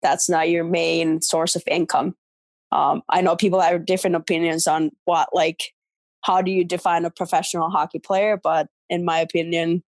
[0.02, 2.16] that's not your main source of income.
[2.72, 5.74] Um, I know people have different opinions on what, like,
[6.22, 8.40] how do you define a professional hockey player?
[8.42, 9.84] But in my opinion,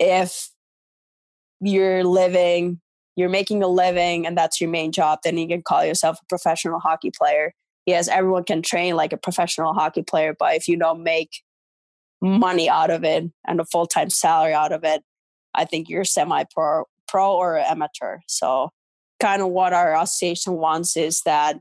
[0.00, 0.50] if
[1.60, 2.80] you're living
[3.14, 6.26] you're making a living and that's your main job, then you can call yourself a
[6.26, 7.54] professional hockey player.
[7.86, 11.42] Yes, everyone can train like a professional hockey player, but if you don't make
[12.20, 15.04] money out of it and a full time salary out of it,
[15.56, 18.18] I think you're semi pro pro or amateur.
[18.26, 18.70] So
[19.20, 21.58] kind of what our association wants is that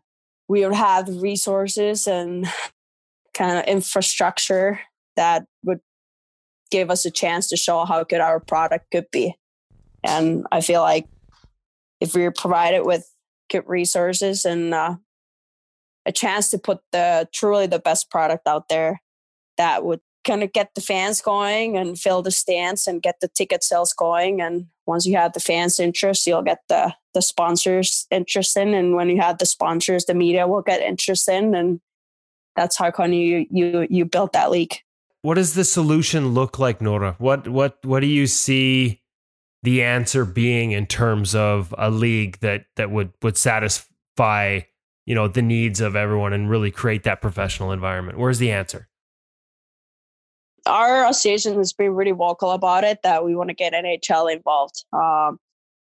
[0.48, 2.48] we would have resources and
[3.34, 4.80] kind of infrastructure
[5.16, 5.80] that would
[6.72, 9.34] give us a chance to show how good our product could be.
[10.04, 11.08] And I feel like
[12.02, 13.10] if we are provided with
[13.50, 14.96] good resources and uh,
[16.06, 19.02] a chance to put the truly the best product out there
[19.58, 23.30] that would kind of get the fans going and fill the stands and get the
[23.30, 24.42] ticket sales going.
[24.42, 28.74] And once you have the fans interest you'll get the the sponsors interest in.
[28.74, 31.56] And when you have the sponsors the media will get interest in.
[31.56, 31.80] And
[32.56, 34.78] that's how kind of you you you built that league.
[35.22, 37.16] What does the solution look like Noora?
[37.18, 39.02] What what what do you see
[39.64, 44.62] the answer being in terms of a league that that would would satisfy
[45.06, 48.18] you know the needs of everyone and really create that professional environment?
[48.18, 48.88] Where's the answer
[50.66, 54.86] our association has been really vocal about it that we want to get nhl involved.
[54.94, 55.40] Um,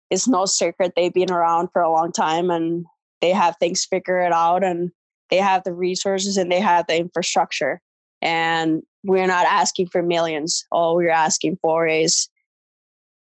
[0.10, 2.86] it's no secret they've been around for a long time and
[3.22, 4.92] they have things figured out and
[5.30, 7.82] they have the resources and they have the infrastructure.
[8.22, 10.66] And we're not asking for millions.
[10.72, 12.28] All we're asking for is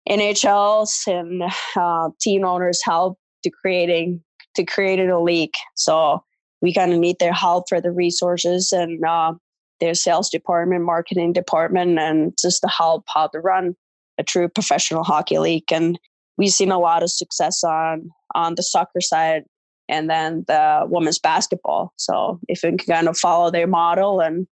[0.09, 1.43] NHLs and
[1.75, 4.21] uh, team owners help to creating
[4.55, 5.53] to creating a league.
[5.75, 6.23] So
[6.61, 9.33] we kind of need their help for the resources and uh,
[9.79, 13.75] their sales department, marketing department, and just to help how to run
[14.17, 15.71] a true professional hockey league.
[15.71, 15.97] And
[16.37, 19.43] we've seen a lot of success on on the soccer side
[19.89, 21.93] and then the women's basketball.
[21.97, 24.47] So if we can kind of follow their model and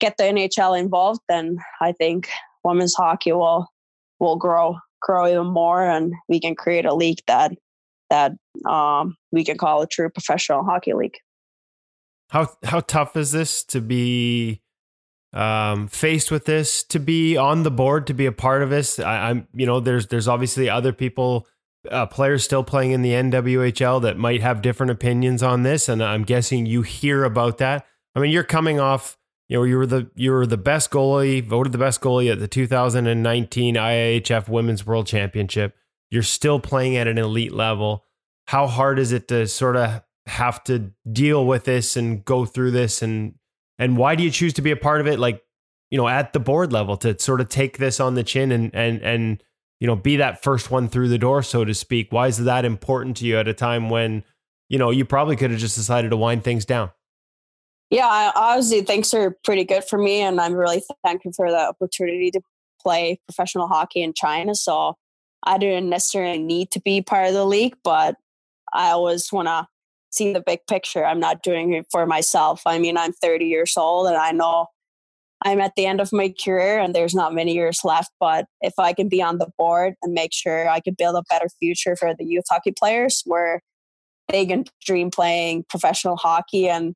[0.00, 2.28] get the NHL involved, then I think
[2.64, 3.68] women's hockey will
[4.18, 7.52] will grow grow even more, and we can create a league that
[8.10, 8.32] that
[8.68, 11.16] um, we can call a true professional hockey league.
[12.34, 14.60] How how tough is this to be
[15.32, 18.98] um, faced with this, to be on the board, to be a part of this?
[18.98, 21.46] I, am you know, there's there's obviously other people,
[21.88, 26.02] uh, players still playing in the NWHL that might have different opinions on this, and
[26.02, 27.86] I'm guessing you hear about that.
[28.16, 29.16] I mean, you're coming off.
[29.46, 32.40] You know, you were the you were the best goalie, voted the best goalie at
[32.40, 35.76] the 2019 IIHF Women's World Championship.
[36.10, 38.06] You're still playing at an elite level.
[38.46, 42.70] How hard is it to sort of have to deal with this and go through
[42.70, 43.34] this and
[43.78, 45.18] and why do you choose to be a part of it?
[45.18, 45.42] Like
[45.90, 48.74] you know at the board level to sort of take this on the chin and
[48.74, 49.42] and and
[49.80, 52.10] you know be that first one through the door so to speak.
[52.10, 54.24] Why is that important to you at a time when
[54.68, 56.90] you know you probably could have just decided to wind things down?
[57.90, 62.30] Yeah obviously things are pretty good for me and i'm really thankful for the opportunity
[62.30, 62.40] to
[62.82, 64.96] play professional hockey in china so
[65.44, 68.16] i didn't necessarily need to be part of the league but
[68.72, 69.66] i always want to
[70.14, 71.04] see the big picture.
[71.04, 72.62] I'm not doing it for myself.
[72.66, 74.66] I mean, I'm 30 years old and I know
[75.44, 78.10] I'm at the end of my career and there's not many years left.
[78.20, 81.22] But if I can be on the board and make sure I can build a
[81.28, 83.60] better future for the youth hockey players where
[84.28, 86.94] they can dream playing professional hockey and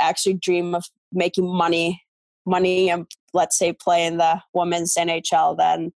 [0.00, 2.02] actually dream of making money,
[2.44, 5.92] money and let's say play in the women's NHL, then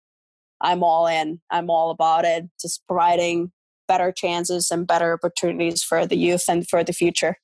[0.61, 1.41] I'm all in.
[1.51, 2.45] I'm all about it.
[2.61, 3.51] Just providing
[3.87, 7.39] better chances and better opportunities for the youth and for the future.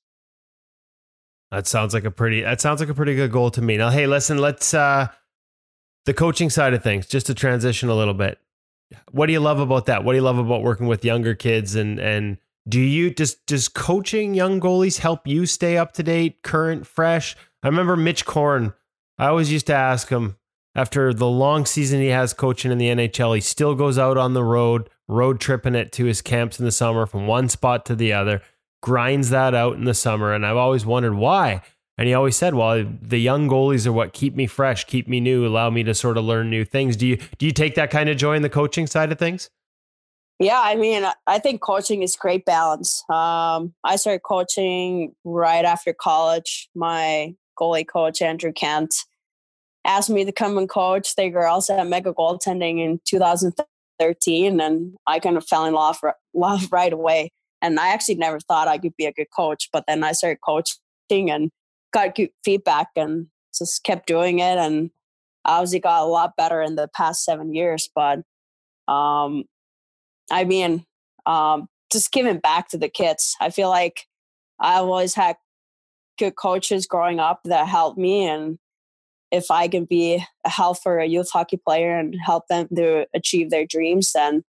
[1.51, 3.77] That sounds like a pretty that sounds like a pretty good goal to me.
[3.77, 5.09] Now, hey, listen, let's uh
[6.07, 8.39] the coaching side of things, just to transition a little bit.
[9.11, 10.05] What do you love about that?
[10.05, 12.39] What do you love about working with younger kids and and
[12.69, 17.37] do you does does coaching young goalies help you stay up to date, current, fresh?
[17.62, 18.73] I remember Mitch Korn.
[19.19, 20.37] I always used to ask him
[20.75, 24.35] after the long season he has coaching in the NHL, he still goes out on
[24.35, 27.95] the road, road tripping it to his camps in the summer from one spot to
[27.95, 28.41] the other,
[28.82, 30.32] grinds that out in the summer.
[30.32, 31.62] And I've always wondered why.
[31.99, 35.20] And he always said, "Well, the young goalies are what keep me fresh, keep me
[35.20, 37.91] new, allow me to sort of learn new things." Do you do you take that
[37.91, 39.51] kind of joy in the coaching side of things?
[40.39, 43.05] Yeah, I mean, I think coaching is great balance.
[43.11, 46.70] Um, I started coaching right after college.
[46.74, 48.95] My goalie coach Andrew Kent
[49.85, 53.66] asked me to come and coach the girls at Mega Goaltending in 2013
[54.01, 56.01] 13 and I kind of fell in love,
[56.35, 57.31] love right away.
[57.62, 60.39] And I actually never thought I could be a good coach, but then I started
[60.44, 61.51] coaching and
[61.93, 64.59] got good feedback and just kept doing it.
[64.59, 64.90] And
[65.44, 67.89] I obviously got a lot better in the past seven years.
[67.94, 68.20] But
[68.89, 69.44] um,
[70.31, 70.86] I mean,
[71.27, 73.36] um, just giving back to the kids.
[73.40, 74.06] I feel like
[74.59, 75.36] I always had
[76.18, 78.59] good coaches growing up that helped me and
[79.31, 83.07] if I can be a help for a youth hockey player and help them to
[83.15, 84.43] achieve their dreams, then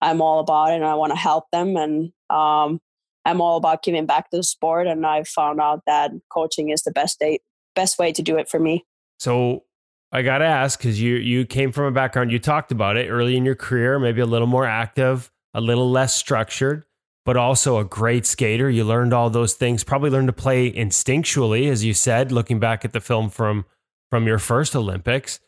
[0.00, 1.76] I'm all about it and I want to help them.
[1.76, 2.80] And um,
[3.24, 4.86] I'm all about giving back to the sport.
[4.86, 7.40] And I found out that coaching is the best day,
[7.74, 8.84] best way to do it for me.
[9.18, 9.64] So
[10.12, 13.10] I got to ask because you you came from a background you talked about it
[13.10, 16.84] early in your career, maybe a little more active, a little less structured,
[17.26, 18.70] but also a great skater.
[18.70, 19.84] You learned all those things.
[19.84, 23.66] Probably learned to play instinctually, as you said, looking back at the film from
[24.10, 25.40] from your first Olympics.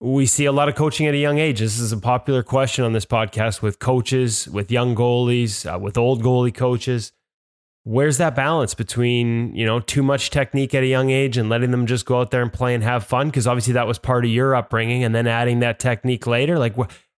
[0.00, 1.60] We see a lot of coaching at a young age.
[1.60, 5.96] This is a popular question on this podcast with coaches, with young goalies, uh, with
[5.96, 7.12] old goalie coaches.
[7.84, 11.72] Where's that balance between, you know, too much technique at a young age and letting
[11.72, 13.28] them just go out there and play and have fun?
[13.28, 16.58] Because obviously that was part of your upbringing, and then adding that technique later.
[16.58, 16.74] Like,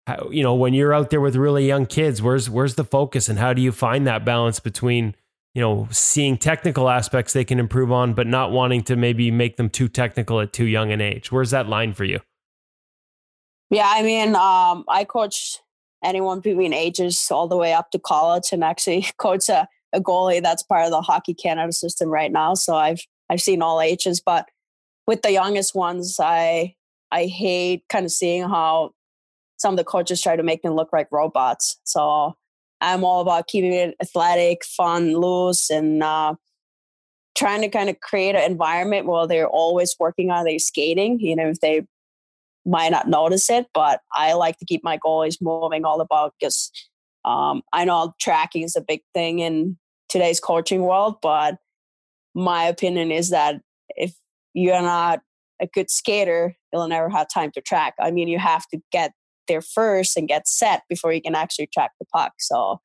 [0.06, 3.28] how, you know, when you're out there with really young kids, where's where's the focus,
[3.28, 5.14] and how do you find that balance between
[5.54, 9.56] you know, seeing technical aspects they can improve on, but not wanting to maybe make
[9.56, 11.30] them too technical at too young an age.
[11.30, 12.20] Where's that line for you?
[13.70, 15.58] Yeah, I mean, um, I coach
[16.02, 20.42] anyone between ages all the way up to college, and actually coach a, a goalie
[20.42, 22.54] that's part of the Hockey Canada system right now.
[22.54, 24.48] So I've I've seen all ages, but
[25.06, 26.74] with the youngest ones, I
[27.10, 28.92] I hate kind of seeing how
[29.58, 31.78] some of the coaches try to make them look like robots.
[31.84, 32.36] So
[32.82, 36.34] I'm all about keeping it athletic, fun, loose, and uh,
[37.36, 41.36] trying to kind of create an environment where they're always working on their skating, you
[41.36, 41.86] know, if they
[42.66, 46.70] might not notice it, but I like to keep my goalies moving all about because
[47.24, 49.78] um, I know tracking is a big thing in
[50.08, 51.56] today's coaching world, but
[52.34, 53.60] my opinion is that
[53.90, 54.14] if
[54.54, 55.20] you're not
[55.60, 57.94] a good skater, you'll never have time to track.
[58.00, 59.12] I mean, you have to get
[59.52, 62.32] there first and get set before you can actually track the puck.
[62.38, 62.80] So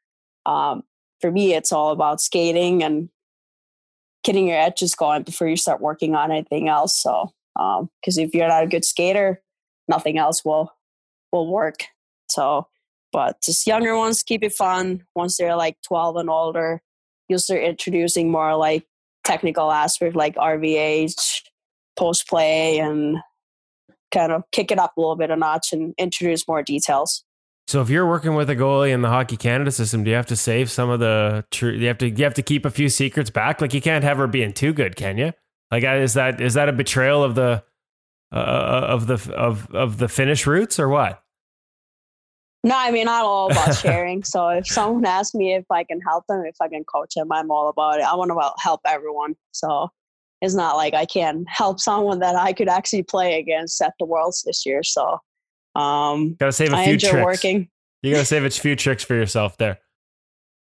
[0.46, 0.84] um,
[1.22, 3.10] for me, it's all about skating and
[4.24, 7.02] getting your edges going before you start working on anything else.
[7.02, 9.42] So because um, if you're not a good skater,
[9.88, 10.72] nothing else will
[11.32, 11.86] will work.
[12.30, 12.68] So,
[13.12, 15.04] but just younger ones keep it fun.
[15.16, 16.82] Once they're like 12 and older,
[17.28, 18.86] you'll start introducing more like
[19.24, 21.42] technical aspects like RVH,
[21.98, 23.18] post play, and
[24.12, 27.24] kind of kick it up a little bit a notch and introduce more details.
[27.68, 30.26] So if you're working with a goalie in the Hockey Canada system, do you have
[30.28, 31.44] to save some of the?
[31.52, 33.60] Tr- you have to you have to keep a few secrets back.
[33.60, 35.34] Like you can't have her being too good, can you?
[35.70, 37.64] Like is that is that a betrayal of the
[38.32, 41.22] uh, of the of of the Finnish roots or what?
[42.64, 44.24] No, I mean I'm all about sharing.
[44.24, 47.32] so if someone asks me if I can help them, if I can coach them,
[47.32, 48.06] I'm all about it.
[48.06, 49.36] I want to help everyone.
[49.52, 49.90] So
[50.42, 54.06] it's not like I can help someone that I could actually play against at the
[54.06, 54.84] Worlds this year.
[54.84, 55.20] So
[55.76, 57.26] um, gotta save a I few enjoy tricks.
[57.26, 57.70] working.
[58.04, 59.80] You gotta save a few tricks for yourself there.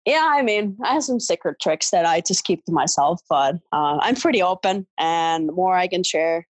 [0.05, 3.55] Yeah, I mean, I have some secret tricks that I just keep to myself, but
[3.73, 6.47] uh, I'm pretty open, and the more I can share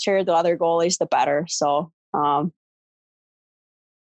[0.00, 1.44] share the other goalies, the better.
[1.48, 2.52] So, um,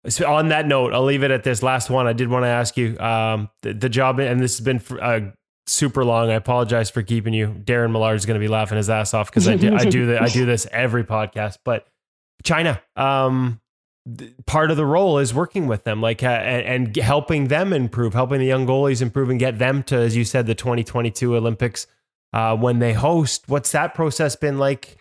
[0.08, 2.06] So on that note, I'll leave it at this last one.
[2.06, 5.20] I did want to ask you um, the, the job, and this has been uh,
[5.66, 6.30] super long.
[6.30, 7.48] I apologize for keeping you.
[7.48, 10.06] Darren Millard is going to be laughing his ass off because I do, I do
[10.06, 11.58] the, I do this every podcast.
[11.64, 11.86] But
[12.42, 13.60] China, um,
[14.16, 17.72] th- part of the role is working with them, like uh, and, and helping them
[17.72, 21.36] improve, helping the young goalies improve, and get them to, as you said, the 2022
[21.36, 21.86] Olympics
[22.32, 23.44] uh, when they host.
[23.46, 24.98] What's that process been like?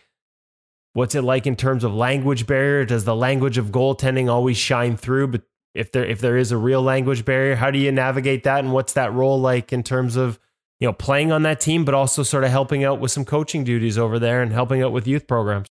[0.93, 2.85] What's it like in terms of language barrier?
[2.85, 5.27] Does the language of goaltending always shine through?
[5.27, 5.41] But
[5.73, 8.59] if there if there is a real language barrier, how do you navigate that?
[8.59, 10.39] And what's that role like in terms of
[10.83, 13.63] you know playing on that team, but also sort of helping out with some coaching
[13.63, 15.67] duties over there and helping out with youth programs?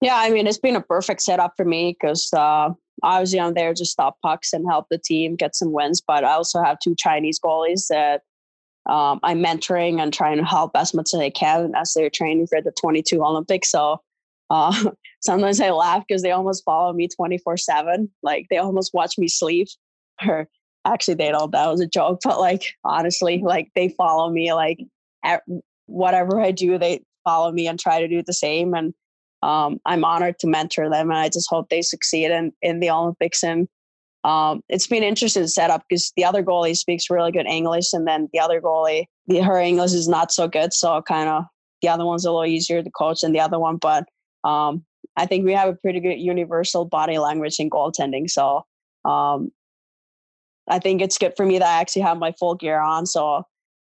[0.00, 2.70] yeah, I mean, it's been a perfect setup for me because uh,
[3.02, 6.02] obviously I'm there to stop pucks and help the team get some wins.
[6.06, 8.22] But I also have two Chinese goalies that
[8.90, 12.46] um, I'm mentoring and trying to help as much as I can as they're training
[12.46, 13.70] for the 22 Olympics.
[13.70, 14.00] So
[14.50, 14.90] uh,
[15.20, 18.10] sometimes I laugh because they almost follow me 24 seven.
[18.22, 19.68] Like they almost watch me sleep.
[20.26, 20.48] Or
[20.86, 21.52] actually, they don't.
[21.52, 22.20] That was a joke.
[22.24, 24.52] But like honestly, like they follow me.
[24.52, 24.80] Like
[25.24, 25.42] at
[25.86, 28.74] whatever I do, they follow me and try to do the same.
[28.74, 28.94] And
[29.42, 32.90] um, I'm honored to mentor them, and I just hope they succeed in in the
[32.90, 33.68] Olympics and
[34.26, 38.28] um, it's been interesting setup because the other goalie speaks really good English, and then
[38.32, 40.74] the other goalie, the, her English is not so good.
[40.74, 41.44] So kind of
[41.80, 43.76] the other one's a little easier to coach than the other one.
[43.76, 44.04] But
[44.42, 44.84] um,
[45.16, 48.28] I think we have a pretty good universal body language in goaltending.
[48.28, 48.64] So
[49.04, 49.52] um,
[50.68, 53.06] I think it's good for me that I actually have my full gear on.
[53.06, 53.44] So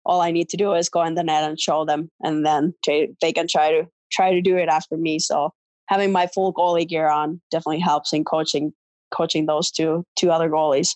[0.06, 2.74] all I need to do is go in the net and show them, and then
[2.86, 5.20] they can try to try to do it after me.
[5.20, 5.52] So
[5.88, 8.74] having my full goalie gear on definitely helps in coaching
[9.14, 10.96] coaching those two two other goalies.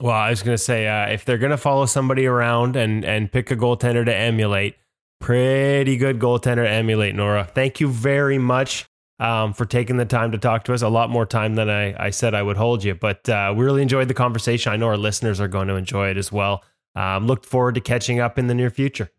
[0.00, 3.04] Well, I was going to say uh, if they're going to follow somebody around and
[3.04, 4.76] and pick a goaltender to emulate,
[5.20, 7.14] pretty good goaltender to emulate.
[7.14, 8.86] Noora, thank you very much
[9.24, 10.82] um, for taking the time to talk to us.
[10.82, 13.64] A lot more time than I, I said I would hold you, but uh, we
[13.64, 14.70] really enjoyed the conversation.
[14.70, 16.62] I know our listeners are going to enjoy it as well.
[16.94, 19.10] Um, look forward to catching up in the near future.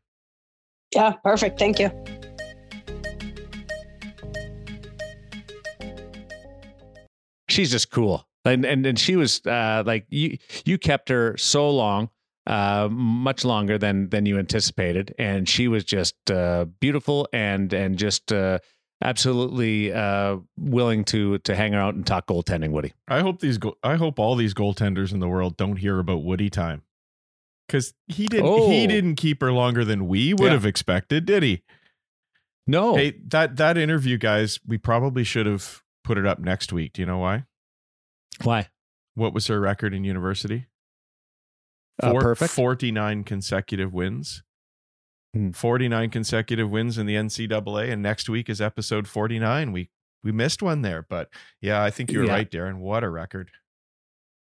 [0.94, 1.57] Yeah, perfect.
[1.57, 1.90] Thank you.
[7.49, 8.27] She's just cool.
[8.45, 12.10] And and, and she was uh, like you you kept her so long
[12.48, 17.98] uh, much longer than than you anticipated, and she was just uh, beautiful and and
[17.98, 18.60] just uh,
[19.03, 22.72] absolutely uh, willing to to hang out and talk goaltending.
[22.72, 25.99] Woody, I hope these go- I hope all these goaltenders in the world don't hear
[25.99, 26.84] about Woody time
[27.67, 28.69] because he didn't Oh.
[28.69, 30.51] he didn't keep her longer than we would Yeah.
[30.51, 31.63] have expected, did he?
[32.67, 36.93] no, Hey, that that interview, guys, we probably should have put it up next week.
[36.93, 37.45] Do you know why?
[38.43, 38.69] why?
[39.13, 40.65] What was her record in university?
[42.03, 42.51] Uh, perfect.
[42.51, 44.43] 49 consecutive wins.
[45.35, 45.51] Hmm.
[45.51, 47.91] 49 consecutive wins in the NCAA.
[47.91, 49.71] And next week is episode 49.
[49.73, 49.89] We
[50.23, 51.01] we missed one there.
[51.07, 51.29] But
[51.61, 52.31] yeah, I think you're Yeah.
[52.31, 52.77] right, Darren.
[52.77, 53.51] What a record.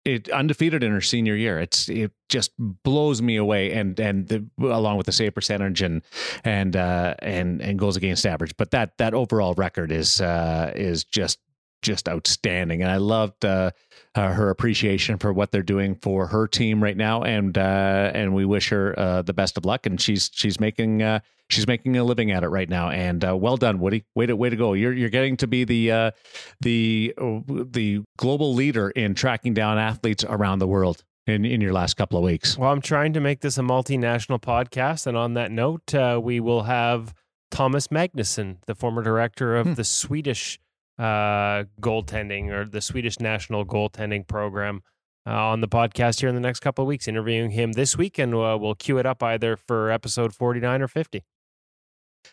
[0.03, 1.59] it undefeated in her senior year.
[1.59, 6.01] It's it just blows me away, and and the, along with the save percentage and
[6.43, 8.57] and uh, and and goals against average.
[8.57, 11.37] But that that overall record is uh, is just
[11.81, 13.71] just outstanding, and I loved uh,
[14.15, 18.33] uh, her appreciation for what they're doing for her team right now, and uh, and
[18.33, 19.85] we wish her uh, the best of luck.
[19.85, 21.01] And she's she's making.
[21.01, 24.05] Uh, She's making a living at it right now, and uh, well done, Woody.
[24.15, 24.71] Way to way to go!
[24.71, 26.11] You're you're getting to be the uh,
[26.61, 31.95] the the global leader in tracking down athletes around the world in in your last
[31.95, 32.57] couple of weeks.
[32.57, 35.07] Well, I'm trying to make this a multinational podcast.
[35.07, 37.13] And on that note, uh, we will have
[37.49, 39.73] Thomas Magnusson, the former director of Hmm.
[39.73, 40.57] the Swedish
[41.01, 44.83] uh, goaltending or the Swedish national goaltending program,
[45.25, 48.17] uh, on the podcast here in the next couple of weeks, interviewing him this week.
[48.17, 51.23] And uh, we'll queue it up either for episode 49 or 50.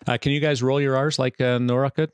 [0.06, 2.12] Uh, can you guys roll your R's like uh, Noora could?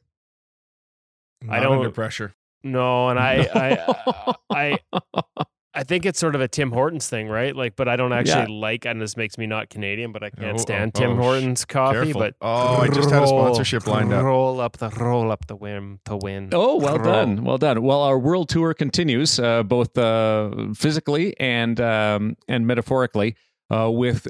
[1.42, 2.34] Not I don't under pressure.
[2.62, 5.44] No, and I, I, I, I
[5.82, 7.54] think it's sort of a Tim Hortons thing, right?
[7.56, 10.54] Like, but I don't actually like, and this makes me not Canadian, but I can't
[10.54, 11.94] Oh, stand oh, Tim oh, sh- Hortons coffee.
[11.96, 12.20] careful.
[12.20, 14.22] But Oh, I just had a sponsorship lined up.
[14.24, 16.50] Roll up the roll up the rim to win.
[16.52, 17.12] Oh, well Roll.
[17.12, 17.82] done, well done.
[17.82, 23.34] Well, our world tour continues, uh, both uh, physically and um, and metaphorically,
[23.74, 24.28] uh, with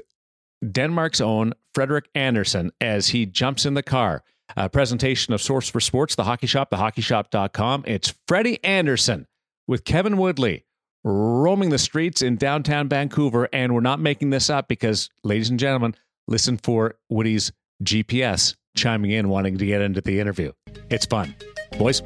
[0.71, 4.23] Denmark's own Frederik Andersen as he jumps in the car.
[4.57, 7.83] A presentation of Source for Sports, the Hockey Shop, thehockeyshop.com.
[7.87, 9.27] It's Freddie Andersen
[9.67, 10.65] with Kevin Woodley
[11.05, 15.59] roaming the streets in downtown Vancouver, and we're not making this up because, ladies and
[15.59, 15.95] gentlemen,
[16.27, 17.51] listen for Woody's
[17.83, 20.51] GPS chiming in, wanting to get into the interview.
[20.89, 21.35] It's fun,
[21.77, 22.01] boys.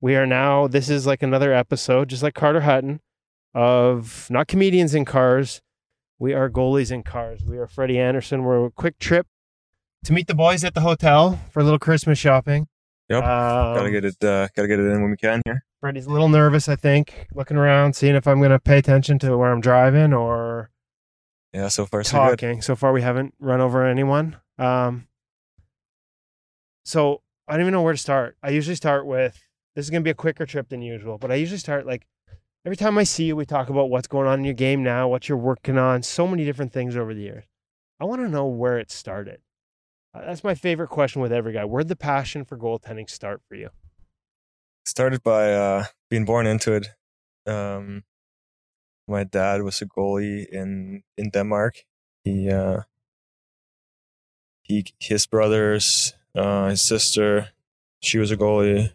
[0.00, 3.00] We are now, this is like another episode, just like Carter Hutton,
[3.54, 5.62] of not comedians in cars.
[6.18, 7.44] We are goalies in cars.
[7.44, 8.42] We are Freddie Andersen.
[8.42, 9.28] We're a quick trip
[10.04, 12.66] to meet the boys at the hotel for a little Christmas shopping.
[13.08, 13.22] Yep.
[13.22, 14.22] Um, gotta get it.
[14.24, 15.64] Uh, gotta get it in when we can here.
[15.80, 19.18] Freddie's a little nervous, I think, looking around, seeing if I'm going to pay attention
[19.20, 20.70] to where I'm driving or
[21.52, 21.68] Yeah.
[21.68, 22.38] So far, so good.
[22.38, 22.62] talking.
[22.62, 24.36] So far, we haven't run over anyone.
[24.58, 25.06] Um,
[26.84, 28.36] so I don't even know where to start.
[28.42, 29.40] I usually start with
[29.76, 32.06] this is going to be a quicker trip than usual, but I usually start like
[32.66, 35.06] every time I see you, we talk about what's going on in your game now,
[35.06, 37.44] what you're working on, so many different things over the years.
[38.00, 39.40] I want to know where it started.
[40.14, 41.64] Uh, That's my favorite question with every guy.
[41.64, 43.70] Where'd the passion for goaltending start for you?
[44.84, 46.88] Started by uh, being born into it.
[47.46, 48.04] Um,
[49.06, 51.84] my dad was a goalie in in Denmark.
[52.24, 52.82] He uh,
[54.62, 57.48] he his brothers, uh, his sister,
[58.00, 58.92] she was a goalie.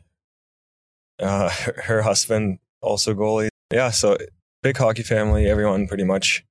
[1.19, 3.49] Uh, her, her husband also goalie.
[3.71, 4.17] Yeah, so
[4.61, 5.47] big hockey family.
[5.47, 6.45] Everyone pretty much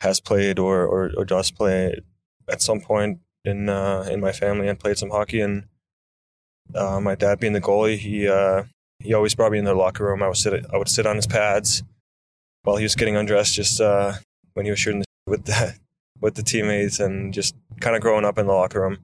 [0.00, 2.00] has played or or, or does play
[2.50, 5.40] at some point in uh, in my family and played some hockey.
[5.40, 5.64] And
[6.74, 8.64] uh, my dad being the goalie, he uh,
[8.98, 10.22] he always brought me in the locker room.
[10.22, 11.82] I would sit I would sit on his pads
[12.62, 14.14] while he was getting undressed, just uh,
[14.54, 15.74] when he was shooting with the
[16.20, 18.98] with the teammates, and just kind of growing up in the locker room.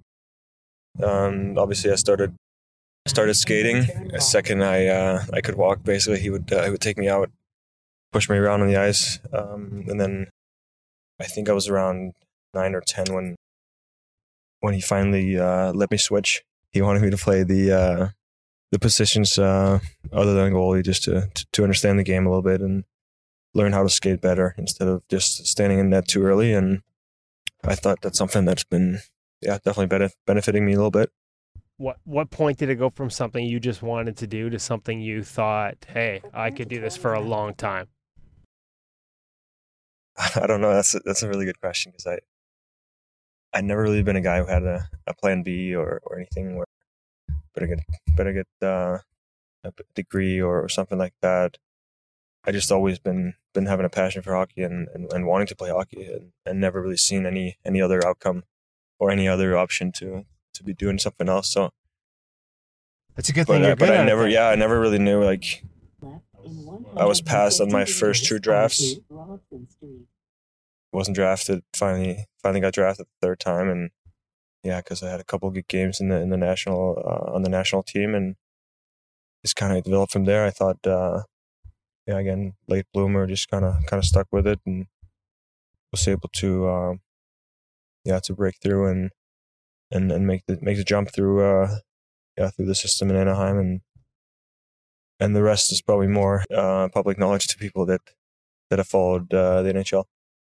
[1.03, 2.35] Um, obviously, I started
[3.07, 4.09] started skating.
[4.11, 7.09] The second I uh, I could walk, basically, he would uh, he would take me
[7.09, 7.31] out,
[8.12, 10.29] push me around on the ice, um, and then
[11.21, 12.15] I think I was around
[12.55, 13.37] nine or ten when
[14.61, 16.43] when he finally uh, let me switch.
[16.70, 18.09] He wanted me to play the uh,
[18.70, 19.81] the positions uh,
[20.12, 22.85] other than goalie, just to, to to understand the game a little bit and
[23.55, 26.53] learn how to skate better instead of just standing in net too early.
[26.53, 26.82] And
[27.65, 29.01] I thought that's something that's been
[29.41, 31.11] yeah definitely benef- benefiting me a little bit.
[31.77, 35.01] What what point did it go from something you just wanted to do to something
[35.01, 37.89] you thought, hey, I could do this for a long time?
[40.37, 40.74] I don't know.
[40.74, 42.19] That's a, that's a really good question because I
[43.52, 46.56] I never really been a guy who had a, a plan B or, or anything
[46.56, 46.66] where
[47.55, 47.81] better get
[48.16, 48.98] better get uh,
[49.64, 51.59] a b- degree or, or something like that.
[52.44, 55.56] I just always been been having a passion for hockey and, and, and wanting to
[55.56, 58.44] play hockey and, and never really seen any any other outcome
[58.98, 60.24] or any other option to
[60.55, 61.51] to be doing something else.
[61.51, 61.70] So,
[63.16, 63.64] That's a good but, thing.
[63.64, 64.31] I, You're but good I at it never then.
[64.32, 65.64] yeah I never really knew like
[66.97, 68.94] I was passed on my first two drafts.
[70.93, 71.62] Wasn't drafted.
[71.75, 73.91] Finally, finally got drafted the third time, and
[74.65, 77.43] yeah, because I had a couple good games in the in the national uh, on
[77.43, 78.37] the national team, and
[79.45, 80.45] just kind of developed from there.
[80.45, 81.23] I thought, uh,
[82.07, 84.87] yeah, again, late bloomer, just kind of kind of stuck with it, and
[85.93, 87.01] was able to, um,
[88.05, 89.11] yeah, to break through and
[89.91, 91.77] and and make the make the jump through, uh,
[92.37, 93.81] yeah, through the system in Anaheim, and
[95.21, 98.01] and the rest is probably more uh, public knowledge to people that
[98.71, 100.05] that have followed uh, the NHL.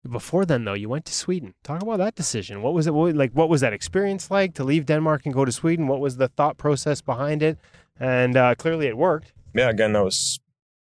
[0.08, 1.54] Before then, though, you went to Sweden.
[1.64, 2.62] Talk about that decision.
[2.62, 3.32] What was it what, like?
[3.32, 5.88] What was that experience like to leave Denmark and go to Sweden?
[5.88, 7.58] What was the thought process behind it?
[7.98, 9.32] And uh, clearly, it worked.
[9.54, 10.40] yeah, again, I was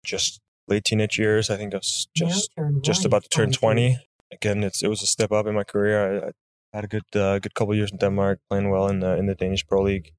[0.03, 1.49] just late teenage years.
[1.49, 2.51] I think I was just
[2.81, 3.99] just about to turn twenty.
[4.31, 5.97] Again, it's it was a step up in my career.
[5.99, 6.31] I, I
[6.73, 9.35] had a good uh, good couple years in Denmark, playing well in the in the
[9.35, 10.13] Danish Pro League,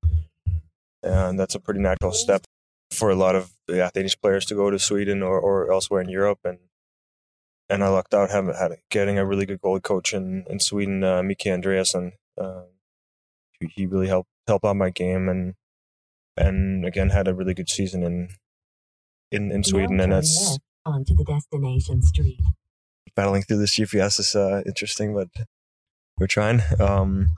[1.02, 2.44] and that's a pretty natural step
[2.93, 6.10] for a lot of yeah, Danish players to go to Sweden or, or elsewhere in
[6.10, 6.40] Europe.
[6.44, 6.59] And
[7.69, 11.03] and I lucked out having had getting a really good goalie coach in in Sweden,
[11.05, 12.13] uh, Miki Andreasen.
[12.39, 12.63] Uh,
[13.59, 15.55] he, he really helped help out my game and
[16.37, 18.29] and again had a really good season in
[19.31, 22.41] in, in Sweden, and that's onto the destination street.
[23.17, 25.29] battling through this GPS is uh, interesting, but
[26.19, 26.61] we're trying.
[26.79, 27.37] Um,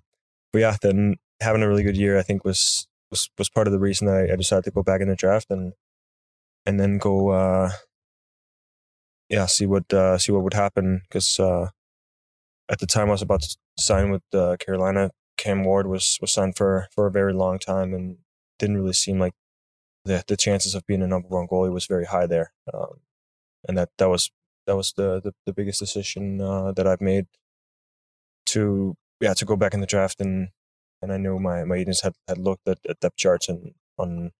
[0.53, 3.73] but yeah, then having a really good year, I think was was was part of
[3.73, 5.75] the reason that I, I decided to go back in the draft and
[6.67, 7.71] and then go uh,
[9.29, 11.69] yeah see what uh, see what would happen because uh,
[12.69, 15.11] at the time I was about to sign with uh, Carolina.
[15.37, 18.19] Cam Ward was was signed for for a very long time and
[18.59, 19.35] didn't really seem like
[20.05, 22.53] the the chances of being a number one goalie was very high there.
[22.73, 23.01] Um,
[23.69, 24.31] and that that was
[24.67, 27.27] that was the the, the biggest decision uh, that I've made
[28.47, 30.49] to yeah to go back in the draft and
[31.03, 34.33] and I knew my my agents had had looked at, at depth charts and on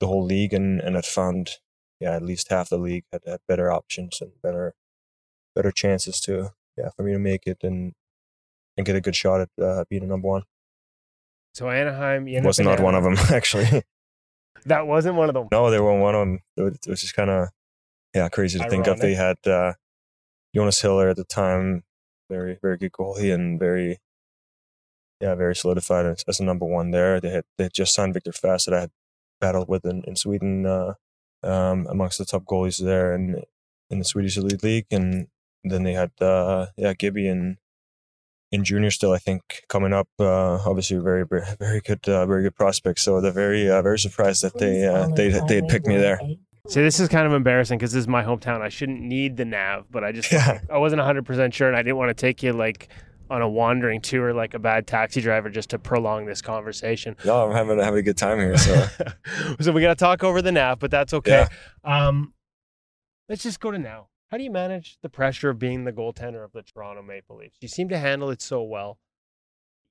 [0.00, 1.58] the whole league and and had found
[2.00, 4.74] yeah at least half the league had, had better options and better
[5.54, 7.94] better chances to yeah for me to make it and
[8.78, 10.44] and get a good shot at uh, being a number one.
[11.52, 13.82] So Anaheim, you was not one of them actually.
[14.64, 15.48] that wasn't one of them.
[15.50, 16.38] No, they weren't one of them.
[16.56, 17.48] It was, just kind of
[18.14, 18.84] yeah crazy to Ironic.
[18.84, 19.00] think of.
[19.00, 19.72] They had uh,
[20.54, 21.82] Jonas Hiller at the time,
[22.30, 23.98] very very good goalie and very
[25.20, 27.20] yeah very solidified as, as a number one there.
[27.20, 28.90] They had they had just signed Viktor Fasth that I had
[29.40, 30.94] battled with in, in Sweden uh,
[31.42, 33.44] um, amongst the top goalies there and
[33.90, 35.28] in the Swedish Elite League, and
[35.64, 37.56] then they had uh, yeah Gibby and
[38.50, 40.08] in junior still, I think coming up.
[40.18, 43.02] Uh, obviously, very very good, uh, very good prospects.
[43.02, 46.20] So they're very uh, very surprised that they uh, they they had picked me there.
[46.68, 48.60] See, this is kind of embarrassing because this is my hometown.
[48.60, 50.60] I shouldn't need the nav, but I just yeah.
[50.70, 52.88] I wasn't 100 percent sure, and I didn't want to take you like
[53.30, 57.16] on a wandering tour like a bad taxi driver just to prolong this conversation.
[57.24, 58.56] No, I'm having having a good time here.
[58.56, 58.86] So,
[59.60, 61.46] so we got to talk over the nap, but that's okay.
[61.84, 62.08] Yeah.
[62.08, 62.34] Um,
[63.28, 64.08] let's just go to now.
[64.30, 67.56] How do you manage the pressure of being the goaltender of the Toronto Maple Leafs?
[67.60, 68.98] You seem to handle it so well.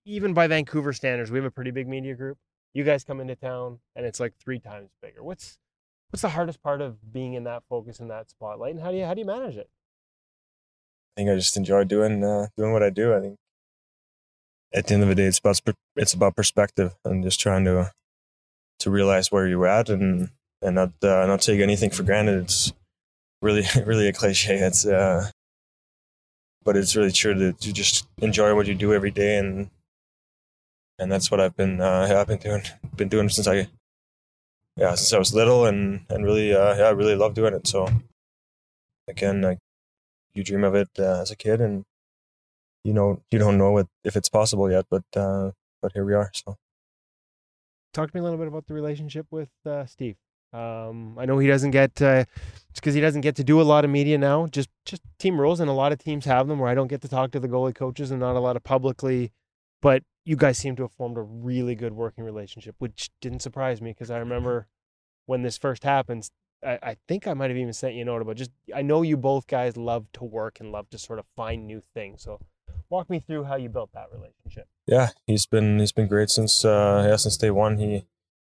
[0.06, 2.38] Even by Vancouver standards, we have a pretty big media group.
[2.74, 5.24] You guys come into town and it's like three times bigger.
[5.24, 5.58] What's
[6.12, 8.98] what's the hardest part of being in that focus in that spotlight and how do
[8.98, 9.70] you how do you manage it?
[11.18, 13.16] I think I just enjoy doing uh, doing what I do.
[13.16, 13.36] I think
[14.72, 15.60] at the end of the day, it's about
[15.96, 17.92] it's about perspective and just trying to
[18.82, 20.30] to realize where you're at and
[20.62, 22.44] and not uh, not take anything for granted.
[22.44, 22.72] It's
[23.42, 24.60] really really a cliche.
[24.60, 25.32] It's uh,
[26.64, 29.72] but it's really true to, to just enjoy what you do every day, and
[31.00, 32.62] and that's what I've been uh, I've been doing
[32.96, 33.68] been doing since I
[34.76, 37.66] yeah since I was little, and and really uh, yeah I really love doing it.
[37.66, 37.90] So
[39.08, 39.58] again, like
[40.38, 41.86] you dream of it uh, as a kid, and
[42.84, 45.52] you know you don't know it, if it's possible yet, but uh,
[45.82, 46.32] but here we are.
[46.34, 46.58] So
[47.94, 50.18] talk to me a little bit about the relationship with uh, Steve.
[50.54, 52.24] Um, I know he doesn't get uh,
[52.74, 54.48] because he doesn't get to do a lot of media now.
[54.48, 57.02] Just just team rules, and a lot of teams have them where I don't get
[57.02, 59.34] to talk to the goalie coaches and not a lot of publicly.
[59.82, 63.82] But you guys seem to have formed a really good working relationship, which didn't surprise
[63.82, 64.68] me because I remember
[65.26, 66.30] when this first happened.
[66.66, 68.52] I, I think I might have even sent you a note about just.
[68.74, 71.82] I know you both guys love to work and love to sort of find new
[71.94, 72.24] things.
[72.24, 72.40] So
[72.90, 74.68] walk me through how you built that relationship.
[74.86, 77.78] Yeah, he's been he's been great since uh, yeah since day one.
[77.78, 78.06] He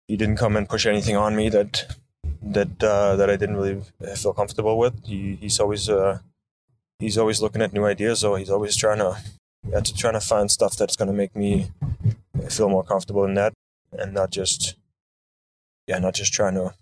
[0.06, 1.96] he didn't come and push anything on me that
[2.42, 3.82] that uh, that I didn't really
[4.16, 5.04] feel comfortable with.
[5.04, 6.18] He, he's always uh,
[6.98, 9.18] he's always looking at new ideas, so he's always trying to
[9.68, 11.70] yeah, to trying to find stuff that's to make me
[12.48, 13.52] feel more comfortable in that,
[13.92, 14.76] and not just
[15.86, 16.74] yeah, not just trying to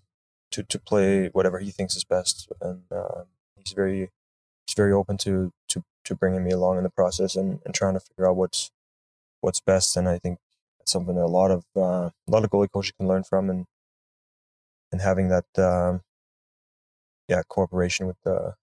[0.52, 2.50] to to play whatever he thinks is best.
[2.60, 3.24] And uh,
[3.56, 4.10] he's very
[4.66, 7.94] he's very open to to to bringing me along in the process and, and trying
[7.94, 8.70] to figure out what's
[9.40, 9.96] what's best.
[9.96, 10.38] And I think
[10.78, 13.50] that's something that a lot of uh, a lot of goalie coaches can learn from,
[13.50, 13.66] and
[14.92, 16.02] and having that um,
[17.28, 18.54] yeah cooperation with the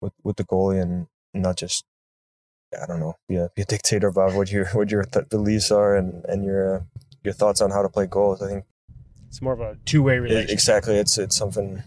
[0.00, 1.84] with with the goalie and not just
[2.80, 5.70] I don't know be a, be a dictator about what your what your th- beliefs
[5.70, 6.80] are and and your uh,
[7.22, 8.42] your thoughts on how to play goals.
[8.42, 8.64] I think
[9.36, 10.48] it's more of a two way relationship.
[10.48, 11.82] It, exactly, it's it's something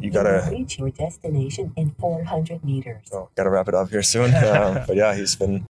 [0.00, 3.04] you gotta reach your destination in 400 meters.
[3.12, 4.34] Oh, gotta wrap it up here soon.
[4.46, 5.66] um, but yeah, he's been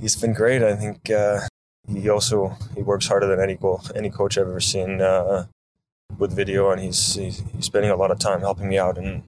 [0.00, 0.64] he's been great.
[0.64, 1.42] I think uh,
[1.88, 5.46] he also he works harder than any goal, any coach I've ever seen uh,
[6.18, 8.98] with video, and he's, he's, he's spending a lot of time helping me out.
[8.98, 9.22] And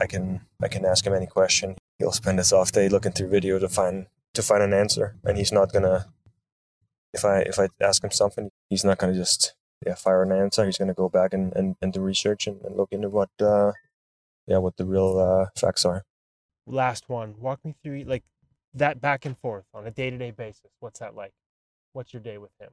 [0.00, 1.76] I can I can ask him any question.
[1.98, 5.36] He'll spend his off day looking through video to find to find an answer, and
[5.36, 6.06] he's not gonna.
[7.12, 9.54] If I if I ask him something, he's not gonna just
[9.84, 10.64] yeah fire an answer.
[10.64, 13.72] He's gonna go back and, and, and do research and, and look into what uh,
[14.46, 16.04] yeah what the real uh, facts are.
[16.66, 17.34] Last one.
[17.38, 18.24] Walk me through like
[18.74, 20.70] that back and forth on a day to day basis.
[20.80, 21.32] What's that like?
[21.92, 22.70] What's your day with him?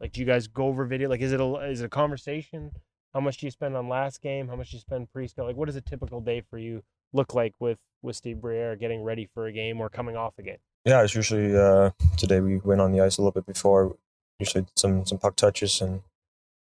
[0.00, 1.08] Like, do you guys go over video?
[1.08, 2.70] Like, is it a is it a conversation?
[3.14, 4.48] How much do you spend on last game?
[4.48, 6.82] How much do you spend pre Like, what does a typical day for you
[7.12, 10.42] look like with with Steve Briere getting ready for a game or coming off a
[10.42, 10.58] game?
[10.84, 13.96] Yeah, it's usually uh, today we went on the ice a little bit before.
[14.40, 16.02] Usually some some puck touches and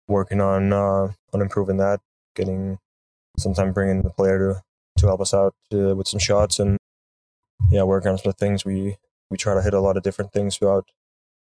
[0.09, 2.01] working on uh, on improving that.
[2.35, 2.79] Getting
[3.39, 4.63] sometimes bringing the player to
[4.99, 6.79] to help us out uh, with some shots and
[7.71, 8.65] yeah, working on some things.
[8.65, 8.97] We
[9.31, 10.89] we try to hit a lot of different things throughout.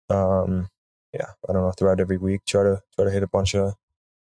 [0.10, 0.70] Um,
[1.14, 2.42] yeah, I don't know throughout every week.
[2.48, 3.76] Try to try to hit a bunch of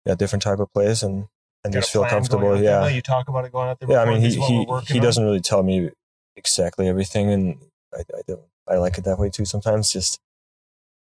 [0.06, 1.26] yeah different type of plays and
[1.64, 2.60] and just feel comfortable.
[2.60, 3.90] Yeah, you talk about it going out there.
[3.90, 5.90] Yeah, I mean he he he doesn't really tell me
[6.36, 7.58] exactly everything, and
[7.94, 8.40] I, I don't.
[8.68, 9.44] I like it that way too.
[9.44, 10.20] Sometimes just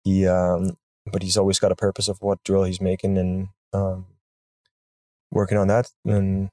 [0.04, 0.78] he, um,
[1.12, 4.06] but he's always got a purpose of what drill he's making and um,
[5.32, 5.92] working on that.
[6.06, 6.50] And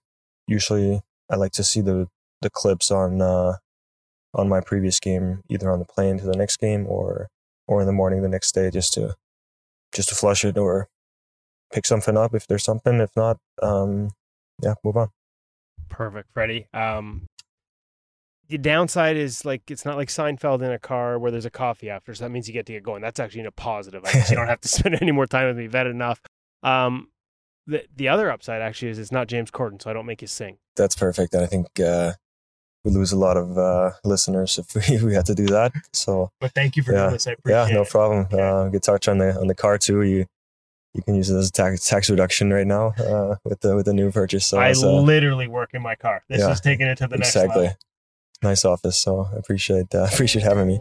[0.47, 2.09] usually, I like to see the
[2.41, 3.57] the clips on uh,
[4.35, 7.29] on my previous game, either on the plane to the next game or
[7.67, 9.15] or in the morning the next day, just to
[9.95, 10.89] just to flush it or
[11.73, 13.01] pick something up if there's something.
[13.01, 14.11] If not, um,
[14.63, 15.09] yeah, move on.
[15.89, 16.69] Perfect, Freddie.
[16.73, 17.27] Um,
[18.49, 21.91] the downside is like it's not like Seinfeld in a car where there's a coffee
[21.91, 23.03] after, so that means you get to get going.
[23.03, 24.05] That's actually a positive.
[24.05, 25.67] I guess you don't have to spend any more time with me.
[25.67, 26.21] Vet enough.
[26.63, 27.09] Um,
[27.67, 30.29] the the other upside actually is it's not James Corden, so I don't make you
[30.29, 30.59] sing.
[30.77, 31.35] That's perfect.
[31.35, 32.13] And I think uh,
[32.85, 35.73] we lose a lot of uh, listeners if we, we had to do that.
[35.93, 37.27] So, But thank you for yeah, doing this.
[37.27, 37.91] I appreciate yeah, no it.
[37.91, 38.27] problem.
[38.33, 40.03] Uh, good touch on the on the car too.
[40.03, 40.27] You
[40.95, 43.87] you can use it as a tax tax reduction right now uh, with the with
[43.87, 44.47] the new purchase.
[44.47, 46.23] So I it's, uh, literally work in my car.
[46.29, 47.51] This yeah, is taking it to the next level.
[47.51, 47.63] exactly.
[47.65, 47.79] level.
[48.43, 48.97] Nice office.
[48.97, 50.81] So I appreciate uh, appreciate having me.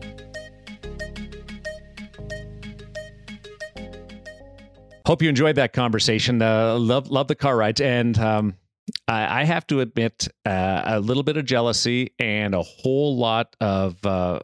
[5.05, 6.41] Hope you enjoyed that conversation.
[6.41, 8.55] Uh, love love the car rides, and um,
[9.07, 13.55] I, I have to admit uh, a little bit of jealousy and a whole lot
[13.59, 14.39] of uh,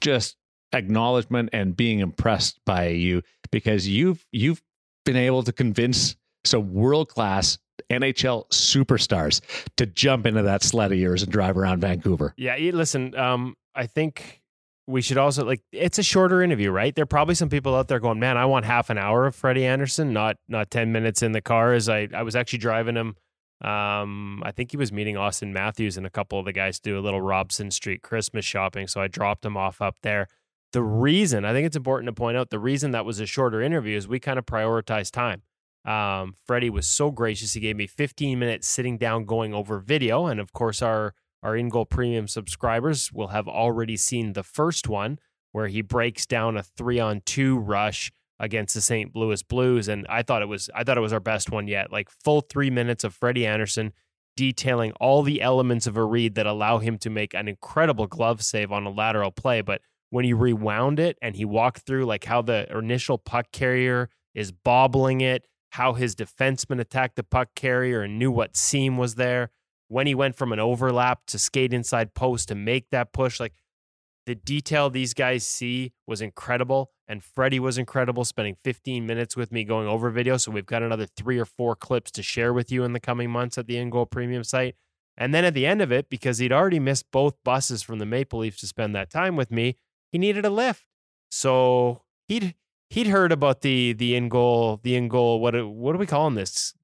[0.00, 0.36] just
[0.72, 4.62] acknowledgement and being impressed by you because you've you've
[5.04, 7.58] been able to convince some world class
[7.88, 9.40] NHL superstars
[9.76, 12.34] to jump into that sled of yours and drive around Vancouver.
[12.36, 14.42] Yeah, listen, um, I think
[14.86, 16.94] we should also like it's a shorter interview, right?
[16.94, 19.34] There are probably some people out there going, "Man, I want half an hour of
[19.34, 22.96] Freddie Andersen, not not 10 minutes in the car." As I I was actually driving
[22.96, 23.16] him
[23.62, 26.90] um, I think he was meeting Auston Matthews and a couple of the guys to
[26.90, 30.28] do a little Robson Street Christmas shopping, so I dropped him off up there.
[30.72, 33.60] The reason I think it's important to point out the reason that was a shorter
[33.60, 35.42] interview is we kind of prioritize time.
[35.84, 40.26] Um, Freddie was so gracious; he gave me 15 minutes sitting down, going over video,
[40.26, 44.88] and of course, our our in goal premium subscribers will have already seen the first
[44.88, 45.18] one
[45.52, 49.14] where he breaks down a three on two rush against the St.
[49.14, 51.92] Louis Blues, and I thought it was I thought it was our best one yet.
[51.92, 53.92] Like full three minutes of Freddie Andersen
[54.36, 58.42] detailing all the elements of a read that allow him to make an incredible glove
[58.42, 62.24] save on a lateral play, but when he rewound it and he walked through like
[62.24, 68.02] how the initial puck carrier is bobbling it, how his defenseman attacked the puck carrier
[68.02, 69.50] and knew what seam was there,
[69.88, 73.54] when he went from an overlap to skate inside post to make that push, like
[74.26, 76.92] the detail these guys see was incredible.
[77.08, 80.36] And Freddie was incredible, spending 15 minutes with me going over video.
[80.36, 83.30] So we've got another three or four clips to share with you in the coming
[83.30, 84.76] months at the In Goal Premium site.
[85.16, 88.06] And then at the end of it, because he'd already missed both buses from the
[88.06, 89.76] Maple Leafs to spend that time with me,
[90.12, 90.84] he needed a lift.
[91.32, 92.54] So he'd
[92.90, 96.34] he'd heard about the the in goal the in goal what what are we calling
[96.34, 96.74] this?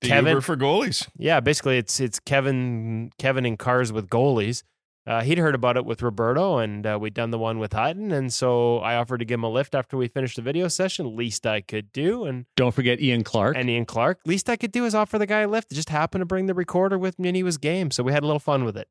[0.00, 1.06] The Uber for goalies.
[1.16, 4.62] Yeah, basically it's it's Kevin Kevin in cars with goalies.
[5.06, 8.10] Uh, he'd heard about it with Roberto, and uh, we'd done the one with Hutton,
[8.10, 11.14] and so I offered to give him a lift after we finished the video session.
[11.14, 13.54] Least I could do, and Don't forget Ian Clark.
[13.58, 14.20] and Ian Clark.
[14.24, 15.70] Least I could do is offer the guy a lift.
[15.72, 18.12] It just happened to bring the recorder with me, and he was game, so we
[18.12, 18.88] had a little fun with it.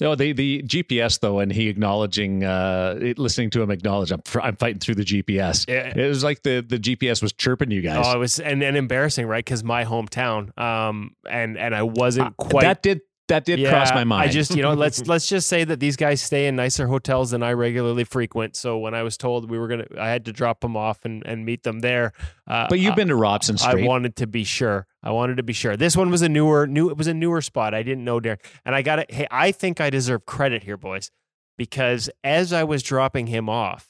[0.00, 4.22] No, the the GPS though, and he acknowledging, uh, it- listening to him acknowledge, I'm,
[4.40, 5.64] I'm fighting through the GPS.
[5.68, 5.92] Yeah.
[5.96, 8.04] It was like the the GPS was chirping you guys.
[8.06, 9.44] Oh, it was and, and embarrassing, right?
[9.44, 14.04] Because my hometown, um, and and I wasn't quite that did that did cross my
[14.04, 14.28] mind.
[14.28, 17.30] I just, you know, let's let's just say that these guys stay in nicer hotels
[17.30, 18.56] than I regularly frequent.
[18.56, 21.24] So when I was told we were gonna, I had to drop them off and,
[21.26, 22.12] and meet them there.
[22.46, 23.84] Uh, but you've been to Robson Street.
[23.84, 24.86] I wanted to be sure.
[25.02, 25.76] I wanted to be sure.
[25.76, 26.90] This one was a newer, new.
[26.90, 27.74] It was a newer spot.
[27.74, 29.10] I didn't know Darren, and I got it.
[29.10, 31.10] Hey, I think I deserve credit here, boys,
[31.56, 33.88] because as I was dropping him off,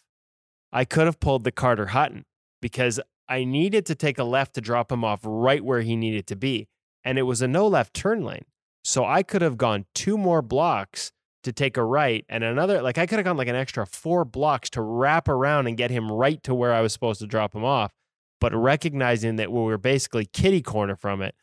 [0.73, 2.25] I could have pulled the Carter Hutton
[2.61, 6.27] because I needed to take a left to drop him off right where he needed
[6.29, 6.69] to be,
[7.05, 8.45] and it was a no left turn lane.
[8.85, 11.13] So I could have gone two more blocks
[11.45, 14.25] to take a right and another like I could have gone like an extra four
[14.25, 17.55] blocks to wrap around and get him right to where I was supposed to drop
[17.55, 17.93] him off.
[18.41, 21.35] But recognizing that we were basically kitty corner from it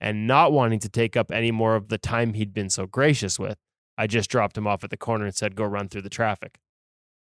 [0.00, 3.38] and not wanting to take up any more of the time he'd been so gracious
[3.38, 3.58] with,
[3.98, 6.58] I just dropped him off at the corner and said, go run through the traffic.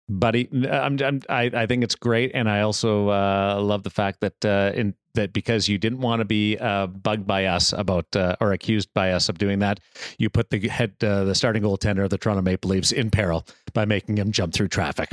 [0.10, 0.50] buddy.
[0.70, 4.46] I'm, I'm, I, I think it's great, and I also uh, love the fact that
[4.46, 8.36] uh, in that because you didn't want to be uh, bugged by us about uh,
[8.40, 9.82] or accused by us of doing that,
[10.18, 13.46] you put the head uh, the starting goaltender of the Toronto Maple Leafs in peril
[13.74, 15.10] by making him jump through traffic.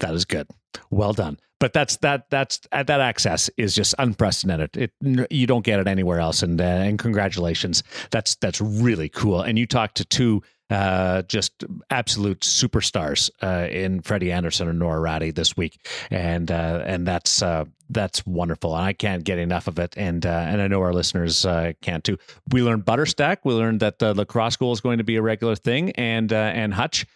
[0.00, 0.48] That is good.
[0.90, 1.38] Well done.
[1.60, 4.76] But that's that that's that access is just unprecedented.
[4.76, 4.92] It
[5.30, 6.42] you don't get it anywhere else.
[6.42, 7.84] And uh, and congratulations.
[8.10, 9.42] That's that's really cool.
[9.42, 10.42] And you talked to two
[10.72, 16.82] uh, just absolute superstars uh, in Freddie Andersen and Noora Räty this week, and uh,
[16.86, 18.74] and that's uh, that's wonderful.
[18.74, 21.72] And I can't get enough of it, and uh, and I know our listeners uh,
[21.82, 22.16] can too.
[22.50, 23.38] We learned Butterstack.
[23.44, 26.72] We learned that the lacrosse goal is going to be a regular thing, and and
[26.72, 27.06] Hutch,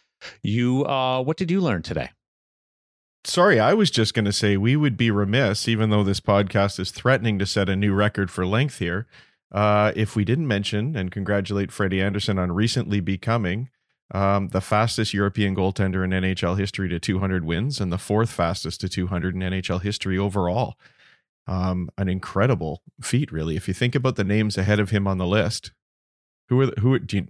[0.43, 2.11] you what did you learn today?
[3.25, 6.79] Sorry, I was just going to say we would be remiss, even though this podcast
[6.79, 9.09] is threatening to set a new record for length here,
[9.53, 13.69] uh, if we didn't mention and congratulate Freddie Andersen on recently becoming
[14.13, 18.81] um, the fastest European goaltender in NHL history to 200 wins and the fourth fastest
[18.83, 20.75] to 200 in NHL history overall.
[21.49, 23.55] Um, an incredible feat, really.
[23.57, 25.73] If you think about the names ahead of him on the list,
[26.49, 27.27] who are the, who do you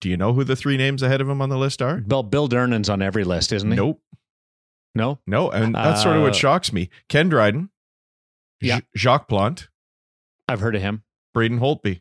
[0.00, 1.96] do you know who the three names ahead of him on the list are?
[1.96, 3.76] Bill Bill Durnan's on every list, isn't he?
[3.76, 4.00] Nope.
[4.94, 5.18] No.
[5.26, 6.90] No, and that's sort of what Uh, shocks me.
[7.08, 7.70] Ken Dryden,
[8.60, 8.80] Yeah.
[8.96, 9.68] Jacques Plante,
[10.48, 11.02] I've heard of him.
[11.36, 12.00] Braden Holtby.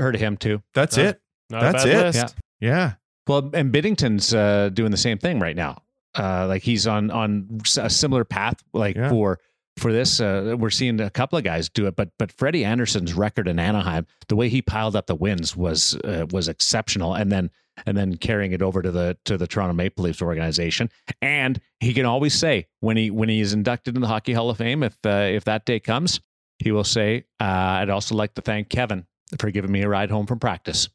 [0.00, 0.62] Heard of him too.
[0.74, 1.20] That's Not- it.
[1.50, 2.04] Not a That's bad it.
[2.06, 2.34] list.
[2.58, 2.68] Yeah.
[2.68, 2.92] Yeah.
[3.28, 5.82] Well, and Binnington's uh, doing the same thing right now.
[6.18, 8.56] Uh, like he's on on a similar path.
[8.72, 9.10] Like Yeah.
[9.10, 9.38] for
[9.76, 11.94] for this, uh, we're seeing a couple of guys do it.
[11.94, 15.94] But but Freddie Andersen's record in Anaheim, the way he piled up the wins was
[16.04, 17.14] uh, was exceptional.
[17.14, 17.50] And then
[17.86, 20.90] and then carrying it over to the to the Toronto Maple Leafs organization.
[21.22, 24.50] And he can always say when he when he is inducted in the Hockey Hall
[24.50, 26.20] of Fame, if uh, if that day comes,
[26.58, 27.44] he will say, uh,
[27.80, 29.06] "I'd also like to thank Kevin
[29.38, 30.88] for giving me a ride home from practice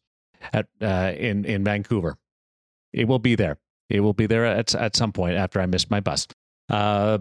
[0.54, 2.18] at uh, in in Vancouver."
[2.94, 3.58] It will be there.
[3.90, 6.28] It will be there at at some point after I missed my bus.
[6.70, 7.20] Uh,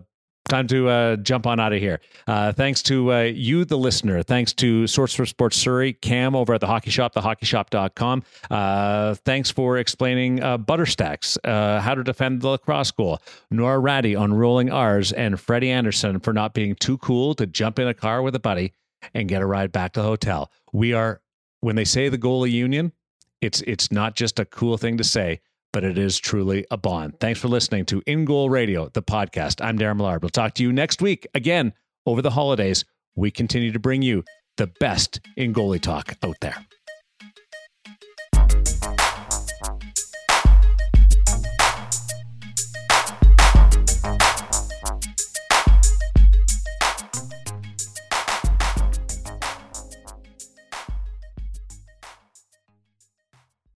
[0.48, 2.00] time to uh, jump on out of here.
[2.26, 4.22] Uh, thanks to uh, you, the listener.
[4.22, 8.22] Thanks to Source for Sports Surrey, Cam over at the Hockey Shop, thehockeyshop.com.
[8.50, 13.20] Uh, thanks for explaining uh, Butterstacks, uh, how to defend the lacrosse goal.
[13.52, 17.78] Noora Räty on rolling R's, and Freddie Andersen for not being too cool to jump
[17.78, 18.72] in a car with a buddy
[19.14, 20.50] and get a ride back to the hotel.
[20.72, 21.20] We are
[21.60, 22.92] when they say the goalie union,
[23.40, 25.40] it's it's not just a cool thing to say,
[25.72, 27.20] but it is truly a bond.
[27.20, 29.64] Thanks for listening to In Goal Radio, the podcast.
[29.64, 30.22] I'm Darren Millard.
[30.22, 31.72] We'll talk to you next week again
[32.06, 32.84] over the holidays.
[33.16, 34.24] We continue to bring you
[34.56, 36.56] the best in goalie talk out there.